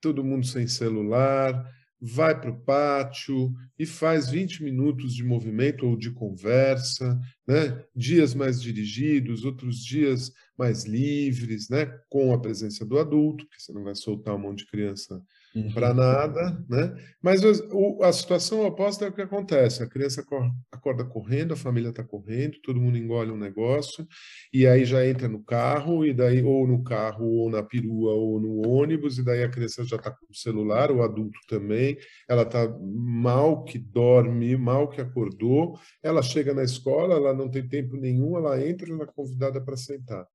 todo 0.00 0.22
mundo 0.22 0.46
sem 0.46 0.68
celular, 0.68 1.68
vai 2.00 2.38
para 2.40 2.50
o 2.50 2.60
pátio 2.60 3.52
e 3.78 3.84
faz 3.84 4.30
20 4.30 4.62
minutos 4.62 5.14
de 5.14 5.24
movimento 5.24 5.86
ou 5.86 5.96
de 5.96 6.10
conversa, 6.10 7.18
né? 7.46 7.84
dias 7.94 8.34
mais 8.34 8.62
dirigidos, 8.62 9.44
outros 9.44 9.84
dias 9.84 10.32
mais 10.56 10.84
livres, 10.84 11.68
né? 11.68 11.86
com 12.08 12.32
a 12.32 12.40
presença 12.40 12.84
do 12.84 12.98
adulto, 12.98 13.46
porque 13.46 13.60
você 13.60 13.72
não 13.72 13.84
vai 13.84 13.94
soltar 13.94 14.34
um 14.34 14.38
monte 14.38 14.58
de 14.58 14.70
criança 14.70 15.22
uhum. 15.64 15.72
para 15.72 15.92
nada, 15.94 16.64
né? 16.68 16.94
Mas 17.22 17.42
o, 17.42 18.02
a 18.02 18.12
situação 18.12 18.64
oposta 18.64 19.04
é 19.04 19.08
o 19.08 19.12
que 19.12 19.22
acontece: 19.22 19.82
a 19.82 19.88
criança 19.88 20.24
acorda 20.70 21.04
correndo, 21.04 21.52
a 21.52 21.56
família 21.56 21.90
está 21.90 22.04
correndo, 22.04 22.60
todo 22.62 22.80
mundo 22.80 22.96
engole 22.96 23.30
um 23.30 23.36
negócio 23.36 24.06
e 24.52 24.66
aí 24.66 24.84
já 24.84 25.06
entra 25.06 25.28
no 25.28 25.42
carro 25.42 26.04
e 26.04 26.12
daí 26.14 26.42
ou 26.42 26.66
no 26.66 26.82
carro 26.82 27.26
ou 27.26 27.50
na 27.50 27.62
perua 27.62 28.12
ou 28.12 28.40
no 28.40 28.68
ônibus 28.68 29.18
e 29.18 29.24
daí 29.24 29.42
a 29.42 29.50
criança 29.50 29.84
já 29.84 29.96
está 29.96 30.10
com 30.10 30.26
o 30.30 30.34
celular, 30.34 30.90
o 30.90 31.02
adulto 31.02 31.38
também, 31.48 31.96
ela 32.28 32.42
está 32.42 32.68
mal 32.80 33.64
que 33.64 33.78
dorme, 33.78 34.56
mal 34.56 34.88
que 34.88 35.00
acordou, 35.00 35.78
ela 36.02 36.22
chega 36.22 36.54
na 36.54 36.62
escola, 36.62 37.14
ela 37.14 37.34
não 37.34 37.50
tem 37.50 37.66
tempo 37.68 37.96
nenhum, 37.96 38.36
ela 38.36 38.60
entra, 38.64 38.90
ela 38.90 39.04
é 39.04 39.06
convidada 39.06 39.60
para 39.60 39.76
sentar. 39.76 40.26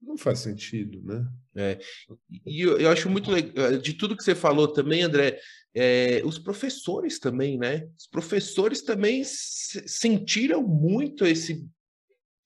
Não 0.00 0.16
faz 0.16 0.40
sentido, 0.40 1.02
né? 1.02 1.26
É. 1.56 1.78
E 2.46 2.60
eu, 2.60 2.78
eu, 2.78 2.90
acho 2.90 3.10
muito 3.10 3.30
legal, 3.30 3.76
de 3.78 3.92
tudo 3.94 4.16
que 4.16 4.22
você 4.22 4.34
falou 4.34 4.68
também, 4.68 5.02
André, 5.02 5.40
é, 5.74 6.22
os 6.24 6.38
professores 6.38 7.18
também, 7.18 7.58
né? 7.58 7.86
Os 7.98 8.06
professores 8.06 8.82
também 8.82 9.22
sentiram 9.24 10.62
muito 10.62 11.26
esse, 11.26 11.66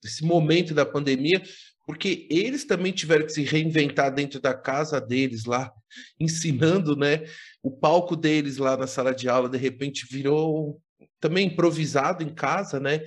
esse 0.03 0.23
momento 0.23 0.73
da 0.73 0.85
pandemia, 0.85 1.41
porque 1.85 2.27
eles 2.29 2.65
também 2.65 2.91
tiveram 2.91 3.25
que 3.25 3.33
se 3.33 3.43
reinventar 3.43 4.13
dentro 4.13 4.39
da 4.39 4.53
casa 4.53 4.99
deles 4.99 5.45
lá, 5.45 5.71
ensinando, 6.19 6.95
né? 6.95 7.23
O 7.61 7.69
palco 7.69 8.15
deles 8.15 8.57
lá 8.57 8.75
na 8.75 8.87
sala 8.87 9.13
de 9.13 9.29
aula, 9.29 9.49
de 9.49 9.57
repente, 9.57 10.07
virou 10.09 10.81
também 11.19 11.47
improvisado 11.47 12.23
em 12.23 12.33
casa, 12.33 12.79
né? 12.79 13.01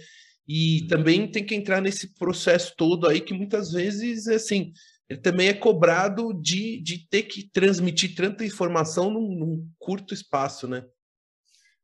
E 0.48 0.86
também 0.88 1.30
tem 1.30 1.44
que 1.44 1.54
entrar 1.54 1.80
nesse 1.80 2.14
processo 2.14 2.74
todo 2.76 3.08
aí 3.08 3.20
que 3.20 3.34
muitas 3.34 3.72
vezes, 3.72 4.28
assim, 4.28 4.72
ele 5.08 5.20
também 5.20 5.48
é 5.48 5.54
cobrado 5.54 6.32
de, 6.32 6.80
de 6.82 7.08
ter 7.08 7.22
que 7.22 7.48
transmitir 7.50 8.14
tanta 8.14 8.44
informação 8.44 9.10
num, 9.10 9.34
num 9.34 9.68
curto 9.78 10.14
espaço, 10.14 10.68
né? 10.68 10.84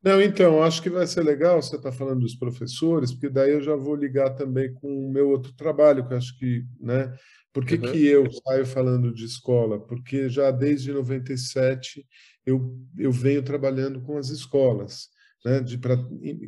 Não, 0.03 0.21
então, 0.21 0.63
acho 0.63 0.83
que 0.83 0.91
vai 0.91 1.07
ser 1.07 1.23
legal 1.23 1.63
você 1.63 1.77
estar 1.77 1.91
tá 1.91 1.97
falando 1.97 2.21
dos 2.21 2.35
professores, 2.35 3.13
porque 3.13 3.29
daí 3.29 3.53
eu 3.53 3.63
já 3.63 3.77
vou 3.77 3.95
ligar 3.95 4.31
também 4.31 4.73
com 4.75 5.07
o 5.07 5.13
meu 5.13 5.31
outro 5.31 5.53
trabalho, 5.55 6.07
que 6.07 6.15
acho 6.15 6.37
que, 6.37 6.65
né? 6.81 7.17
Por 7.53 7.65
que, 7.65 7.75
uhum. 7.77 7.83
que 7.83 8.07
eu 8.07 8.33
saio 8.33 8.67
falando 8.67 9.13
de 9.15 9.25
escola? 9.25 9.79
Porque 9.79 10.29
já 10.29 10.51
desde 10.51 10.93
97 10.93 12.05
eu, 12.45 12.77
eu 12.99 13.13
venho 13.13 13.43
trabalhando 13.43 14.01
com 14.01 14.17
as 14.17 14.31
escolas 14.31 15.12
né, 15.45 15.61
de, 15.61 15.79
pra, 15.79 15.97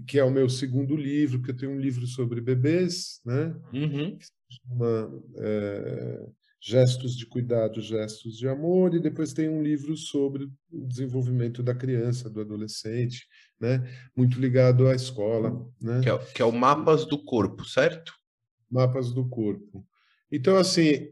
que 0.07 0.19
é 0.19 0.25
o 0.25 0.31
meu 0.31 0.49
segundo 0.49 0.97
livro, 0.97 1.43
que 1.43 1.51
eu 1.51 1.57
tenho 1.57 1.73
um 1.73 1.81
livro 1.81 2.07
sobre 2.07 2.41
bebês, 2.41 3.21
né, 3.25 3.55
uhum. 3.73 4.17
que 4.17 4.25
se 4.25 4.33
chama 4.69 5.23
é, 5.37 6.27
Gestos 6.61 7.17
de 7.17 7.27
Cuidado, 7.27 7.81
Gestos 7.81 8.39
de 8.39 8.49
Amor, 8.49 8.95
e 8.95 9.01
depois 9.01 9.33
tem 9.33 9.49
um 9.49 9.63
livro 9.63 9.97
sobre 9.97 10.45
o 10.71 10.87
desenvolvimento 10.87 11.63
da 11.63 11.75
criança, 11.75 12.31
do 12.31 12.41
adolescente, 12.41 13.27
né, 13.61 13.83
muito 14.17 14.41
ligado 14.41 14.87
à 14.87 14.95
escola. 14.95 15.69
Né? 15.81 16.01
Que, 16.01 16.11
é, 16.11 16.19
que 16.19 16.43
é 16.43 16.45
o 16.45 16.53
Mapas 16.53 17.05
do 17.05 17.23
Corpo, 17.23 17.65
certo? 17.65 18.15
Mapas 18.71 19.13
do 19.13 19.29
Corpo. 19.29 19.87
Então, 20.31 20.57
assim, 20.57 21.09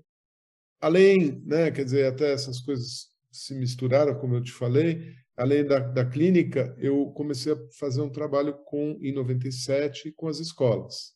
além, 0.80 1.42
né, 1.44 1.70
quer 1.70 1.84
dizer, 1.84 2.06
até 2.06 2.32
essas 2.32 2.60
coisas 2.60 3.08
se 3.30 3.54
misturaram, 3.54 4.14
como 4.18 4.34
eu 4.34 4.42
te 4.42 4.52
falei, 4.52 5.14
além 5.36 5.64
da, 5.64 5.78
da 5.78 6.04
clínica, 6.04 6.74
eu 6.78 7.06
comecei 7.12 7.52
a 7.52 7.58
fazer 7.78 8.00
um 8.00 8.10
trabalho 8.10 8.54
com 8.64 8.98
em 9.00 9.12
97 9.12 10.12
com 10.12 10.28
as 10.28 10.38
escolas, 10.38 11.12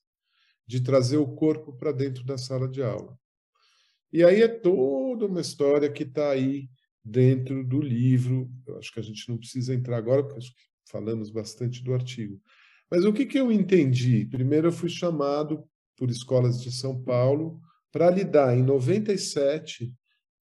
de 0.67 0.83
trazer 0.83 1.17
o 1.17 1.35
corpo 1.35 1.73
para 1.73 1.93
dentro 1.93 2.25
da 2.25 2.39
sala 2.39 2.69
de 2.69 2.83
aula. 2.83 3.19
E 4.13 4.25
aí 4.25 4.43
é 4.43 4.49
toda 4.49 5.27
uma 5.27 5.41
história 5.41 5.91
que 5.91 6.03
está 6.03 6.31
aí 6.31 6.69
dentro 7.05 7.65
do 7.65 7.81
livro. 7.81 8.51
Eu 8.67 8.79
acho 8.79 8.93
que 8.93 9.01
a 9.01 9.03
gente 9.03 9.29
não 9.29 9.37
precisa 9.37 9.75
entrar 9.75 9.97
agora, 9.97 10.23
porque 10.23 10.39
acho 10.39 10.55
que 10.55 10.63
falamos 10.91 11.31
bastante 11.31 11.83
do 11.83 11.93
artigo. 11.93 12.41
Mas 12.91 13.05
o 13.05 13.13
que, 13.13 13.27
que 13.27 13.39
eu 13.39 13.51
entendi? 13.51 14.25
Primeiro, 14.25 14.69
eu 14.69 14.73
fui 14.73 14.89
chamado 14.89 15.65
por 15.97 16.11
escolas 16.11 16.63
de 16.63 16.71
São 16.71 17.03
Paulo 17.03 17.61
para 17.91 18.11
lidar 18.11 18.57
em 18.57 18.63
97, 18.63 19.93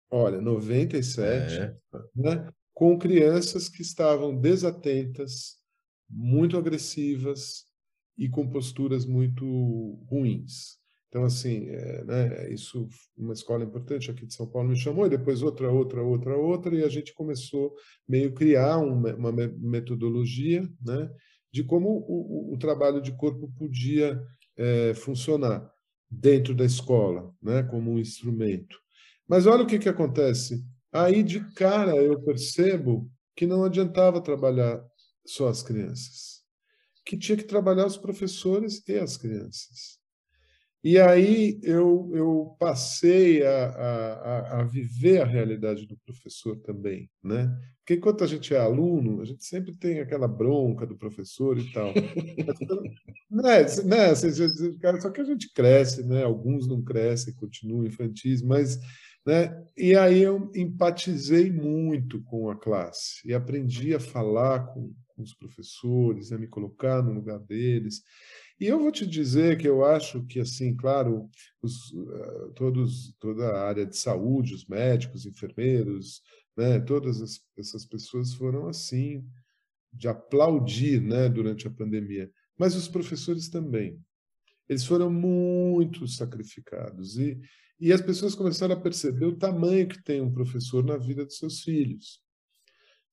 olha, 0.10 0.40
97, 0.40 1.54
é. 1.54 1.76
né, 2.16 2.48
com 2.80 2.98
crianças 2.98 3.68
que 3.68 3.82
estavam 3.82 4.34
desatentas, 4.34 5.58
muito 6.10 6.56
agressivas 6.56 7.66
e 8.18 8.30
com 8.30 8.50
posturas 8.50 9.06
muito 9.06 10.02
ruins. 10.10 10.78
Então, 11.10 11.26
assim, 11.26 11.68
é, 11.68 12.06
né, 12.06 12.54
isso, 12.54 12.88
uma 13.18 13.34
escola 13.34 13.66
importante 13.66 14.10
aqui 14.10 14.26
de 14.26 14.34
São 14.34 14.48
Paulo 14.48 14.70
me 14.70 14.78
chamou, 14.78 15.06
e 15.06 15.10
depois 15.10 15.44
outra, 15.44 15.70
outra, 15.70 16.02
outra, 16.02 16.38
outra, 16.38 16.74
e 16.74 16.82
a 16.82 16.88
gente 16.88 17.14
começou 17.14 17.76
meio 18.08 18.34
criar 18.34 18.78
uma, 18.78 19.14
uma 19.14 19.32
metodologia 19.34 20.62
né, 20.82 21.12
de 21.52 21.66
como 21.66 21.90
o, 22.08 22.54
o, 22.54 22.58
trabalho 22.58 23.02
de 23.02 23.12
corpo 23.12 23.52
podia 23.58 24.24
é, 24.56 24.94
funcionar 24.94 25.70
dentro 26.10 26.56
da 26.56 26.64
escola, 26.64 27.30
né, 27.44 27.62
como 27.62 27.92
um 27.92 28.00
instrumento. 28.00 28.80
Mas 29.28 29.46
olha 29.46 29.64
o 29.64 29.68
que, 29.68 29.80
que 29.80 29.90
acontece. 29.90 30.66
Aí, 30.92 31.24
de 31.24 31.40
cara, 31.54 31.96
eu 31.96 32.22
percebo 32.22 33.10
que 33.36 33.46
não 33.46 33.64
adiantava 33.64 34.22
trabalhar 34.22 34.84
só 35.26 35.48
as 35.48 35.62
crianças, 35.62 36.42
que 37.06 37.18
tinha 37.18 37.38
que 37.38 37.44
trabalhar 37.44 37.86
os 37.86 37.98
professores 37.98 38.82
e 38.88 38.98
as 38.98 39.16
crianças. 39.16 40.00
E 40.84 40.98
aí 40.98 41.60
eu, 41.62 42.10
eu 42.14 42.56
passei 42.58 43.44
a, 43.44 43.66
a, 43.66 44.62
a 44.62 44.64
viver 44.64 45.22
a 45.22 45.26
realidade 45.26 45.86
do 45.86 45.98
professor 46.06 46.58
também, 46.60 47.10
né? 47.22 47.54
Porque 47.80 47.96
enquanto 47.96 48.24
a 48.24 48.28
gente 48.28 48.54
é 48.54 48.60
aluno, 48.60 49.22
a 49.22 49.26
gente 49.26 49.44
sempre 49.44 49.74
tem 49.74 50.00
aquela 50.00 50.28
bronca 50.28 50.86
do 50.86 50.98
professor 50.98 51.58
e 51.58 51.70
tal. 51.74 51.94
né, 53.30 53.66
né, 53.84 54.16
só 55.02 55.10
que 55.10 55.20
a 55.20 55.26
gente 55.26 55.52
cresce, 55.52 56.06
né? 56.06 56.24
Alguns 56.24 56.66
não 56.66 56.82
crescem, 56.82 57.34
continuam 57.34 57.86
infantis, 57.86 58.42
mas 58.42 58.80
né? 59.30 59.64
E 59.78 59.96
aí 59.96 60.24
eu 60.24 60.52
empatizei 60.56 61.52
muito 61.52 62.20
com 62.24 62.50
a 62.50 62.56
classe 62.56 63.22
e 63.24 63.32
aprendi 63.32 63.94
a 63.94 64.00
falar 64.00 64.66
com, 64.74 64.92
com 65.08 65.22
os 65.22 65.36
professores, 65.36 66.32
a 66.32 66.38
me 66.40 66.48
colocar 66.48 67.04
no 67.04 67.14
lugar 67.14 67.38
deles. 67.38 68.02
E 68.60 68.66
eu 68.66 68.80
vou 68.80 68.92
te 68.92 69.06
dizer 69.06 69.60
que 69.60 69.68
eu 69.68 69.86
acho 69.86 70.26
que, 70.26 70.40
assim, 70.40 70.76
claro, 70.76 71.30
os, 71.62 71.94
eh, 71.94 72.52
todos, 72.56 73.16
toda 73.20 73.50
a 73.50 73.68
área 73.68 73.86
de 73.86 73.96
saúde, 73.96 74.56
os 74.56 74.66
médicos, 74.66 75.28
enfermeiros, 75.28 76.24
né, 76.58 76.80
todas 76.80 77.22
as, 77.22 77.40
essas 77.56 77.86
pessoas 77.86 78.34
foram 78.34 78.68
assim, 78.68 79.24
de 79.94 80.08
aplaudir 80.08 81.00
né, 81.02 81.30
durante 81.30 81.68
a 81.68 81.72
pandemia. 81.72 82.32
Mas 82.58 82.76
os 82.76 82.88
professores 82.88 83.48
também. 83.48 84.02
Eles 84.70 84.86
foram 84.86 85.10
muito 85.10 86.08
sacrificados. 86.08 87.18
E, 87.18 87.40
e 87.80 87.92
as 87.92 88.02
pessoas 88.02 88.36
começaram 88.36 88.76
a 88.76 88.80
perceber 88.80 89.26
o 89.26 89.36
tamanho 89.36 89.88
que 89.88 90.02
tem 90.04 90.22
um 90.22 90.32
professor 90.32 90.84
na 90.84 90.96
vida 90.96 91.26
de 91.26 91.34
seus 91.34 91.62
filhos. 91.62 92.22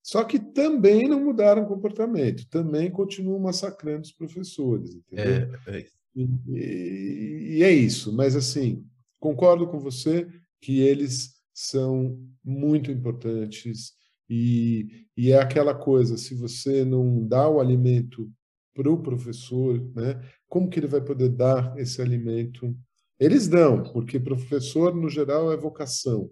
Só 0.03 0.23
que 0.23 0.39
também 0.39 1.07
não 1.07 1.19
mudaram 1.19 1.63
o 1.63 1.67
comportamento, 1.67 2.47
também 2.49 2.89
continuam 2.89 3.39
massacrando 3.39 4.03
os 4.03 4.11
professores. 4.11 4.95
Entendeu? 4.95 5.59
É, 5.67 5.79
é 5.79 5.85
e, 6.15 7.57
e 7.57 7.63
é 7.63 7.71
isso. 7.71 8.13
Mas, 8.13 8.35
assim, 8.35 8.85
concordo 9.19 9.67
com 9.67 9.79
você 9.79 10.27
que 10.61 10.79
eles 10.79 11.35
são 11.53 12.17
muito 12.43 12.91
importantes 12.91 13.97
e, 14.29 15.07
e 15.15 15.31
é 15.31 15.39
aquela 15.39 15.73
coisa: 15.73 16.17
se 16.17 16.35
você 16.35 16.83
não 16.83 17.25
dá 17.27 17.49
o 17.49 17.59
alimento 17.59 18.31
para 18.77 18.91
o 18.91 19.01
professor, 19.01 19.79
né, 19.95 20.21
como 20.47 20.69
que 20.69 20.79
ele 20.79 20.87
vai 20.87 21.01
poder 21.01 21.29
dar 21.29 21.77
esse 21.77 22.01
alimento 22.01 22.73
eles 23.19 23.47
dão, 23.47 23.83
porque 23.83 24.19
professor, 24.19 24.95
no 24.95 25.09
geral, 25.09 25.51
é 25.51 25.57
vocação. 25.57 26.29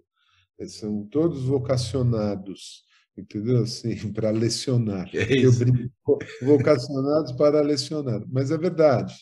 Eles 0.58 0.74
são 0.74 1.04
todos 1.06 1.44
vocacionados, 1.44 2.84
entendeu? 3.16 3.62
Assim, 3.62 3.94
para 4.14 4.30
lecionar. 4.30 5.10
É 5.12 5.44
Eu 5.44 5.52
brinco, 5.52 6.18
vocacionados 6.42 7.32
para 7.32 7.60
lecionar. 7.60 8.22
Mas 8.28 8.50
é 8.50 8.56
verdade, 8.56 9.14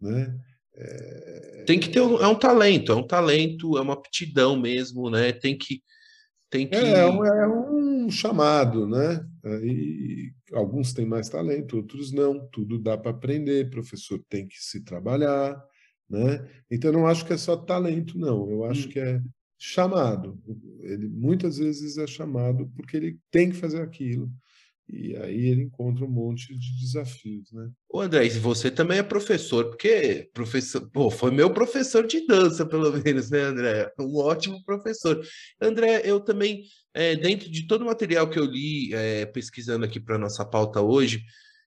né? 0.00 0.36
É... 0.74 1.64
Tem 1.66 1.80
que 1.80 1.90
ter 1.90 2.00
um, 2.00 2.16
é 2.18 2.28
um 2.28 2.38
talento, 2.38 2.92
é 2.92 2.94
um 2.94 3.06
talento, 3.06 3.76
é 3.76 3.80
uma 3.80 3.94
aptidão 3.94 4.56
mesmo, 4.56 5.10
né? 5.10 5.32
Tem 5.32 5.58
que 5.58 5.82
tem 6.48 6.66
que 6.68 6.76
é, 6.76 7.00
é 7.00 7.06
um, 7.06 7.24
é 7.24 7.46
um 8.10 8.12
chamado, 8.12 8.86
né? 8.86 9.24
E 9.62 10.32
alguns 10.52 10.92
têm 10.92 11.06
mais 11.06 11.28
talento, 11.28 11.76
outros 11.76 12.12
não. 12.12 12.46
Tudo 12.50 12.78
dá 12.78 12.98
para 12.98 13.12
aprender. 13.12 13.70
Professor 13.70 14.20
tem 14.28 14.46
que 14.46 14.56
se 14.58 14.82
trabalhar, 14.84 15.56
né? 16.08 16.46
Então, 16.70 16.90
eu 16.90 16.98
não 16.98 17.06
acho 17.06 17.24
que 17.24 17.32
é 17.32 17.38
só 17.38 17.56
talento, 17.56 18.18
não. 18.18 18.50
Eu 18.50 18.64
acho 18.64 18.88
hum. 18.88 18.90
que 18.90 18.98
é 18.98 19.20
chamado. 19.58 20.42
Ele 20.80 21.06
muitas 21.08 21.58
vezes 21.58 21.98
é 21.98 22.06
chamado 22.06 22.66
porque 22.74 22.96
ele 22.96 23.18
tem 23.30 23.50
que 23.50 23.56
fazer 23.56 23.82
aquilo. 23.82 24.30
e 24.88 25.14
aí 25.16 25.46
ele 25.46 25.62
encontra 25.64 26.04
um 26.04 26.10
monte 26.10 26.52
de 26.58 26.80
desafios, 26.80 27.52
né? 27.52 27.70
O 27.88 28.00
André, 28.00 28.26
e 28.26 28.30
você 28.30 28.70
também 28.70 28.98
é 28.98 29.02
professor, 29.02 29.66
porque 29.66 30.28
professor, 30.32 30.90
pô, 30.90 31.10
foi 31.10 31.30
meu 31.30 31.52
professor 31.52 32.06
de 32.06 32.26
dança, 32.26 32.66
pelo 32.66 32.90
menos, 33.04 33.30
né, 33.30 33.42
André? 33.42 33.92
Um 34.00 34.16
ótimo 34.16 34.64
professor. 34.64 35.22
André, 35.60 36.02
eu 36.04 36.18
também, 36.18 36.64
é, 36.94 37.14
dentro 37.16 37.50
de 37.50 37.66
todo 37.66 37.82
o 37.82 37.86
material 37.86 38.28
que 38.28 38.38
eu 38.38 38.44
li, 38.44 38.92
é, 38.94 39.26
pesquisando 39.26 39.84
aqui 39.84 40.00
para 40.00 40.18
nossa 40.18 40.44
pauta 40.44 40.80
hoje, 40.80 41.22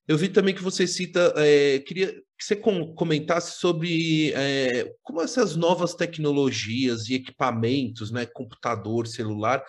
eu 0.08 0.18
vi 0.18 0.28
também 0.28 0.54
que 0.54 0.62
você 0.62 0.86
cita, 0.86 1.34
é, 1.38 1.80
queria 1.80 2.12
que 2.12 2.46
você 2.46 2.56
com, 2.56 2.94
comentasse 2.94 3.60
sobre 3.60 4.34
é, 4.34 4.94
como 5.02 5.22
essas 5.22 5.56
novas 5.56 5.94
tecnologias 5.96 7.08
e 7.08 7.14
equipamentos, 7.14 8.12
né, 8.12 8.26
computador, 8.26 9.08
celular, 9.08 9.64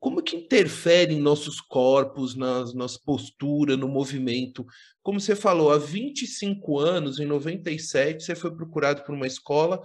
como 0.00 0.22
que 0.22 0.34
interfere 0.34 1.14
em 1.14 1.20
nossos 1.20 1.60
corpos, 1.60 2.34
nas 2.34 2.74
nossa 2.74 2.98
postura, 3.04 3.76
no 3.76 3.86
movimento? 3.86 4.66
Como 5.02 5.20
você 5.20 5.36
falou, 5.36 5.70
há 5.70 5.78
25 5.78 6.78
anos, 6.78 7.20
em 7.20 7.26
97, 7.26 8.24
você 8.24 8.34
foi 8.34 8.50
procurado 8.56 9.04
por 9.04 9.14
uma 9.14 9.26
escola 9.26 9.80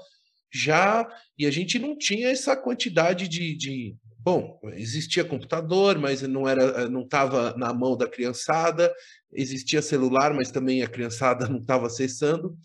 já, 0.52 1.06
e 1.38 1.46
a 1.46 1.52
gente 1.52 1.78
não 1.78 1.98
tinha 1.98 2.30
essa 2.30 2.56
quantidade 2.56 3.28
de, 3.28 3.56
de 3.56 3.96
bom, 4.26 4.60
existia 4.74 5.24
computador, 5.24 6.00
mas 6.00 6.24
não 6.24 6.50
era, 6.50 6.90
não 6.90 7.04
estava 7.04 7.56
na 7.56 7.72
mão 7.72 7.96
da 7.96 8.10
criançada, 8.10 8.92
existia 9.32 9.84
celular, 9.84 10.34
mas 10.34 10.50
também 10.50 10.82
a 10.82 10.88
criançada 10.88 11.48
não 11.48 11.60
estava 11.60 11.86
acessando. 11.86 12.58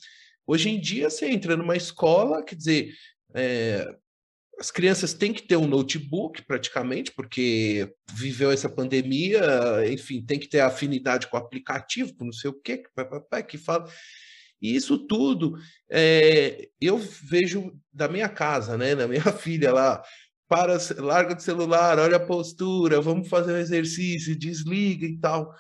Hoje 0.47 0.71
em 0.71 0.81
dia, 0.81 1.11
você 1.11 1.27
entra 1.27 1.59
numa 1.59 1.77
escola, 1.77 2.43
quer 2.43 2.55
dizer, 2.55 2.95
é, 3.35 3.95
as 4.59 4.71
crianças 4.71 5.13
têm 5.13 5.35
que 5.35 5.43
ter 5.43 5.57
um 5.57 5.67
notebook 5.67 6.43
praticamente, 6.47 7.13
porque 7.13 7.93
viveu 8.15 8.51
essa 8.51 8.69
pandemia, 8.69 9.43
enfim, 9.87 10.25
tem 10.25 10.39
que 10.39 10.49
ter 10.49 10.61
afinidade 10.61 11.27
com 11.27 11.37
o 11.37 11.41
aplicativo, 11.41 12.15
com 12.17 12.25
não 12.25 12.33
sei 12.33 12.49
o 12.49 12.55
quê, 12.55 12.83
que 13.47 13.59
fala. 13.59 13.87
E 14.63 14.75
isso 14.75 14.99
tudo 15.07 15.57
é, 15.91 16.69
eu 16.81 16.99
vejo 16.99 17.73
da 17.93 18.09
minha 18.09 18.29
casa, 18.29 18.77
né? 18.77 18.95
Da 18.95 19.07
minha 19.07 19.23
filha 19.33 19.73
lá. 19.73 20.03
Para, 20.51 20.77
larga 20.99 21.37
do 21.37 21.41
celular, 21.41 21.97
olha 22.01 22.17
a 22.17 22.27
postura, 22.27 23.01
vamos 23.01 23.29
fazer 23.29 23.53
um 23.53 23.59
exercício, 23.59 24.37
desliga 24.37 25.07
e 25.07 25.17
tal. 25.17 25.55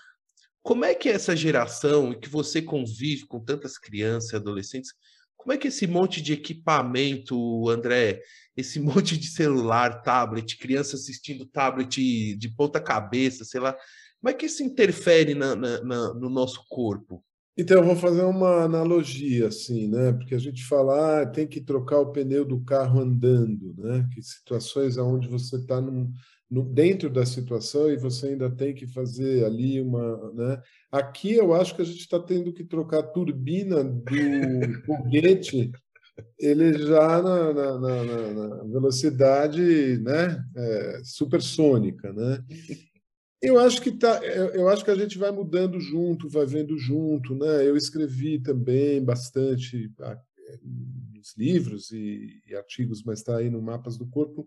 Como 0.65 0.85
é 0.85 0.97
que 0.97 1.09
é 1.09 1.13
essa 1.13 1.37
geração 1.37 2.13
que 2.13 2.29
você 2.29 2.61
convive 2.61 3.25
com 3.29 3.39
tantas 3.39 3.79
crianças 3.79 4.33
e 4.33 4.37
adolescentes? 4.37 4.93
Como 5.37 5.53
é 5.53 5.57
que 5.57 5.69
esse 5.69 5.87
monte 5.87 6.21
de 6.21 6.33
equipamento, 6.33 7.69
André, 7.71 8.21
esse 8.57 8.81
monte 8.83 9.17
de 9.17 9.29
celular, 9.29 10.03
tablet, 10.03 10.59
criança 10.59 10.97
assistindo 10.97 11.47
tablet 11.47 12.35
de 12.37 12.49
ponta 12.57 12.81
cabeça, 12.81 13.45
sei 13.45 13.61
lá, 13.61 13.77
como 14.21 14.31
é 14.31 14.35
que 14.35 14.47
isso 14.47 14.65
interfere 14.65 15.37
na, 15.37 15.55
na, 15.55 15.85
na, 15.85 16.15
no 16.15 16.29
nosso 16.29 16.65
corpo? 16.69 17.25
Então, 17.57 17.79
eu 17.79 17.85
vou 17.85 17.97
fazer 17.97 18.23
uma 18.23 18.63
analogia, 18.63 19.49
assim, 19.49 19.89
né? 19.89 20.13
Porque 20.13 20.35
a 20.35 20.39
gente 20.39 20.65
fala, 20.65 21.23
ah, 21.23 21.27
tem 21.27 21.47
que 21.47 21.61
trocar 21.61 21.99
o 21.99 22.13
pneu 22.13 22.45
do 22.45 22.61
carro 22.65 23.01
andando, 23.01 23.75
né? 23.77 24.09
Que 24.15 24.23
situações 24.23 24.97
onde 24.97 25.29
você 25.29 25.57
está 25.57 25.81
dentro 26.73 27.11
da 27.11 27.27
situação 27.27 27.91
e 27.91 27.97
você 27.97 28.29
ainda 28.29 28.51
tem 28.51 28.75
que 28.75 28.87
fazer 28.87 29.45
ali 29.45 29.81
uma, 29.81 30.33
né? 30.33 30.63
Aqui 30.91 31.35
eu 31.35 31.53
acho 31.53 31.75
que 31.77 31.83
a 31.83 31.85
gente 31.85 32.01
está 32.01 32.19
tendo 32.19 32.53
que 32.53 32.65
trocar 32.65 33.01
a 33.01 33.07
turbina 33.07 33.85
do 33.85 34.83
foguete 34.87 35.71
ele 36.39 36.79
já 36.79 37.23
na, 37.23 37.53
na, 37.53 37.79
na, 37.79 38.35
na 38.35 38.65
velocidade 38.65 39.99
né, 39.99 40.45
é, 40.57 41.01
supersônica. 41.05 42.13
Né? 42.13 42.43
Eu 43.43 43.59
acho 43.59 43.81
que 43.81 43.91
tá, 43.91 44.23
eu 44.25 44.69
acho 44.69 44.85
que 44.85 44.91
a 44.91 44.95
gente 44.95 45.17
vai 45.17 45.31
mudando 45.31 45.81
junto, 45.81 46.29
vai 46.29 46.45
vendo 46.45 46.77
junto, 46.77 47.35
né? 47.35 47.67
Eu 47.67 47.77
escrevi 47.77 48.39
também 48.39 49.03
bastante 49.03 49.91
ah, 50.01 50.19
nos 51.15 51.35
livros 51.37 51.91
e, 51.91 52.43
e 52.47 52.55
artigos, 52.55 53.03
mas 53.03 53.21
está 53.21 53.39
aí 53.39 53.49
no 53.49 53.63
Mapas 53.63 53.97
do 53.97 54.07
Corpo 54.07 54.47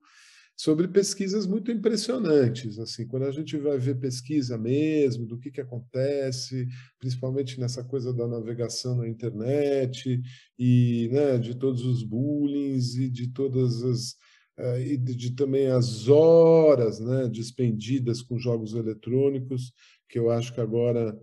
sobre 0.56 0.88
pesquisas 0.88 1.48
muito 1.48 1.72
impressionantes. 1.72 2.78
Assim, 2.80 3.08
quando 3.08 3.24
a 3.24 3.32
gente 3.32 3.58
vai 3.58 3.78
ver 3.78 4.00
pesquisa 4.00 4.58
mesmo 4.58 5.26
do 5.26 5.40
que, 5.40 5.52
que 5.52 5.62
acontece, 5.62 6.68
principalmente 7.00 7.60
nessa 7.60 7.84
coisa 7.84 8.14
da 8.14 8.28
navegação 8.28 8.98
na 8.98 9.08
internet 9.08 10.22
e 10.58 11.10
né, 11.12 11.38
de 11.38 11.56
todos 11.56 11.86
os 11.86 12.04
bullying 12.04 12.78
e 12.78 13.10
de 13.10 13.28
todas 13.30 13.84
as 13.84 14.16
e 14.58 14.98
de, 14.98 15.16
de, 15.16 15.36
também 15.36 15.68
as 15.68 16.08
horas 16.08 17.00
né, 17.00 17.28
despendidas 17.28 18.22
com 18.22 18.38
jogos 18.38 18.74
eletrônicos, 18.74 19.74
que 20.08 20.20
eu 20.20 20.30
acho 20.30 20.54
que 20.54 20.62
agora 20.62 21.18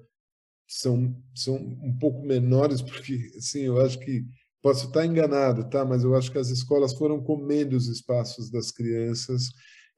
são, 0.66 1.16
são 1.34 1.56
um 1.56 1.96
pouco 1.98 2.26
menores, 2.26 2.82
porque 2.82 3.30
assim, 3.36 3.60
eu 3.60 3.80
acho 3.80 3.98
que 3.98 4.24
Posso 4.62 4.88
estar 4.88 5.06
enganado, 5.06 5.68
tá? 5.70 5.84
Mas 5.84 6.04
eu 6.04 6.14
acho 6.14 6.30
que 6.30 6.38
as 6.38 6.50
escolas 6.50 6.92
foram 6.92 7.22
comendo 7.22 7.76
os 7.76 7.88
espaços 7.88 8.50
das 8.50 8.70
crianças 8.70 9.44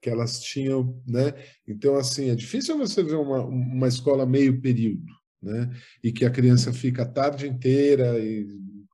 que 0.01 0.09
elas 0.09 0.39
tinham, 0.41 1.01
né? 1.05 1.33
Então, 1.67 1.95
assim, 1.95 2.29
é 2.29 2.35
difícil 2.35 2.77
você 2.77 3.03
ver 3.03 3.15
uma, 3.15 3.43
uma 3.43 3.87
escola 3.87 4.25
meio 4.25 4.61
período, 4.61 5.11
né? 5.41 5.69
E 6.01 6.13
que 6.13 6.23
a 6.23 6.29
criança 6.29 6.71
fica 6.71 7.03
a 7.03 7.09
tarde 7.09 7.47
inteira 7.47 8.17
e, 8.19 8.47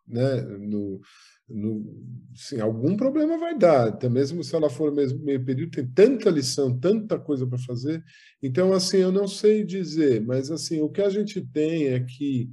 né? 0.07 0.41
No, 0.57 0.99
no, 1.49 1.83
algum 2.61 2.95
problema 2.95 3.37
vai 3.37 3.57
dar, 3.57 3.89
até 3.89 4.07
mesmo 4.07 4.43
se 4.43 4.55
ela 4.55 4.69
for 4.69 4.93
mesmo 4.93 5.23
meio 5.23 5.43
período, 5.43 5.71
tem 5.71 5.87
tanta 5.87 6.29
lição, 6.29 6.77
tanta 6.79 7.19
coisa 7.19 7.45
para 7.47 7.57
fazer. 7.57 8.03
Então, 8.41 8.71
assim, 8.73 8.97
eu 8.97 9.11
não 9.11 9.27
sei 9.27 9.63
dizer, 9.63 10.21
mas 10.21 10.51
assim, 10.51 10.81
o 10.81 10.89
que 10.89 11.01
a 11.01 11.09
gente 11.09 11.41
tem 11.41 11.87
é 11.87 11.99
que 11.99 12.49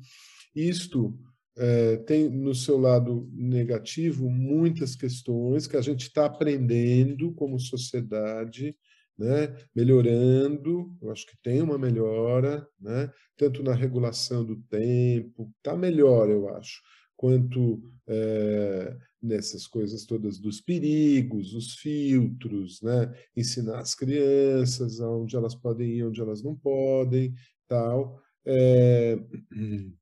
isto 0.54 1.18
é, 1.56 1.96
tem 1.98 2.28
no 2.28 2.54
seu 2.54 2.78
lado 2.78 3.28
negativo 3.32 4.30
muitas 4.30 4.94
questões 4.94 5.66
que 5.66 5.76
a 5.76 5.80
gente 5.80 6.02
está 6.02 6.26
aprendendo 6.26 7.32
como 7.34 7.58
sociedade, 7.58 8.76
né, 9.18 9.54
melhorando, 9.74 10.94
eu 11.00 11.10
acho 11.10 11.26
que 11.26 11.36
tem 11.42 11.62
uma 11.62 11.78
melhora, 11.78 12.66
né, 12.78 13.10
tanto 13.36 13.62
na 13.62 13.74
regulação 13.74 14.44
do 14.44 14.56
tempo, 14.68 15.50
está 15.56 15.74
melhor, 15.74 16.28
eu 16.28 16.48
acho, 16.54 16.82
quanto 17.16 17.82
é, 18.08 18.96
nessas 19.22 19.66
coisas 19.66 20.04
todas 20.04 20.38
dos 20.38 20.60
perigos, 20.60 21.54
os 21.54 21.74
filtros, 21.74 22.80
né, 22.82 23.12
ensinar 23.36 23.80
as 23.80 23.94
crianças 23.94 25.00
aonde 25.00 25.36
elas 25.36 25.54
podem 25.54 25.90
ir, 25.90 26.04
onde 26.04 26.20
elas 26.20 26.42
não 26.42 26.54
podem, 26.54 27.34
tal. 27.68 28.20
É, 28.44 29.18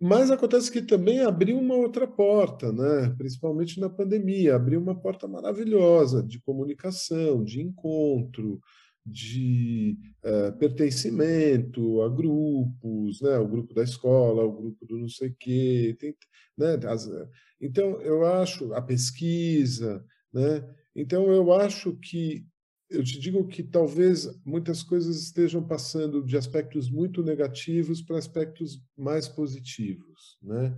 mas 0.00 0.30
acontece 0.30 0.70
que 0.70 0.82
também 0.82 1.20
abriu 1.20 1.58
uma 1.58 1.74
outra 1.74 2.06
porta, 2.06 2.72
né? 2.72 3.14
principalmente 3.16 3.80
na 3.80 3.88
pandemia, 3.88 4.56
abriu 4.56 4.80
uma 4.80 4.98
porta 4.98 5.26
maravilhosa 5.26 6.22
de 6.22 6.40
comunicação, 6.40 7.42
de 7.42 7.60
encontro, 7.62 8.60
de 9.06 9.96
uh, 10.24 10.58
pertencimento 10.58 12.02
a 12.02 12.08
grupos, 12.08 13.20
né? 13.20 13.38
o 13.38 13.46
grupo 13.46 13.72
da 13.72 13.84
escola, 13.84 14.44
o 14.44 14.52
grupo 14.52 14.84
do 14.84 14.98
não 14.98 15.08
sei 15.08 15.28
o 15.28 15.36
quê. 15.38 15.96
Tem, 15.98 16.14
né? 16.58 16.74
As, 16.88 17.08
então, 17.60 18.00
eu 18.02 18.26
acho, 18.26 18.72
a 18.74 18.82
pesquisa, 18.82 20.04
né? 20.32 20.66
então 20.94 21.30
eu 21.30 21.52
acho 21.52 21.96
que 21.96 22.44
eu 22.88 23.02
te 23.02 23.18
digo 23.18 23.46
que 23.48 23.62
talvez 23.62 24.28
muitas 24.44 24.82
coisas 24.82 25.20
estejam 25.20 25.66
passando 25.66 26.24
de 26.24 26.36
aspectos 26.36 26.90
muito 26.90 27.22
negativos 27.22 28.00
para 28.00 28.18
aspectos 28.18 28.80
mais 28.96 29.26
positivos, 29.26 30.38
né? 30.40 30.76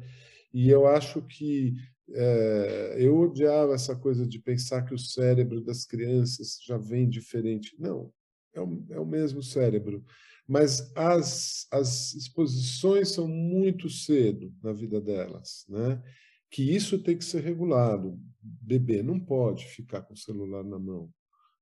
E 0.53 0.71
eu 0.71 0.87
acho 0.87 1.21
que 1.23 1.75
é, 2.11 2.97
eu 2.99 3.19
odiava 3.19 3.75
essa 3.75 3.95
coisa 3.95 4.27
de 4.27 4.39
pensar 4.39 4.83
que 4.83 4.95
o 4.95 4.99
cérebro 4.99 5.61
das 5.61 5.85
crianças 5.85 6.59
já 6.65 6.79
vem 6.79 7.09
diferente. 7.09 7.77
Não, 7.79 8.11
é 8.55 8.61
o, 8.61 8.85
é 8.91 9.01
o 9.01 9.07
mesmo 9.07 9.43
cérebro, 9.43 10.05
mas 10.47 10.93
as, 10.97 11.67
as 11.71 12.15
exposições 12.15 13.11
são 13.11 13.29
muito 13.29 13.91
cedo 13.91 14.53
na 14.63 14.73
vida 14.73 15.01
delas, 15.01 15.65
né? 15.69 16.03
Que 16.51 16.75
isso 16.75 16.99
tem 16.99 17.17
que 17.17 17.25
ser 17.25 17.43
regulado. 17.43 18.19
Bebê 18.41 19.03
não 19.03 19.21
pode 19.21 19.67
ficar 19.67 20.03
com 20.03 20.15
o 20.15 20.17
celular 20.17 20.65
na 20.65 20.79
mão 20.79 21.13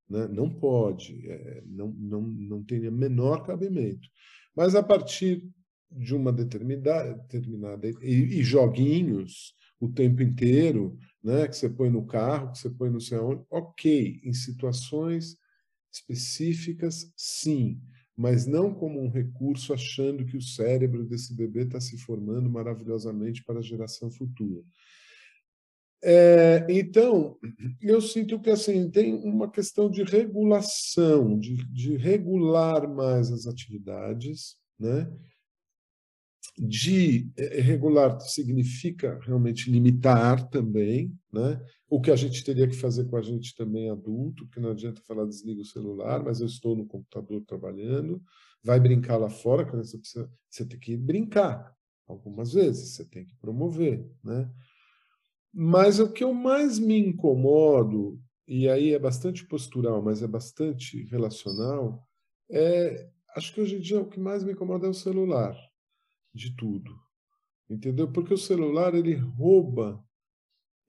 né? 0.09 0.27
Não 0.27 0.49
pode, 0.49 1.29
é, 1.29 1.63
não, 1.65 1.89
não, 1.89 2.21
não 2.21 2.63
tem 2.63 2.79
menor 2.89 3.45
cabimento. 3.45 4.07
Mas 4.55 4.75
a 4.75 4.81
partir 4.81 5.47
de 5.91 6.15
uma 6.15 6.31
determinada, 6.31 7.13
determinada 7.13 7.87
e, 7.87 7.93
e, 8.01 8.43
joguinhos 8.43 9.53
o 9.79 9.87
tempo 9.87 10.21
inteiro, 10.21 10.97
né, 11.23 11.47
que 11.47 11.55
você 11.55 11.69
põe 11.69 11.89
no 11.89 12.05
carro, 12.05 12.51
que 12.51 12.57
você 12.57 12.69
põe 12.69 12.89
no 12.89 12.99
seu 12.99 13.45
ok, 13.49 14.19
em 14.23 14.33
situações 14.33 15.37
específicas, 15.91 17.11
sim, 17.15 17.81
mas 18.15 18.47
não 18.47 18.73
como 18.73 18.99
um 18.99 19.09
recurso 19.09 19.73
achando 19.73 20.25
que 20.25 20.37
o 20.37 20.41
cérebro 20.41 21.05
desse 21.05 21.35
bebê 21.35 21.63
está 21.63 21.79
se 21.79 21.97
formando 21.97 22.49
maravilhosamente 22.49 23.43
para 23.43 23.59
a 23.59 23.63
geração 23.63 24.09
futura. 24.09 24.63
É, 26.03 26.65
então, 26.69 27.37
eu 27.81 27.99
sinto 28.01 28.39
que 28.39 28.49
assim 28.49 28.89
tem 28.89 29.13
uma 29.13 29.49
questão 29.49 29.89
de 29.89 30.03
regulação, 30.03 31.37
de, 31.39 31.55
de 31.71 31.97
regular 31.97 32.87
mais 32.87 33.31
as 33.31 33.47
atividades, 33.47 34.55
né? 34.79 35.11
De 36.57 37.31
é, 37.35 37.61
regular 37.61 38.19
significa 38.21 39.19
realmente 39.23 39.71
limitar 39.71 40.47
também, 40.49 41.11
né? 41.33 41.59
O 41.89 42.01
que 42.01 42.11
a 42.11 42.15
gente 42.15 42.43
teria 42.43 42.67
que 42.67 42.75
fazer 42.75 43.05
com 43.05 43.15
a 43.15 43.21
gente 43.21 43.55
também 43.55 43.89
adulto, 43.89 44.45
porque 44.45 44.59
não 44.59 44.71
adianta 44.71 45.01
falar 45.01 45.25
desliga 45.25 45.61
o 45.61 45.65
celular, 45.65 46.21
mas 46.21 46.41
eu 46.41 46.47
estou 46.47 46.75
no 46.75 46.85
computador 46.85 47.41
trabalhando, 47.45 48.21
vai 48.61 48.79
brincar 48.79 49.17
lá 49.17 49.29
fora, 49.29 49.65
criança 49.65 49.97
precisa, 49.97 50.29
você 50.49 50.65
tem 50.65 50.79
que 50.79 50.97
brincar 50.97 51.73
algumas 52.05 52.53
vezes, 52.53 52.95
você 52.95 53.05
tem 53.05 53.25
que 53.25 53.35
promover, 53.37 54.05
né? 54.23 54.51
Mas 55.53 55.99
o 55.99 56.11
que 56.11 56.23
eu 56.23 56.33
mais 56.33 56.77
me 56.77 56.97
incomodo, 56.97 58.21
e 58.47 58.67
aí 58.67 58.93
é 58.93 58.99
bastante 58.99 59.45
postural, 59.45 60.01
mas 60.01 60.21
é 60.21 60.27
bastante 60.27 61.03
relacional, 61.05 62.05
é, 62.51 63.09
acho 63.35 63.53
que 63.53 63.61
hoje 63.61 63.77
em 63.77 63.79
dia 63.79 63.99
o 63.99 64.09
que 64.09 64.19
mais 64.19 64.43
me 64.43 64.51
incomoda 64.51 64.87
é 64.87 64.89
o 64.89 64.93
celular, 64.93 65.55
de 66.33 66.55
tudo. 66.55 66.91
Entendeu? 67.69 68.11
Porque 68.11 68.33
o 68.33 68.37
celular 68.37 68.93
ele 68.93 69.15
rouba, 69.15 70.03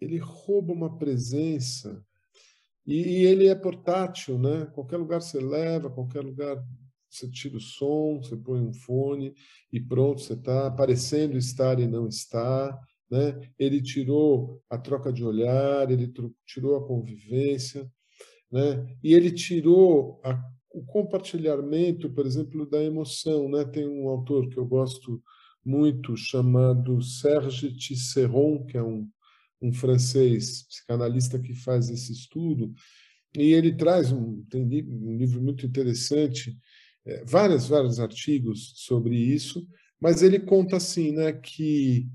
ele 0.00 0.18
rouba 0.18 0.72
uma 0.72 0.96
presença 0.96 2.04
e, 2.86 2.94
e 2.94 3.26
ele 3.26 3.48
é 3.48 3.54
portátil, 3.54 4.38
né? 4.38 4.66
Qualquer 4.74 4.96
lugar 4.96 5.20
você 5.20 5.38
leva, 5.40 5.90
qualquer 5.90 6.24
lugar 6.24 6.64
você 7.10 7.28
tira 7.28 7.56
o 7.56 7.60
som, 7.60 8.20
você 8.22 8.36
põe 8.36 8.60
um 8.60 8.72
fone 8.72 9.34
e 9.72 9.80
pronto, 9.80 10.20
você 10.20 10.34
está 10.34 10.70
parecendo 10.70 11.36
estar 11.36 11.80
e 11.80 11.86
não 11.86 12.06
está. 12.06 12.78
Né? 13.10 13.40
Ele 13.58 13.80
tirou 13.80 14.62
a 14.68 14.76
troca 14.76 15.12
de 15.12 15.24
olhar, 15.24 15.90
ele 15.90 16.12
tirou 16.46 16.76
a 16.76 16.86
convivência, 16.86 17.90
né? 18.52 18.86
e 19.02 19.14
ele 19.14 19.30
tirou 19.30 20.20
a, 20.22 20.38
o 20.70 20.84
compartilhamento, 20.84 22.10
por 22.10 22.26
exemplo, 22.26 22.68
da 22.68 22.82
emoção. 22.82 23.48
Né? 23.48 23.64
Tem 23.64 23.88
um 23.88 24.08
autor 24.08 24.48
que 24.48 24.58
eu 24.58 24.66
gosto 24.66 25.22
muito 25.64 26.16
chamado 26.16 27.00
Serge 27.02 27.74
Tisseron, 27.74 28.64
que 28.66 28.76
é 28.76 28.82
um, 28.82 29.08
um 29.60 29.72
francês 29.72 30.62
psicanalista 30.62 31.38
que 31.38 31.54
faz 31.54 31.90
esse 31.90 32.12
estudo, 32.12 32.72
e 33.36 33.52
ele 33.52 33.74
traz 33.74 34.12
um, 34.12 34.42
tem 34.44 34.62
um 34.64 35.16
livro 35.16 35.42
muito 35.42 35.66
interessante, 35.66 36.56
é, 37.04 37.24
vários, 37.24 37.68
vários 37.68 38.00
artigos 38.00 38.72
sobre 38.76 39.16
isso, 39.16 39.66
mas 40.00 40.22
ele 40.22 40.38
conta 40.38 40.76
assim, 40.76 41.12
né, 41.12 41.32
que 41.32 42.08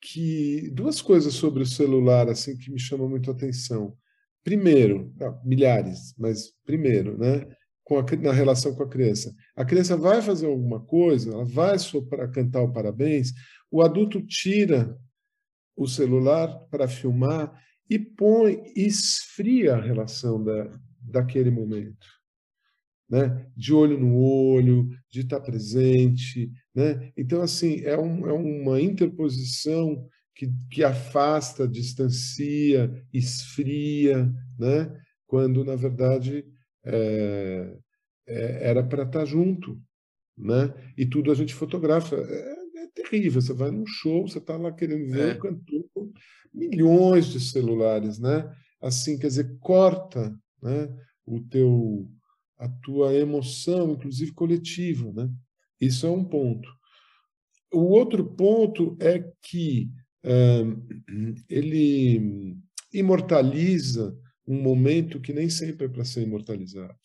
que 0.00 0.70
duas 0.70 1.02
coisas 1.02 1.34
sobre 1.34 1.62
o 1.62 1.66
celular 1.66 2.28
assim 2.28 2.56
que 2.56 2.70
me 2.70 2.78
chamam 2.78 3.08
muito 3.08 3.28
a 3.28 3.34
atenção. 3.34 3.96
Primeiro, 4.44 5.12
não, 5.18 5.40
milhares, 5.44 6.14
mas 6.16 6.52
primeiro, 6.64 7.18
né, 7.18 7.44
com 7.82 7.98
a, 7.98 8.02
na 8.20 8.32
relação 8.32 8.74
com 8.74 8.82
a 8.84 8.88
criança. 8.88 9.34
A 9.56 9.64
criança 9.64 9.96
vai 9.96 10.22
fazer 10.22 10.46
alguma 10.46 10.80
coisa, 10.80 11.32
ela 11.32 11.44
vai 11.44 11.78
soprar, 11.78 12.30
cantar 12.30 12.62
o 12.62 12.72
parabéns, 12.72 13.32
o 13.70 13.82
adulto 13.82 14.24
tira 14.24 14.96
o 15.76 15.86
celular 15.86 16.48
para 16.70 16.88
filmar 16.88 17.52
e 17.88 17.98
põe, 17.98 18.62
esfria 18.74 19.74
a 19.74 19.80
relação 19.80 20.42
da, 20.42 20.70
daquele 21.00 21.50
momento 21.50 22.16
né? 23.08 23.46
de 23.56 23.72
olho 23.72 23.98
no 23.98 24.16
olho, 24.16 24.88
de 25.10 25.20
estar 25.20 25.40
presente. 25.40 26.50
Né? 26.74 27.12
Então, 27.16 27.40
assim, 27.40 27.80
é, 27.84 27.96
um, 27.96 28.26
é 28.26 28.32
uma 28.32 28.80
interposição 28.80 30.08
que, 30.34 30.52
que 30.70 30.84
afasta, 30.84 31.66
distancia, 31.66 32.92
esfria, 33.12 34.30
né? 34.58 34.92
quando, 35.26 35.64
na 35.64 35.76
verdade, 35.76 36.44
é, 36.84 37.76
é, 38.26 38.68
era 38.68 38.82
para 38.82 39.04
estar 39.04 39.24
junto. 39.24 39.80
Né? 40.36 40.74
E 40.98 41.06
tudo 41.06 41.30
a 41.30 41.34
gente 41.34 41.54
fotografa. 41.54 42.16
É 42.16 42.55
terrível. 42.96 43.40
Você 43.40 43.52
vai 43.52 43.70
num 43.70 43.86
show, 43.86 44.26
você 44.26 44.38
está 44.38 44.56
lá 44.56 44.72
querendo 44.72 45.10
ver 45.10 45.30
é. 45.30 45.32
o 45.34 45.38
cantor 45.38 45.84
com 45.92 46.12
milhões 46.52 47.26
de 47.26 47.38
celulares. 47.38 48.18
Né? 48.18 48.50
Assim, 48.80 49.18
quer 49.18 49.28
dizer, 49.28 49.58
corta 49.60 50.36
né? 50.62 50.88
o 51.24 51.40
teu 51.40 52.10
a 52.58 52.68
tua 52.68 53.12
emoção, 53.12 53.92
inclusive 53.92 54.32
coletiva. 54.32 55.12
Né? 55.12 55.30
Isso 55.78 56.06
é 56.06 56.10
um 56.10 56.24
ponto. 56.24 56.66
O 57.70 57.82
outro 57.82 58.24
ponto 58.24 58.96
é 58.98 59.30
que 59.42 59.90
ele 61.48 62.56
imortaliza 62.92 64.18
um 64.46 64.60
momento 64.60 65.20
que 65.20 65.34
nem 65.34 65.50
sempre 65.50 65.86
é 65.86 65.88
para 65.88 66.04
ser 66.04 66.22
imortalizado. 66.22 66.96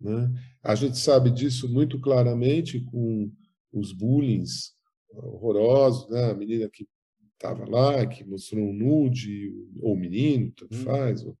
Né? 0.00 0.28
A 0.62 0.74
gente 0.74 0.98
sabe 0.98 1.30
disso 1.30 1.68
muito 1.68 2.00
claramente 2.00 2.80
com 2.80 3.30
os 3.72 3.92
bullings 3.92 4.74
horrorosos, 5.12 6.08
né? 6.10 6.30
a 6.30 6.34
menina 6.34 6.68
que 6.68 6.86
estava 7.34 7.68
lá, 7.68 8.06
que 8.06 8.24
mostrou 8.24 8.64
um 8.64 8.72
nude, 8.72 9.52
ou 9.80 9.96
menino, 9.96 10.52
tanto 10.52 10.76
hum. 10.76 10.84
faz, 10.84 11.24
ou 11.24 11.36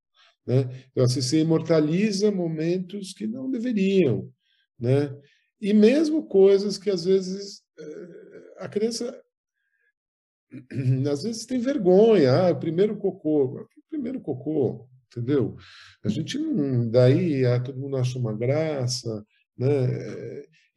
né? 0.46 0.68
Então, 0.90 1.04
assim, 1.04 1.20
você 1.20 1.40
imortaliza 1.40 2.30
momentos 2.30 3.12
que 3.12 3.26
não 3.26 3.50
deveriam. 3.50 4.32
Né? 4.78 5.14
E 5.60 5.72
mesmo 5.72 6.26
coisas 6.26 6.78
que, 6.78 6.90
às 6.90 7.04
vezes, 7.04 7.62
eh, 7.78 8.54
a 8.58 8.68
criança 8.68 9.22
às 11.10 11.22
vezes 11.22 11.46
tem 11.46 11.60
vergonha. 11.60 12.32
Ah, 12.32 12.50
o 12.50 12.58
primeiro 12.58 12.96
cocô. 12.96 13.60
O 13.60 13.68
primeiro 13.88 14.20
cocô, 14.20 14.88
entendeu? 15.06 15.56
A 16.04 16.08
gente 16.08 16.38
não. 16.38 16.88
Daí 16.90 17.44
ah, 17.44 17.60
todo 17.60 17.78
mundo 17.78 17.96
acha 17.96 18.18
uma 18.18 18.36
graça. 18.36 19.24
Né? 19.56 19.68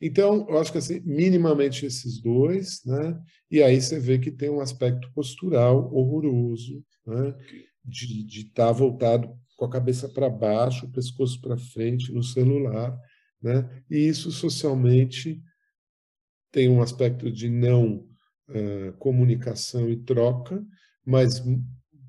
Então, 0.06 0.46
eu 0.50 0.58
acho 0.58 0.70
que 0.70 0.78
assim, 0.78 1.00
minimamente 1.06 1.86
esses 1.86 2.20
dois, 2.22 2.84
né? 2.86 3.18
e 3.50 3.64
aí 3.64 3.82
você 3.82 3.98
vê 3.98 4.20
que 4.20 4.30
tem 4.30 4.50
um 4.50 4.60
aspecto 4.60 5.10
postural 5.14 5.94
horroroso, 5.94 6.84
né? 7.08 7.34
de 7.86 8.42
estar 8.42 8.68
tá 8.68 8.72
voltado 8.74 9.34
com 9.56 9.64
a 9.64 9.70
cabeça 9.70 10.10
para 10.10 10.30
baixo, 10.30 10.86
o 10.86 10.92
pescoço 10.92 11.40
para 11.40 11.58
frente 11.58 12.12
no 12.12 12.22
celular, 12.22 13.00
né? 13.42 13.84
E 13.90 13.98
isso 13.98 14.30
socialmente 14.32 15.42
tem 16.52 16.70
um 16.70 16.82
aspecto 16.82 17.32
de 17.32 17.50
não 17.50 18.06
uh, 18.50 18.94
comunicação 19.00 19.90
e 19.90 19.96
troca, 19.96 20.62
mas 21.06 21.42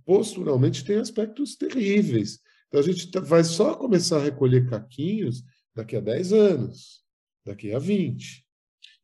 posturalmente 0.05 0.85
tem 0.85 0.97
aspectos 0.97 1.55
terríveis. 1.55 2.41
Então 2.67 2.81
a 2.81 2.85
gente 2.85 3.11
tá, 3.11 3.21
vai 3.21 3.45
só 3.45 3.75
começar 3.75 4.19
a 4.19 4.25
recolher 4.25 4.69
caquinhos 4.69 5.45
daqui 5.75 5.97
a 5.97 6.01
10 6.01 6.33
anos, 6.33 7.04
daqui 7.45 7.75
a 7.75 7.79
20. 7.79 8.45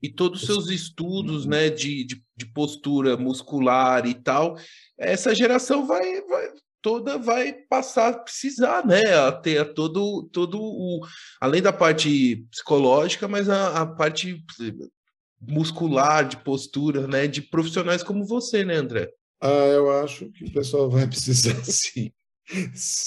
E 0.02 0.08
todos 0.08 0.40
os 0.40 0.46
seus 0.46 0.70
estudos 0.70 1.44
né, 1.44 1.68
de, 1.68 2.04
de, 2.04 2.22
de, 2.34 2.46
postura 2.46 3.16
muscular 3.16 4.06
e 4.06 4.14
tal, 4.14 4.56
essa 4.98 5.34
geração 5.34 5.86
vai, 5.86 6.22
vai, 6.22 6.48
toda 6.80 7.18
vai 7.18 7.52
passar 7.52 8.08
a 8.08 8.18
precisar, 8.18 8.86
né? 8.86 9.14
A 9.14 9.30
ter 9.30 9.74
todo, 9.74 10.22
todo 10.32 10.58
o. 10.58 11.06
Além 11.40 11.60
da 11.60 11.72
parte 11.72 12.36
psicológica, 12.50 13.28
mas 13.28 13.48
a, 13.48 13.82
a, 13.82 13.86
parte 13.86 14.42
muscular, 15.38 16.26
de 16.26 16.38
postura, 16.38 17.06
né? 17.06 17.26
De 17.26 17.42
profissionais 17.42 18.02
como 18.02 18.24
você, 18.24 18.64
né, 18.64 18.76
André? 18.76 19.10
Ah, 19.40 19.48
eu 19.48 19.90
acho 20.02 20.30
que 20.30 20.44
o 20.44 20.52
pessoal 20.52 20.88
vai 20.88 21.06
precisar 21.06 21.54
sim. 21.64 22.10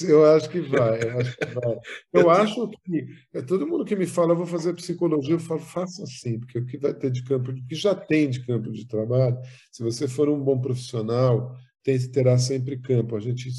Eu 0.08 0.26
acho 0.26 0.50
que 0.50 0.62
vai, 0.62 1.04
eu 1.04 1.20
acho 1.20 1.38
que 1.38 1.46
vai. 1.46 1.76
Eu 2.14 2.30
acho 2.30 2.70
que 2.70 3.06
é, 3.34 3.42
todo 3.42 3.68
mundo 3.68 3.84
que 3.84 3.96
me 3.96 4.06
fala, 4.06 4.34
vou 4.34 4.46
fazer 4.46 4.74
psicologia, 4.74 5.34
eu 5.34 5.40
falo, 5.40 5.60
faça 5.60 6.04
assim, 6.04 6.40
porque 6.40 6.60
o 6.60 6.66
que 6.66 6.78
vai 6.78 6.94
ter 6.94 7.12
de 7.12 7.24
campo, 7.24 7.52
o 7.52 7.56
que 7.56 7.76
já 7.76 7.94
tem 7.94 8.30
de 8.30 8.46
campo 8.46 8.72
de 8.72 8.88
trabalho, 8.88 9.38
se 9.72 9.84
você 9.84 10.08
for 10.08 10.30
um 10.30 10.40
bom 10.40 10.60
profissional, 10.60 11.56
tem, 11.84 12.00
terá 12.12 12.38
sempre 12.38 12.78
campo. 12.78 13.16
A 13.16 13.20
gente 13.20 13.50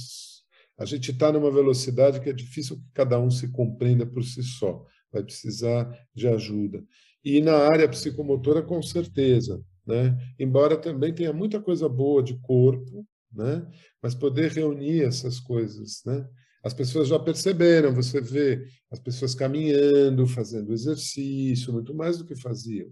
a 0.77 0.85
gente 0.85 1.13
está 1.13 1.31
numa 1.31 1.51
velocidade 1.51 2.21
que 2.21 2.29
é 2.29 2.33
difícil 2.33 2.77
que 2.77 2.91
cada 2.93 3.19
um 3.21 3.31
se 3.31 3.49
compreenda 3.53 4.05
por 4.05 4.25
si 4.25 4.43
só. 4.43 4.85
Vai 5.13 5.23
precisar 5.23 5.89
de 6.13 6.27
ajuda. 6.27 6.85
E 7.25 7.41
na 7.41 7.57
área 7.57 7.89
psicomotora, 7.89 8.63
com 8.63 8.83
certeza. 8.83 9.63
Né? 9.87 10.17
Embora 10.39 10.77
também 10.77 11.15
tenha 11.15 11.33
muita 11.33 11.61
coisa 11.61 11.89
boa 11.89 12.23
de 12.23 12.39
corpo, 12.41 13.07
né? 13.35 13.67
mas 14.03 14.15
poder 14.15 14.51
reunir 14.53 15.03
essas 15.03 15.41
coisas. 15.41 16.03
Né? 16.05 16.27
As 16.63 16.73
pessoas 16.73 17.09
já 17.09 17.19
perceberam, 17.19 17.95
você 17.95 18.21
vê 18.21 18.67
as 18.91 18.99
pessoas 18.99 19.35
caminhando, 19.35 20.27
fazendo 20.27 20.73
exercício, 20.73 21.73
muito 21.73 21.95
mais 21.95 22.19
do 22.19 22.25
que 22.25 22.37
faziam. 22.37 22.91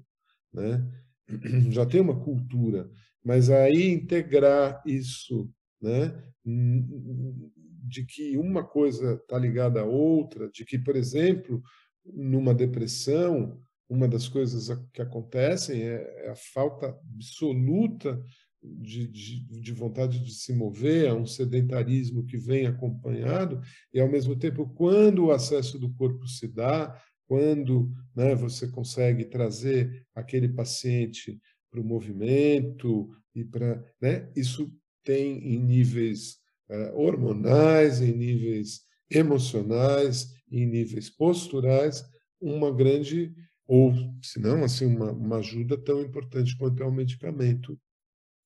Né? 0.53 0.87
Já 1.71 1.87
tem 1.87 2.01
uma 2.01 2.19
cultura. 2.19 2.91
Mas 3.25 3.51
aí 3.51 3.91
integrar 3.91 4.83
isso, 4.85 5.49
né, 5.81 6.13
de 6.45 8.05
que 8.05 8.37
uma 8.37 8.65
coisa 8.65 9.15
está 9.15 9.39
ligada 9.39 9.81
à 9.81 9.85
outra, 9.85 10.51
de 10.51 10.65
que, 10.65 10.79
por 10.79 10.97
exemplo, 10.97 11.63
numa 12.05 12.53
depressão, 12.53 13.61
uma 13.89 14.09
das 14.09 14.29
coisas 14.29 14.69
que 14.93 15.03
acontecem 15.03 15.83
é, 15.83 16.27
é 16.27 16.31
a 16.31 16.37
falta 16.37 16.89
absoluta 17.15 18.21
de, 18.63 19.07
de, 19.09 19.61
de, 19.61 19.73
vontade 19.73 20.21
de 20.21 20.33
se 20.33 20.53
mover, 20.53 21.09
a 21.09 21.15
um 21.15 21.27
sedentarismo 21.27 22.25
que 22.25 22.37
vem 22.37 22.67
acompanhado, 22.67 23.61
e 23.93 24.01
ao 24.01 24.09
mesmo 24.09 24.37
tempo, 24.37 24.69
quando 24.75 25.27
o 25.27 25.33
acesso 25.33 25.79
do 25.79 25.93
corpo 25.95 26.27
se 26.29 26.47
dá, 26.47 26.97
quando 27.27 27.91
né, 28.15 28.35
você 28.35 28.69
consegue 28.69 29.25
trazer 29.25 30.07
aquele 30.15 30.49
paciente 30.49 31.41
para 31.71 31.81
o 31.81 31.85
movimento 31.85 33.11
e 33.35 33.45
para 33.45 33.83
né, 34.01 34.31
isso 34.37 34.73
tem 35.03 35.39
em 35.55 35.59
níveis 35.59 36.37
uh, 36.71 36.95
hormonais, 36.95 38.01
em 38.01 38.13
níveis 38.13 38.83
emocionais, 39.11 40.29
em 40.51 40.67
níveis 40.67 41.11
posturais, 41.11 42.05
uma 42.41 42.73
grande 42.73 43.35
ou, 43.67 43.95
se 44.23 44.39
não, 44.39 44.65
assim, 44.65 44.85
uma, 44.85 45.13
uma 45.13 45.37
ajuda 45.39 45.79
tão 45.79 46.03
importante 46.03 46.57
quanto 46.59 46.83
é 46.83 46.87
o 46.87 46.93
medicamento 46.93 47.79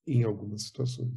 em 0.06 0.22
algumas 0.22 0.62
situações. 0.62 1.12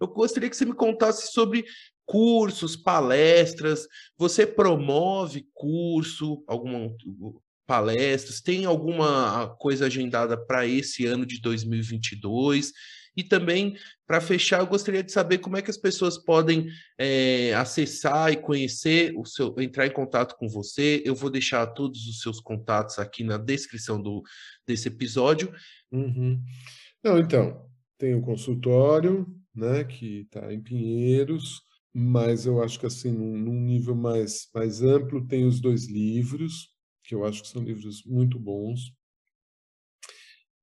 Eu 0.00 0.08
gostaria 0.08 0.50
que 0.50 0.56
você 0.56 0.64
me 0.64 0.74
contasse 0.74 1.32
sobre 1.32 1.64
cursos, 2.04 2.76
palestras. 2.76 3.86
Você 4.18 4.46
promove 4.46 5.46
curso, 5.54 6.42
alguma 6.46 6.94
palestras? 7.66 8.40
Tem 8.40 8.64
alguma 8.64 9.54
coisa 9.58 9.86
agendada 9.86 10.36
para 10.36 10.66
esse 10.66 11.06
ano 11.06 11.24
de 11.24 11.40
2022? 11.40 12.72
E 13.16 13.22
também, 13.22 13.76
para 14.06 14.20
fechar, 14.20 14.60
eu 14.60 14.66
gostaria 14.66 15.02
de 15.02 15.12
saber 15.12 15.38
como 15.38 15.56
é 15.56 15.62
que 15.62 15.70
as 15.70 15.76
pessoas 15.76 16.16
podem 16.16 16.68
é, 16.98 17.54
acessar 17.54 18.32
e 18.32 18.36
conhecer 18.36 19.12
o 19.16 19.24
seu, 19.24 19.54
entrar 19.58 19.86
em 19.86 19.90
contato 19.90 20.34
com 20.36 20.48
você. 20.48 21.02
Eu 21.04 21.14
vou 21.14 21.30
deixar 21.30 21.66
todos 21.68 22.06
os 22.08 22.20
seus 22.20 22.40
contatos 22.40 22.98
aqui 22.98 23.22
na 23.22 23.36
descrição 23.36 24.00
do, 24.00 24.22
desse 24.66 24.88
episódio. 24.88 25.52
Uhum. 25.90 26.42
Não, 27.04 27.18
então, 27.18 27.70
tem 28.02 28.16
o 28.16 28.20
consultório, 28.20 29.32
né, 29.54 29.84
que 29.84 30.22
está 30.22 30.52
em 30.52 30.60
Pinheiros, 30.60 31.62
mas 31.94 32.46
eu 32.46 32.60
acho 32.60 32.80
que 32.80 32.86
assim, 32.86 33.12
num, 33.12 33.38
num 33.38 33.60
nível 33.60 33.94
mais, 33.94 34.48
mais 34.52 34.82
amplo, 34.82 35.24
tem 35.24 35.46
os 35.46 35.60
dois 35.60 35.86
livros, 35.86 36.70
que 37.04 37.14
eu 37.14 37.24
acho 37.24 37.42
que 37.42 37.48
são 37.48 37.62
livros 37.62 38.04
muito 38.04 38.40
bons. 38.40 38.92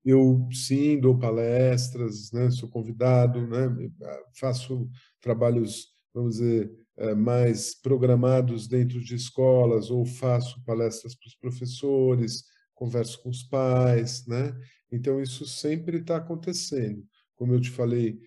Eu 0.04 0.50
sim 0.52 1.00
dou 1.00 1.18
palestras, 1.18 2.30
né, 2.34 2.52
sou 2.52 2.68
convidado, 2.68 3.48
né, 3.48 3.90
faço 4.38 4.90
trabalhos, 5.22 5.88
vamos 6.14 6.40
dizer, 6.40 6.70
eh, 6.98 7.16
mais 7.16 7.74
programados 7.74 8.68
dentro 8.68 9.00
de 9.00 9.16
escolas 9.16 9.90
ou 9.90 10.06
faço 10.06 10.62
palestras 10.66 11.16
para 11.16 11.28
os 11.28 11.36
professores, 11.36 12.44
converso 12.76 13.24
com 13.24 13.30
os 13.30 13.44
pais, 13.44 14.28
né? 14.28 14.54
Então 14.92 15.22
isso 15.22 15.48
sempre 15.48 16.00
está 16.00 16.18
acontecendo. 16.18 17.08
Como 17.40 17.54
eu 17.54 17.60
te 17.62 17.72
falei, 17.72 18.20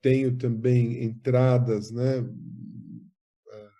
tenho 0.00 0.36
também 0.36 1.02
entradas, 1.02 1.90
né, 1.90 2.18
eh, 2.18 3.70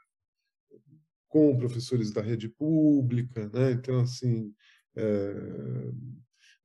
com 1.29 1.57
professores 1.57 2.11
da 2.11 2.23
rede 2.23 2.49
pública, 2.49 3.49
né? 3.53 3.73
Então 3.73 4.01
assim, 4.01 4.53
é 4.97 5.33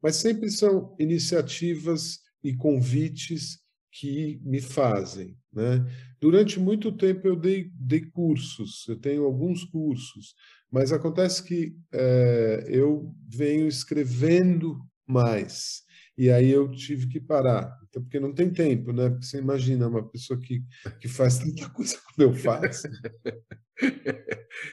mas 0.02 0.16
sempre 0.18 0.50
são 0.50 0.96
iniciativas 1.00 2.20
e 2.44 2.56
convites 2.56 3.60
que 3.92 4.40
me 4.44 4.62
fazem. 4.62 5.38
Né? 5.52 5.84
Durante 6.20 6.60
muito 6.60 6.92
tempo 6.92 7.28
eu 7.28 7.36
dei, 7.36 7.72
dei 7.74 8.06
cursos, 8.06 8.86
eu 8.88 8.96
tenho 8.96 9.26
alguns 9.26 9.64
cursos, 9.66 10.36
mas 10.72 10.92
acontece 10.92 11.44
que 11.44 11.76
é, 11.92 12.68
eu 12.70 13.14
venho 13.28 13.68
escrevendo 13.68 14.80
mais, 15.06 15.84
e 16.18 16.32
aí 16.32 16.50
eu 16.50 16.70
tive 16.72 17.08
que 17.08 17.20
parar, 17.20 17.78
então, 17.88 18.02
porque 18.02 18.20
não 18.20 18.34
tem 18.34 18.52
tempo, 18.52 18.92
né? 18.92 19.10
Porque 19.10 19.26
você 19.26 19.38
imagina 19.40 19.88
uma 19.88 20.08
pessoa 20.08 20.40
que, 20.40 20.64
que 21.00 21.08
faz 21.08 21.38
tanta 21.40 21.70
coisa 21.70 21.98
como 22.16 22.30
eu 22.30 22.34
faço. 22.34 22.88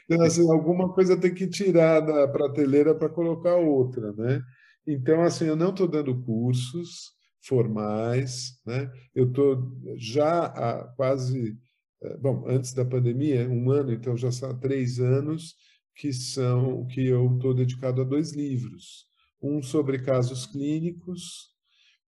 Então, 0.05 0.23
assim, 0.23 0.51
alguma 0.51 0.93
coisa 0.93 1.17
tem 1.17 1.35
que 1.35 1.47
tirar 1.47 2.01
da 2.01 2.27
prateleira 2.29 2.95
para 2.95 3.09
colocar 3.09 3.57
outra, 3.57 4.13
né? 4.13 4.43
Então, 4.87 5.23
assim, 5.23 5.47
eu 5.47 5.57
não 5.57 5.71
estou 5.71 5.89
dando 5.89 6.23
cursos 6.23 7.13
formais, 7.47 8.61
né? 8.67 8.91
Eu 9.15 9.29
estou 9.29 9.73
já 9.97 10.47
há 10.47 10.85
quase, 10.97 11.57
eh, 12.03 12.17
bom, 12.19 12.45
antes 12.49 12.73
da 12.73 12.85
pandemia, 12.85 13.49
um 13.49 13.71
ano, 13.71 13.93
então 13.93 14.17
já 14.17 14.31
são 14.33 14.59
três 14.59 14.99
anos 14.99 15.55
que 15.97 16.13
são 16.13 16.87
que 16.87 17.07
eu 17.07 17.35
estou 17.35 17.55
dedicado 17.55 18.03
a 18.03 18.05
dois 18.05 18.33
livros, 18.35 19.07
um 19.45 19.63
sobre 19.63 19.99
casos 19.99 20.47
clínicos 20.47 21.53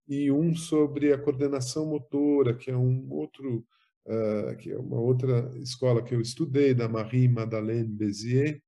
e 0.07 0.31
um 0.31 0.55
sobre 0.55 1.11
a 1.13 1.17
coordenação 1.17 1.85
motora, 1.85 2.55
que 2.55 2.69
é 2.69 2.77
um 2.77 3.11
outro 3.11 3.65
uh, 4.05 4.55
que 4.57 4.71
é 4.71 4.77
uma 4.77 4.99
outra 4.99 5.51
escola 5.59 6.03
que 6.03 6.13
eu 6.13 6.21
estudei 6.21 6.73
da 6.73 6.87
Marie 6.87 7.27
Madeleine 7.27 7.87
Bézier, 7.87 8.61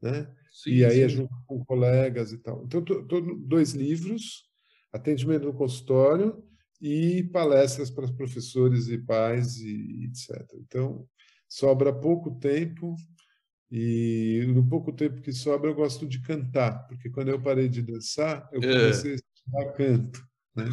né? 0.00 0.30
Sim, 0.52 0.70
e 0.70 0.84
aí 0.84 1.08
junto 1.08 1.34
com 1.46 1.64
colegas 1.64 2.32
e 2.32 2.38
tal. 2.38 2.64
Então, 2.64 2.82
tô, 2.82 3.02
tô 3.04 3.20
dois 3.20 3.72
livros, 3.72 4.44
atendimento 4.92 5.44
no 5.44 5.54
consultório 5.54 6.42
e 6.80 7.24
palestras 7.24 7.90
para 7.90 8.10
professores 8.12 8.88
e 8.88 8.98
pais 8.98 9.56
e 9.58 10.04
etc. 10.04 10.46
Então, 10.60 11.06
sobra 11.48 11.92
pouco 11.92 12.38
tempo 12.38 12.94
e 13.70 14.44
no 14.48 14.66
pouco 14.68 14.92
tempo 14.92 15.20
que 15.20 15.32
sobra 15.32 15.70
eu 15.70 15.74
gosto 15.74 16.06
de 16.06 16.20
cantar, 16.22 16.86
porque 16.86 17.10
quando 17.10 17.28
eu 17.28 17.40
parei 17.40 17.68
de 17.68 17.82
dançar, 17.82 18.48
eu 18.52 18.60
é. 18.62 18.72
comecei 18.72 19.12
é. 19.12 19.14
a 19.14 19.16
estudar 19.16 19.72
canto. 19.72 20.26
Né? 20.54 20.64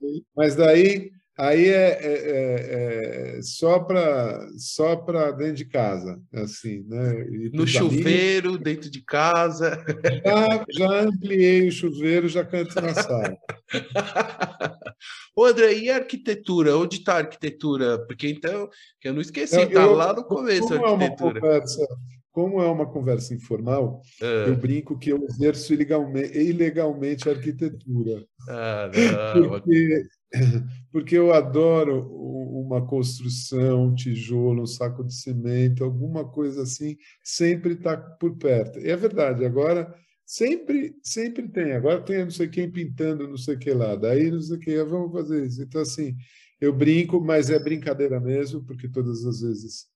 Aí, 0.00 0.24
mas 0.36 0.54
daí 0.54 1.10
Aí 1.36 1.68
é, 1.68 1.98
é, 2.00 2.12
é, 2.12 3.38
é 3.38 3.42
só 3.42 3.80
para 3.80 4.46
só 4.56 4.94
para 4.94 5.32
dentro 5.32 5.56
de 5.56 5.64
casa, 5.64 6.20
assim, 6.32 6.84
né? 6.86 7.24
No 7.52 7.66
chuveiro, 7.66 8.50
amigos. 8.50 8.64
dentro 8.64 8.90
de 8.90 9.02
casa. 9.02 9.84
Já, 10.24 10.64
já 10.70 11.00
ampliei 11.00 11.66
o 11.66 11.72
chuveiro, 11.72 12.28
já 12.28 12.44
canto 12.44 12.80
na 12.80 12.94
sala. 12.94 13.36
Ô, 15.36 15.44
André, 15.44 15.74
e 15.74 15.90
a 15.90 15.96
arquitetura? 15.96 16.76
Onde 16.76 16.98
está 16.98 17.14
a 17.14 17.18
arquitetura? 17.18 17.98
Porque 18.06 18.28
então, 18.28 18.68
que 19.00 19.08
eu 19.08 19.12
não 19.12 19.20
esqueci, 19.20 19.60
está 19.60 19.86
lá 19.86 20.12
no 20.12 20.22
começo 20.24 20.72
a 20.72 20.76
arquitetura. 20.76 21.38
É 21.38 21.40
conversa, 21.40 21.86
como 22.34 22.60
é 22.60 22.66
uma 22.68 22.84
conversa 22.84 23.32
informal, 23.32 24.02
é. 24.20 24.48
eu 24.48 24.56
brinco 24.56 24.98
que 24.98 25.10
eu 25.10 25.24
exerço 25.24 25.72
ilegalmente, 25.72 26.36
ilegalmente 26.36 27.28
a 27.28 27.32
arquitetura. 27.32 28.26
Ah, 28.48 28.90
não. 28.92 29.50
Porque 29.50 30.02
porque 30.90 31.16
eu 31.16 31.32
adoro 31.32 32.10
uma 32.10 32.84
construção, 32.84 33.84
um 33.84 33.94
tijolo, 33.94 34.62
um 34.62 34.66
saco 34.66 35.04
de 35.04 35.14
cimento, 35.14 35.84
alguma 35.84 36.28
coisa 36.28 36.62
assim, 36.62 36.96
sempre 37.22 37.74
está 37.74 37.96
por 37.96 38.36
perto. 38.36 38.80
E 38.80 38.90
é 38.90 38.96
verdade, 38.96 39.44
agora 39.44 39.94
sempre 40.26 40.92
sempre 41.04 41.46
tem. 41.48 41.70
Agora 41.70 42.02
tem 42.02 42.24
não 42.24 42.32
sei 42.32 42.48
quem 42.48 42.68
pintando 42.68 43.28
não 43.28 43.36
sei 43.36 43.54
o 43.54 43.58
que 43.60 43.70
lá, 43.70 43.94
daí 43.94 44.28
não 44.28 44.40
sei 44.40 44.56
o 44.56 44.60
que, 44.60 44.82
vamos 44.82 45.12
fazer 45.12 45.46
isso. 45.46 45.62
Então, 45.62 45.82
assim, 45.82 46.16
eu 46.60 46.72
brinco, 46.72 47.20
mas 47.20 47.48
é 47.48 47.60
brincadeira 47.60 48.18
mesmo, 48.18 48.64
porque 48.64 48.88
todas 48.88 49.24
as 49.24 49.40
vezes 49.40 49.86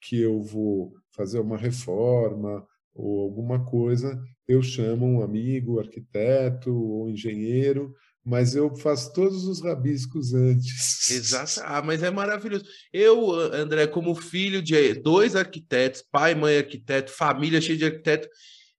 que 0.00 0.20
eu 0.20 0.40
vou 0.40 0.94
fazer 1.18 1.40
uma 1.40 1.56
reforma 1.56 2.64
ou 2.94 3.20
alguma 3.22 3.64
coisa, 3.64 4.18
eu 4.46 4.62
chamo 4.62 5.04
um 5.04 5.22
amigo, 5.22 5.80
arquiteto 5.80 6.72
ou 6.72 7.10
engenheiro, 7.10 7.92
mas 8.24 8.54
eu 8.54 8.74
faço 8.76 9.12
todos 9.12 9.44
os 9.44 9.62
rabiscos 9.62 10.32
antes. 10.32 11.10
Exato. 11.10 11.60
Ah, 11.64 11.82
mas 11.82 12.02
é 12.02 12.10
maravilhoso. 12.10 12.64
Eu, 12.92 13.32
André, 13.34 13.86
como 13.86 14.14
filho 14.14 14.62
de 14.62 14.94
dois 14.94 15.34
arquitetos, 15.34 16.04
pai, 16.10 16.34
mãe 16.34 16.58
arquiteto, 16.58 17.10
família 17.10 17.60
cheia 17.60 17.78
de 17.78 17.84
arquiteto, 17.84 18.28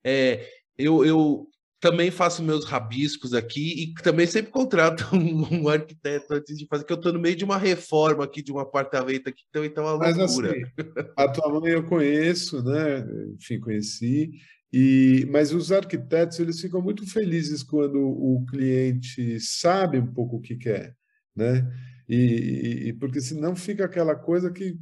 é, 0.04 0.48
eu, 0.78 1.06
eu 1.06 1.48
também 1.80 2.12
faço 2.12 2.44
meus 2.44 2.66
rabiscos 2.66 3.34
aqui 3.34 3.84
e 3.84 3.94
também 4.02 4.28
sempre 4.28 4.52
contrato 4.52 5.08
um, 5.16 5.44
um 5.64 5.70
arquiteto 5.70 6.34
antes 6.34 6.58
de 6.58 6.68
fazer, 6.68 6.84
que 6.84 6.92
eu 6.92 6.98
estou 6.98 7.14
no 7.14 7.20
meio 7.20 7.36
de 7.36 7.46
uma 7.46 7.58
reforma 7.58 8.24
aqui, 8.24 8.42
de 8.42 8.52
um 8.52 8.60
apartamento 8.60 9.30
aqui, 9.30 9.44
então, 9.50 9.64
então 9.64 9.88
é 9.88 9.94
uma 9.94 10.10
loucura. 10.10 10.52
Assim, 10.52 10.62
a 11.18 11.28
tua 11.30 11.60
mãe 11.60 11.72
eu 11.72 11.84
conheço, 11.84 12.62
né? 12.64 13.06
Enfim, 13.36 13.60
conheci, 13.60 14.32
e, 14.72 15.28
mas 15.32 15.52
os 15.52 15.72
arquitetos 15.72 16.40
eles 16.40 16.60
ficam 16.60 16.82
muito 16.82 17.10
felizes 17.10 17.64
quando 17.64 18.00
o 18.00 18.46
cliente 18.46 19.40
sabe 19.40 19.98
um 19.98 20.14
pouco 20.14 20.38
o 20.38 20.42
que 20.42 20.56
quer, 20.56 20.96
né? 21.36 21.68
E, 22.10 22.88
e 22.88 22.94
porque 22.94 23.22
senão 23.22 23.56
fica 23.56 23.86
aquela 23.86 24.16
coisa 24.16 24.52
que 24.52 24.76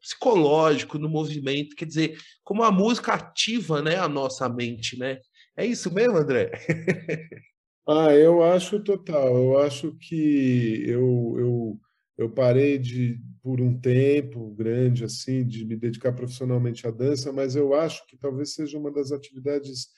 psicológico, 0.00 0.98
no 0.98 1.08
movimento. 1.08 1.74
Quer 1.74 1.86
dizer, 1.86 2.18
como 2.44 2.62
a 2.62 2.70
música 2.70 3.14
ativa, 3.14 3.82
né, 3.82 3.96
a 3.96 4.08
nossa 4.08 4.48
mente, 4.48 4.96
né? 4.98 5.18
É 5.56 5.66
isso 5.66 5.92
mesmo, 5.92 6.16
André? 6.16 6.52
ah, 7.88 8.12
eu 8.12 8.42
acho 8.42 8.82
total. 8.84 9.36
Eu 9.36 9.58
acho 9.58 9.96
que 9.98 10.84
eu, 10.86 11.34
eu, 11.38 11.80
eu 12.16 12.30
parei 12.30 12.78
de 12.78 13.20
por 13.42 13.60
um 13.60 13.78
tempo 13.78 14.54
grande 14.54 15.04
assim 15.04 15.46
de 15.46 15.66
me 15.66 15.76
dedicar 15.76 16.12
profissionalmente 16.12 16.86
à 16.86 16.90
dança, 16.90 17.32
mas 17.32 17.56
eu 17.56 17.74
acho 17.74 18.06
que 18.06 18.16
talvez 18.16 18.54
seja 18.54 18.78
uma 18.78 18.90
das 18.90 19.12
atividades, 19.12 19.88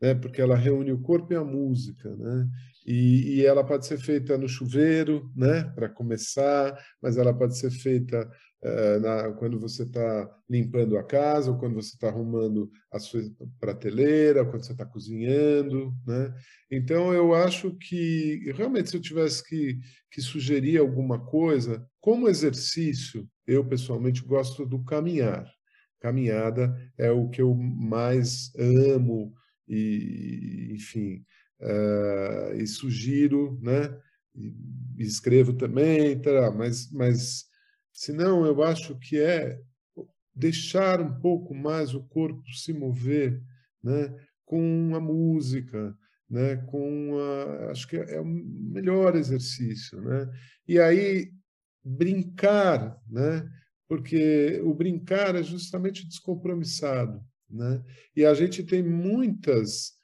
né, 0.00 0.14
porque 0.14 0.40
ela 0.40 0.56
reúne 0.56 0.92
o 0.92 1.00
corpo 1.00 1.32
e 1.32 1.36
a 1.36 1.44
música, 1.44 2.14
né? 2.16 2.48
E, 2.90 3.34
e 3.34 3.44
ela 3.44 3.62
pode 3.62 3.84
ser 3.84 3.98
feita 3.98 4.38
no 4.38 4.48
chuveiro, 4.48 5.30
né, 5.36 5.64
para 5.74 5.90
começar, 5.90 6.74
mas 7.02 7.18
ela 7.18 7.36
pode 7.36 7.58
ser 7.58 7.70
feita 7.70 8.26
uh, 8.62 9.00
na, 9.00 9.30
quando 9.34 9.60
você 9.60 9.82
está 9.82 10.26
limpando 10.48 10.96
a 10.96 11.04
casa, 11.04 11.50
ou 11.50 11.58
quando 11.58 11.74
você 11.74 11.90
está 11.90 12.08
arrumando 12.08 12.70
a 12.90 12.98
sua 12.98 13.20
prateleira, 13.60 14.42
quando 14.42 14.64
você 14.64 14.72
está 14.72 14.86
cozinhando, 14.86 15.92
né? 16.06 16.34
Então 16.70 17.12
eu 17.12 17.34
acho 17.34 17.76
que 17.76 18.50
realmente 18.56 18.88
se 18.88 18.96
eu 18.96 19.02
tivesse 19.02 19.46
que, 19.46 19.78
que 20.10 20.22
sugerir 20.22 20.78
alguma 20.78 21.22
coisa, 21.22 21.86
como 22.00 22.26
exercício, 22.26 23.28
eu 23.46 23.66
pessoalmente 23.68 24.24
gosto 24.24 24.64
do 24.64 24.82
caminhar. 24.82 25.46
Caminhada 26.00 26.74
é 26.96 27.10
o 27.10 27.28
que 27.28 27.42
eu 27.42 27.54
mais 27.54 28.50
amo 28.56 29.34
e, 29.68 30.70
enfim, 30.72 31.22
uh, 31.60 32.54
e 32.54 32.66
sugiro, 32.66 33.58
né? 33.62 33.96
E 34.34 35.02
escrevo 35.02 35.52
também, 35.52 36.20
tá, 36.20 36.50
mas, 36.50 36.90
mas 36.92 37.46
se 37.92 38.12
não, 38.12 38.46
eu 38.46 38.62
acho 38.62 38.96
que 38.98 39.18
é 39.18 39.60
deixar 40.34 41.00
um 41.00 41.18
pouco 41.20 41.54
mais 41.54 41.94
o 41.94 42.02
corpo 42.04 42.48
se 42.52 42.72
mover, 42.72 43.42
né? 43.82 44.14
Com 44.44 44.94
a 44.94 45.00
música, 45.00 45.96
né? 46.30 46.56
Com 46.56 47.18
a, 47.18 47.70
acho 47.72 47.88
que 47.88 47.96
é 47.96 48.20
o 48.20 48.24
melhor 48.24 49.16
exercício, 49.16 50.00
né? 50.00 50.30
E 50.66 50.78
aí 50.78 51.32
brincar, 51.84 53.00
né? 53.08 53.50
Porque 53.88 54.60
o 54.62 54.74
brincar 54.74 55.34
é 55.34 55.42
justamente 55.42 56.06
descompromissado, 56.06 57.24
né? 57.50 57.82
E 58.14 58.24
a 58.24 58.34
gente 58.34 58.62
tem 58.62 58.82
muitas 58.82 59.97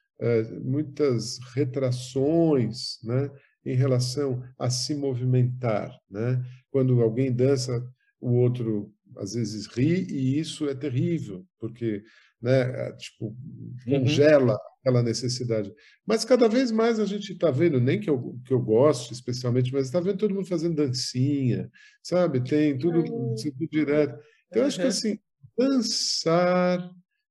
muitas 0.63 1.39
retrações, 1.55 2.99
né? 3.03 3.31
Em 3.65 3.75
relação 3.75 4.43
a 4.59 4.69
se 4.69 4.95
movimentar, 4.95 5.91
né? 6.11 6.45
Quando 6.71 7.01
alguém 7.01 7.33
dança, 7.33 7.83
o 8.21 8.33
outro 8.35 8.93
às 9.17 9.35
vezes 9.35 9.67
ri 9.67 10.07
e 10.11 10.39
isso 10.39 10.69
é 10.69 10.75
terrível, 10.75 11.47
porque 11.59 12.03
né, 12.45 12.61
é, 12.61 12.93
tipo, 12.93 13.27
uhum. 13.27 14.01
congela 14.01 14.53
uhum. 14.53 14.59
aquela 14.81 15.03
necessidade. 15.03 15.73
Mas 16.07 16.25
cada 16.25 16.49
vez 16.49 16.71
mais 16.71 17.01
a 17.01 17.07
gente 17.07 17.33
está 17.33 17.51
vendo, 17.51 17.81
nem 17.81 17.99
que 17.99 18.11
eu, 18.11 18.39
que 18.45 18.53
eu 18.53 18.61
gosto 18.61 19.13
especialmente, 19.13 19.73
mas 19.73 19.87
está 19.87 19.99
vendo 19.99 20.19
todo 20.19 20.35
mundo 20.35 20.47
fazendo 20.47 20.77
dancinha, 20.77 21.71
sabe? 22.03 22.45
Tem 22.45 22.77
tudo, 22.77 23.03
tudo 23.03 23.69
direto. 23.71 24.19
Então, 24.49 24.63
uhum. 24.63 24.69
acho 24.69 24.81
que 24.81 24.87
assim, 24.87 25.19
dançar 25.57 26.91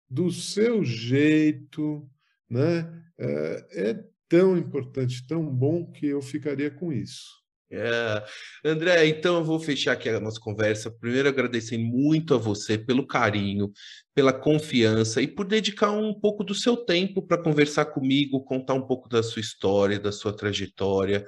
do 0.10 0.32
seu 0.32 0.84
jeito, 0.84 2.10
né, 2.54 3.04
é, 3.18 3.90
é 3.90 4.04
tão 4.30 4.58
importante, 4.58 5.26
tão 5.28 5.44
bom 5.46 5.92
que 5.92 6.08
eu 6.08 6.22
ficaria 6.22 6.70
com 6.70 6.94
isso. 6.94 7.44
É. 7.72 8.24
André, 8.64 9.08
então 9.08 9.38
eu 9.38 9.44
vou 9.44 9.60
fechar 9.60 9.94
aqui 9.94 10.08
a 10.08 10.20
nossa 10.20 10.40
conversa. 10.40 10.92
Primeiro, 10.92 11.28
agradecendo 11.28 11.84
muito 11.84 12.36
a 12.36 12.38
você 12.38 12.78
pelo 12.78 13.08
carinho, 13.08 13.72
pela 14.14 14.32
confiança 14.32 15.24
e 15.24 15.28
por 15.28 15.48
dedicar 15.48 15.90
um 15.90 16.14
pouco 16.14 16.44
do 16.44 16.54
seu 16.54 16.78
tempo 16.78 17.26
para 17.26 17.42
conversar 17.42 17.86
comigo, 17.86 18.44
contar 18.44 18.76
um 18.76 18.86
pouco 18.86 19.10
da 19.10 19.24
sua 19.24 19.40
história, 19.40 20.00
da 20.00 20.12
sua 20.12 20.32
trajetória 20.32 21.26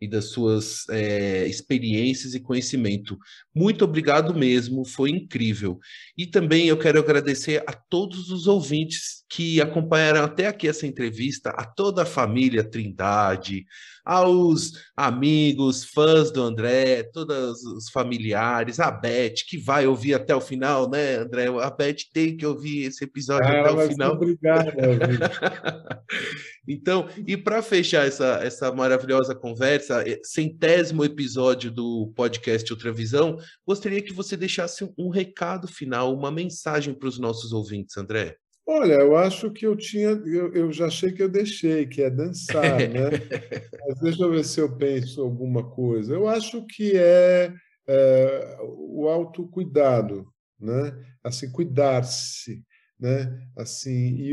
e 0.00 0.08
das 0.08 0.26
suas 0.26 0.88
é, 0.88 1.46
experiências 1.46 2.34
e 2.34 2.40
conhecimento. 2.40 3.18
Muito 3.54 3.84
obrigado 3.84 4.34
mesmo, 4.34 4.84
foi 4.84 5.10
incrível. 5.10 5.78
E 6.16 6.26
também 6.26 6.66
eu 6.68 6.78
quero 6.78 6.98
agradecer 6.98 7.62
a 7.66 7.72
todos 7.72 8.30
os 8.30 8.46
ouvintes 8.46 9.24
que 9.28 9.60
acompanharam 9.60 10.24
até 10.24 10.46
aqui 10.46 10.68
essa 10.68 10.86
entrevista, 10.86 11.50
a 11.50 11.64
toda 11.64 12.02
a 12.02 12.06
família 12.06 12.64
Trindade, 12.64 13.66
aos 14.08 14.72
amigos, 14.96 15.84
fãs 15.84 16.30
do 16.30 16.42
André, 16.42 17.02
todos 17.12 17.62
os 17.62 17.90
familiares, 17.90 18.80
a 18.80 18.90
Beth, 18.90 19.34
que 19.46 19.58
vai 19.58 19.86
ouvir 19.86 20.14
até 20.14 20.34
o 20.34 20.40
final, 20.40 20.88
né, 20.88 21.16
André? 21.16 21.48
A 21.48 21.68
Beth 21.68 22.04
tem 22.10 22.34
que 22.34 22.46
ouvir 22.46 22.84
esse 22.84 23.04
episódio 23.04 23.46
ah, 23.46 23.60
até 23.60 23.70
o 23.70 23.88
final. 23.88 24.12
Obrigado. 24.14 24.72
então, 26.66 27.06
e 27.26 27.36
para 27.36 27.60
fechar 27.60 28.06
essa, 28.06 28.40
essa 28.42 28.72
maravilhosa 28.72 29.34
conversa, 29.34 30.02
é, 30.08 30.18
centésimo 30.24 31.04
episódio 31.04 31.70
do 31.70 32.10
podcast 32.16 32.72
Ultravisão, 32.72 33.36
gostaria 33.66 34.00
que 34.00 34.14
você 34.14 34.38
deixasse 34.38 34.90
um 34.96 35.10
recado 35.10 35.68
final, 35.68 36.14
uma 36.14 36.30
mensagem 36.30 36.94
para 36.94 37.08
os 37.08 37.18
nossos 37.18 37.52
ouvintes, 37.52 37.94
André. 37.98 38.38
Olha, 38.70 38.96
eu 38.96 39.16
acho 39.16 39.50
que 39.50 39.66
eu 39.66 39.74
tinha, 39.74 40.10
eu, 40.10 40.52
eu 40.52 40.70
já 40.70 40.88
achei 40.88 41.10
que 41.10 41.22
eu 41.22 41.28
deixei, 41.28 41.86
que 41.86 42.02
é 42.02 42.10
dançar, 42.10 42.78
né? 42.78 43.08
Mas 43.88 44.00
deixa 44.00 44.22
eu 44.22 44.30
ver 44.30 44.44
se 44.44 44.60
eu 44.60 44.76
penso 44.76 45.22
alguma 45.22 45.70
coisa. 45.70 46.12
Eu 46.12 46.28
acho 46.28 46.66
que 46.66 46.92
é, 46.94 47.50
é 47.86 48.58
o 48.60 49.08
autocuidado, 49.08 50.30
né? 50.60 50.92
Assim, 51.24 51.50
cuidar-se, 51.50 52.62
né? 53.00 53.40
Assim, 53.56 54.16
e 54.16 54.32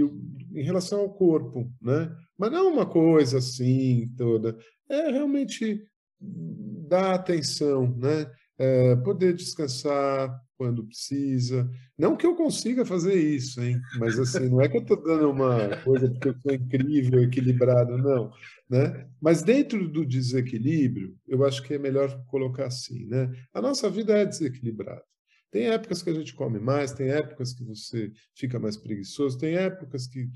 em 0.59 0.63
relação 0.63 0.99
ao 0.99 1.13
corpo, 1.13 1.71
né? 1.81 2.13
Mas 2.37 2.51
não 2.51 2.73
uma 2.73 2.85
coisa 2.85 3.37
assim 3.37 4.11
toda. 4.17 4.57
É 4.89 5.11
realmente 5.11 5.81
dar 6.19 7.13
atenção, 7.13 7.87
né? 7.97 8.29
É, 8.57 8.95
poder 8.97 9.33
descansar, 9.33 10.41
quando 10.57 10.85
precisa. 10.85 11.69
Não 11.97 12.15
que 12.15 12.25
eu 12.25 12.35
consiga 12.35 12.85
fazer 12.85 13.15
isso, 13.15 13.61
hein? 13.61 13.79
Mas 13.99 14.17
assim, 14.19 14.49
não 14.49 14.61
é 14.61 14.69
que 14.69 14.77
eu 14.77 14.81
estou 14.81 15.01
dando 15.01 15.29
uma 15.29 15.77
coisa 15.83 16.09
porque 16.09 16.29
eu 16.29 16.35
sou 16.41 16.53
incrível, 16.53 17.23
equilibrado, 17.23 17.97
não. 17.97 18.31
Né? 18.69 19.07
Mas 19.21 19.43
dentro 19.43 19.87
do 19.87 20.05
desequilíbrio, 20.05 21.15
eu 21.27 21.45
acho 21.45 21.61
que 21.63 21.73
é 21.73 21.77
melhor 21.77 22.23
colocar 22.27 22.67
assim, 22.67 23.05
né? 23.05 23.31
A 23.53 23.61
nossa 23.61 23.89
vida 23.89 24.17
é 24.17 24.25
desequilibrada. 24.25 25.03
Tem 25.51 25.67
épocas 25.67 26.01
que 26.01 26.09
a 26.09 26.13
gente 26.13 26.33
come 26.33 26.59
mais, 26.59 26.91
tem 26.91 27.09
épocas 27.09 27.53
que 27.53 27.63
você 27.63 28.11
fica 28.35 28.59
mais 28.59 28.75
preguiçoso, 28.75 29.37
tem 29.37 29.55
épocas 29.55 30.07
que 30.07 30.27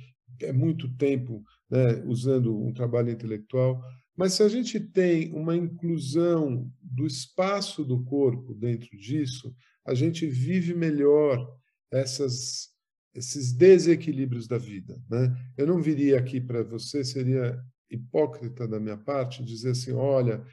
é 0.41 0.53
muito 0.53 0.87
tempo 0.95 1.43
né, 1.69 2.01
usando 2.05 2.57
um 2.57 2.71
trabalho 2.71 3.09
intelectual. 3.09 3.81
Mas 4.19 4.33
se 4.33 4.43
a 4.43 4.49
gente 4.49 4.81
tem 4.81 5.31
uma 5.31 5.55
inclusão 5.55 6.69
do 6.81 7.07
espaço 7.07 7.85
do 7.85 8.03
corpo 8.03 8.53
dentro 8.53 8.89
disso, 8.97 9.55
a 9.85 9.93
gente 9.93 10.27
vive 10.27 10.73
melhor 10.73 11.57
essas, 11.89 12.67
esses 13.15 13.53
desequilíbrios 13.53 14.45
da 14.45 14.57
vida. 14.57 15.01
Né? 15.09 15.33
Eu 15.57 15.65
não 15.65 15.81
viria 15.81 16.19
aqui 16.19 16.41
para 16.41 16.61
você, 16.63 17.01
seria 17.01 17.57
hipócrita 17.89 18.67
da 18.67 18.77
minha 18.77 18.97
parte 18.97 19.41
dizer 19.41 19.69
assim: 19.69 19.93
olha, 19.93 20.45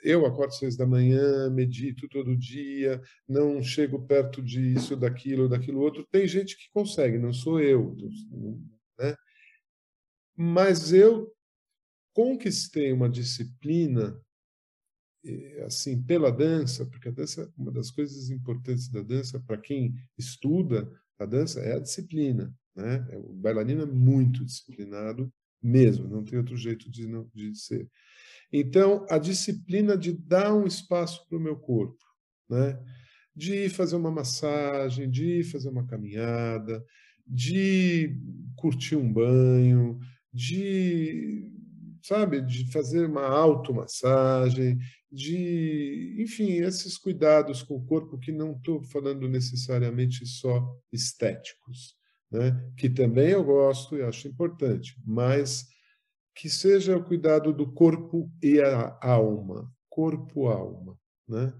eu 0.00 0.24
acordo 0.24 0.54
seis 0.54 0.76
da 0.76 0.86
manhã, 0.86 1.50
medito 1.50 2.08
todo 2.08 2.36
dia, 2.36 3.02
não 3.28 3.60
chego 3.60 4.06
perto 4.06 4.40
disso, 4.40 4.94
daquilo, 4.94 5.48
daquilo 5.48 5.80
outro. 5.80 6.06
Tem 6.12 6.28
gente 6.28 6.56
que 6.56 6.70
consegue, 6.72 7.18
não 7.18 7.32
sou 7.32 7.58
eu. 7.58 7.96
Né? 9.00 9.16
Mas 10.36 10.92
eu 10.92 11.28
conquistei 12.12 12.92
uma 12.92 13.08
disciplina 13.08 14.20
assim 15.64 16.02
pela 16.02 16.30
dança, 16.30 16.84
porque 16.86 17.08
a 17.08 17.12
dança, 17.12 17.52
uma 17.56 17.70
das 17.70 17.90
coisas 17.90 18.28
importantes 18.30 18.88
da 18.88 19.02
dança 19.02 19.38
para 19.40 19.56
quem 19.56 19.94
estuda 20.18 20.90
a 21.18 21.24
dança 21.24 21.60
é 21.60 21.74
a 21.74 21.78
disciplina, 21.78 22.52
né? 22.74 23.06
É, 23.10 23.16
o 23.16 23.32
bailarino 23.32 23.82
é 23.82 23.86
muito 23.86 24.44
disciplinado 24.44 25.32
mesmo, 25.62 26.08
não 26.08 26.24
tem 26.24 26.38
outro 26.38 26.56
jeito 26.56 26.90
de 26.90 27.06
não 27.06 27.30
de 27.32 27.54
ser. 27.54 27.88
Então, 28.52 29.06
a 29.08 29.18
disciplina 29.18 29.96
de 29.96 30.12
dar 30.12 30.52
um 30.52 30.66
espaço 30.66 31.24
para 31.28 31.38
o 31.38 31.40
meu 31.40 31.56
corpo, 31.56 32.04
né? 32.50 32.78
de 33.34 33.68
fazer 33.70 33.96
uma 33.96 34.10
massagem, 34.10 35.10
de 35.10 35.42
fazer 35.44 35.70
uma 35.70 35.86
caminhada, 35.86 36.84
de 37.26 38.18
curtir 38.56 38.96
um 38.96 39.10
banho, 39.10 39.98
de 40.32 41.50
sabe, 42.02 42.40
de 42.40 42.70
fazer 42.72 43.06
uma 43.06 43.26
automassagem, 43.26 44.78
de, 45.10 46.16
enfim, 46.18 46.52
esses 46.52 46.98
cuidados 46.98 47.62
com 47.62 47.76
o 47.76 47.84
corpo 47.84 48.18
que 48.18 48.32
não 48.32 48.52
estou 48.52 48.82
falando 48.82 49.28
necessariamente 49.28 50.26
só 50.26 50.64
estéticos, 50.92 51.96
né? 52.30 52.52
que 52.76 52.88
também 52.88 53.30
eu 53.30 53.44
gosto 53.44 53.96
e 53.96 54.02
acho 54.02 54.28
importante, 54.28 54.96
mas 55.04 55.66
que 56.34 56.48
seja 56.48 56.96
o 56.96 57.04
cuidado 57.04 57.52
do 57.52 57.70
corpo 57.72 58.30
e 58.42 58.60
a 58.60 58.98
alma, 59.02 59.70
corpo-alma, 59.88 60.98
né? 61.28 61.52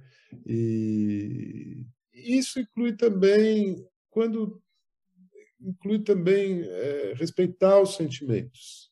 E 0.47 1.85
isso 2.15 2.59
inclui 2.59 2.97
também 2.97 3.87
quando 4.09 4.63
inclui 5.61 6.01
também 6.01 6.63
é, 6.63 7.15
respeitar 7.17 7.81
os 7.81 7.95
sentimentos, 7.95 8.92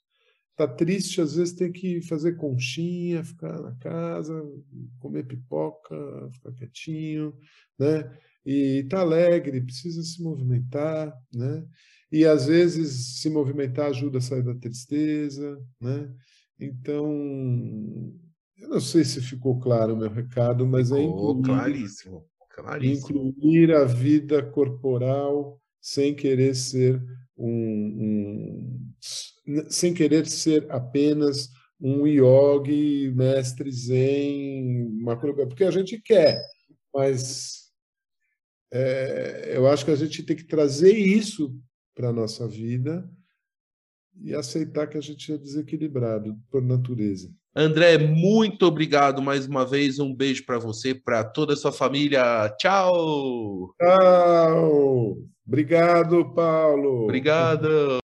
tá 0.61 0.69
triste, 0.69 1.23
às 1.23 1.37
vezes 1.37 1.55
tem 1.55 1.73
que 1.73 2.03
fazer 2.03 2.37
conchinha, 2.37 3.24
ficar 3.24 3.59
na 3.62 3.74
casa, 3.77 4.35
comer 4.99 5.27
pipoca, 5.27 5.97
ficar 6.32 6.53
quietinho, 6.53 7.35
né? 7.78 8.15
E 8.45 8.85
tá 8.91 9.01
alegre, 9.01 9.62
precisa 9.62 10.03
se 10.03 10.23
movimentar, 10.23 11.16
né? 11.35 11.65
E 12.12 12.27
às 12.27 12.47
vezes 12.47 13.20
se 13.20 13.31
movimentar 13.31 13.87
ajuda 13.87 14.19
a 14.19 14.20
sair 14.20 14.43
da 14.43 14.55
tristeza, 14.55 15.59
né? 15.81 16.12
Então, 16.59 17.07
eu 18.59 18.69
não 18.69 18.81
sei 18.81 19.03
se 19.03 19.23
ficou 19.23 19.59
claro 19.59 19.95
o 19.95 19.97
meu 19.97 20.11
recado, 20.11 20.66
mas 20.66 20.93
é 20.93 21.01
incluir, 21.01 21.43
claríssimo, 21.43 22.27
claríssimo. 22.51 23.28
incluir 23.28 23.73
a 23.73 23.85
vida 23.87 24.43
corporal 24.43 25.59
sem 25.81 26.15
querer 26.15 26.55
ser 26.55 27.03
um, 27.35 27.49
um 27.49 28.91
sem 29.68 29.94
querer 29.94 30.27
ser 30.27 30.66
apenas 30.70 31.51
um 31.81 32.06
yogi, 32.06 33.10
mestre 33.14 33.70
zen, 33.70 34.86
uma 35.01 35.16
coisa, 35.16 35.47
porque 35.47 35.64
a 35.64 35.70
gente 35.70 36.01
quer, 36.01 36.43
mas 36.94 37.70
é, 38.72 39.52
eu 39.55 39.66
acho 39.66 39.85
que 39.85 39.90
a 39.90 39.97
gente 39.97 40.22
tem 40.22 40.36
que 40.36 40.44
trazer 40.44 40.93
isso 40.93 41.55
para 41.94 42.09
a 42.09 42.12
nossa 42.12 42.47
vida 42.47 43.09
e 44.22 44.35
aceitar 44.35 44.86
que 44.86 44.98
a 44.98 45.01
gente 45.01 45.32
é 45.32 45.39
desequilibrado 45.39 46.36
por 46.51 46.62
natureza. 46.62 47.31
André, 47.55 47.98
muito 47.98 48.64
obrigado 48.64 49.20
mais 49.20 49.47
uma 49.47 49.66
vez. 49.66 49.98
Um 49.98 50.14
beijo 50.14 50.44
para 50.47 50.59
você, 50.59 50.94
para 50.94 51.24
toda 51.24 51.55
a 51.55 51.56
sua 51.56 51.72
família. 51.72 52.48
Tchau! 52.59 53.74
Tchau! 53.81 55.18
Obrigado, 55.47 56.32
Paulo. 56.32 57.05
Obrigado. 57.05 57.99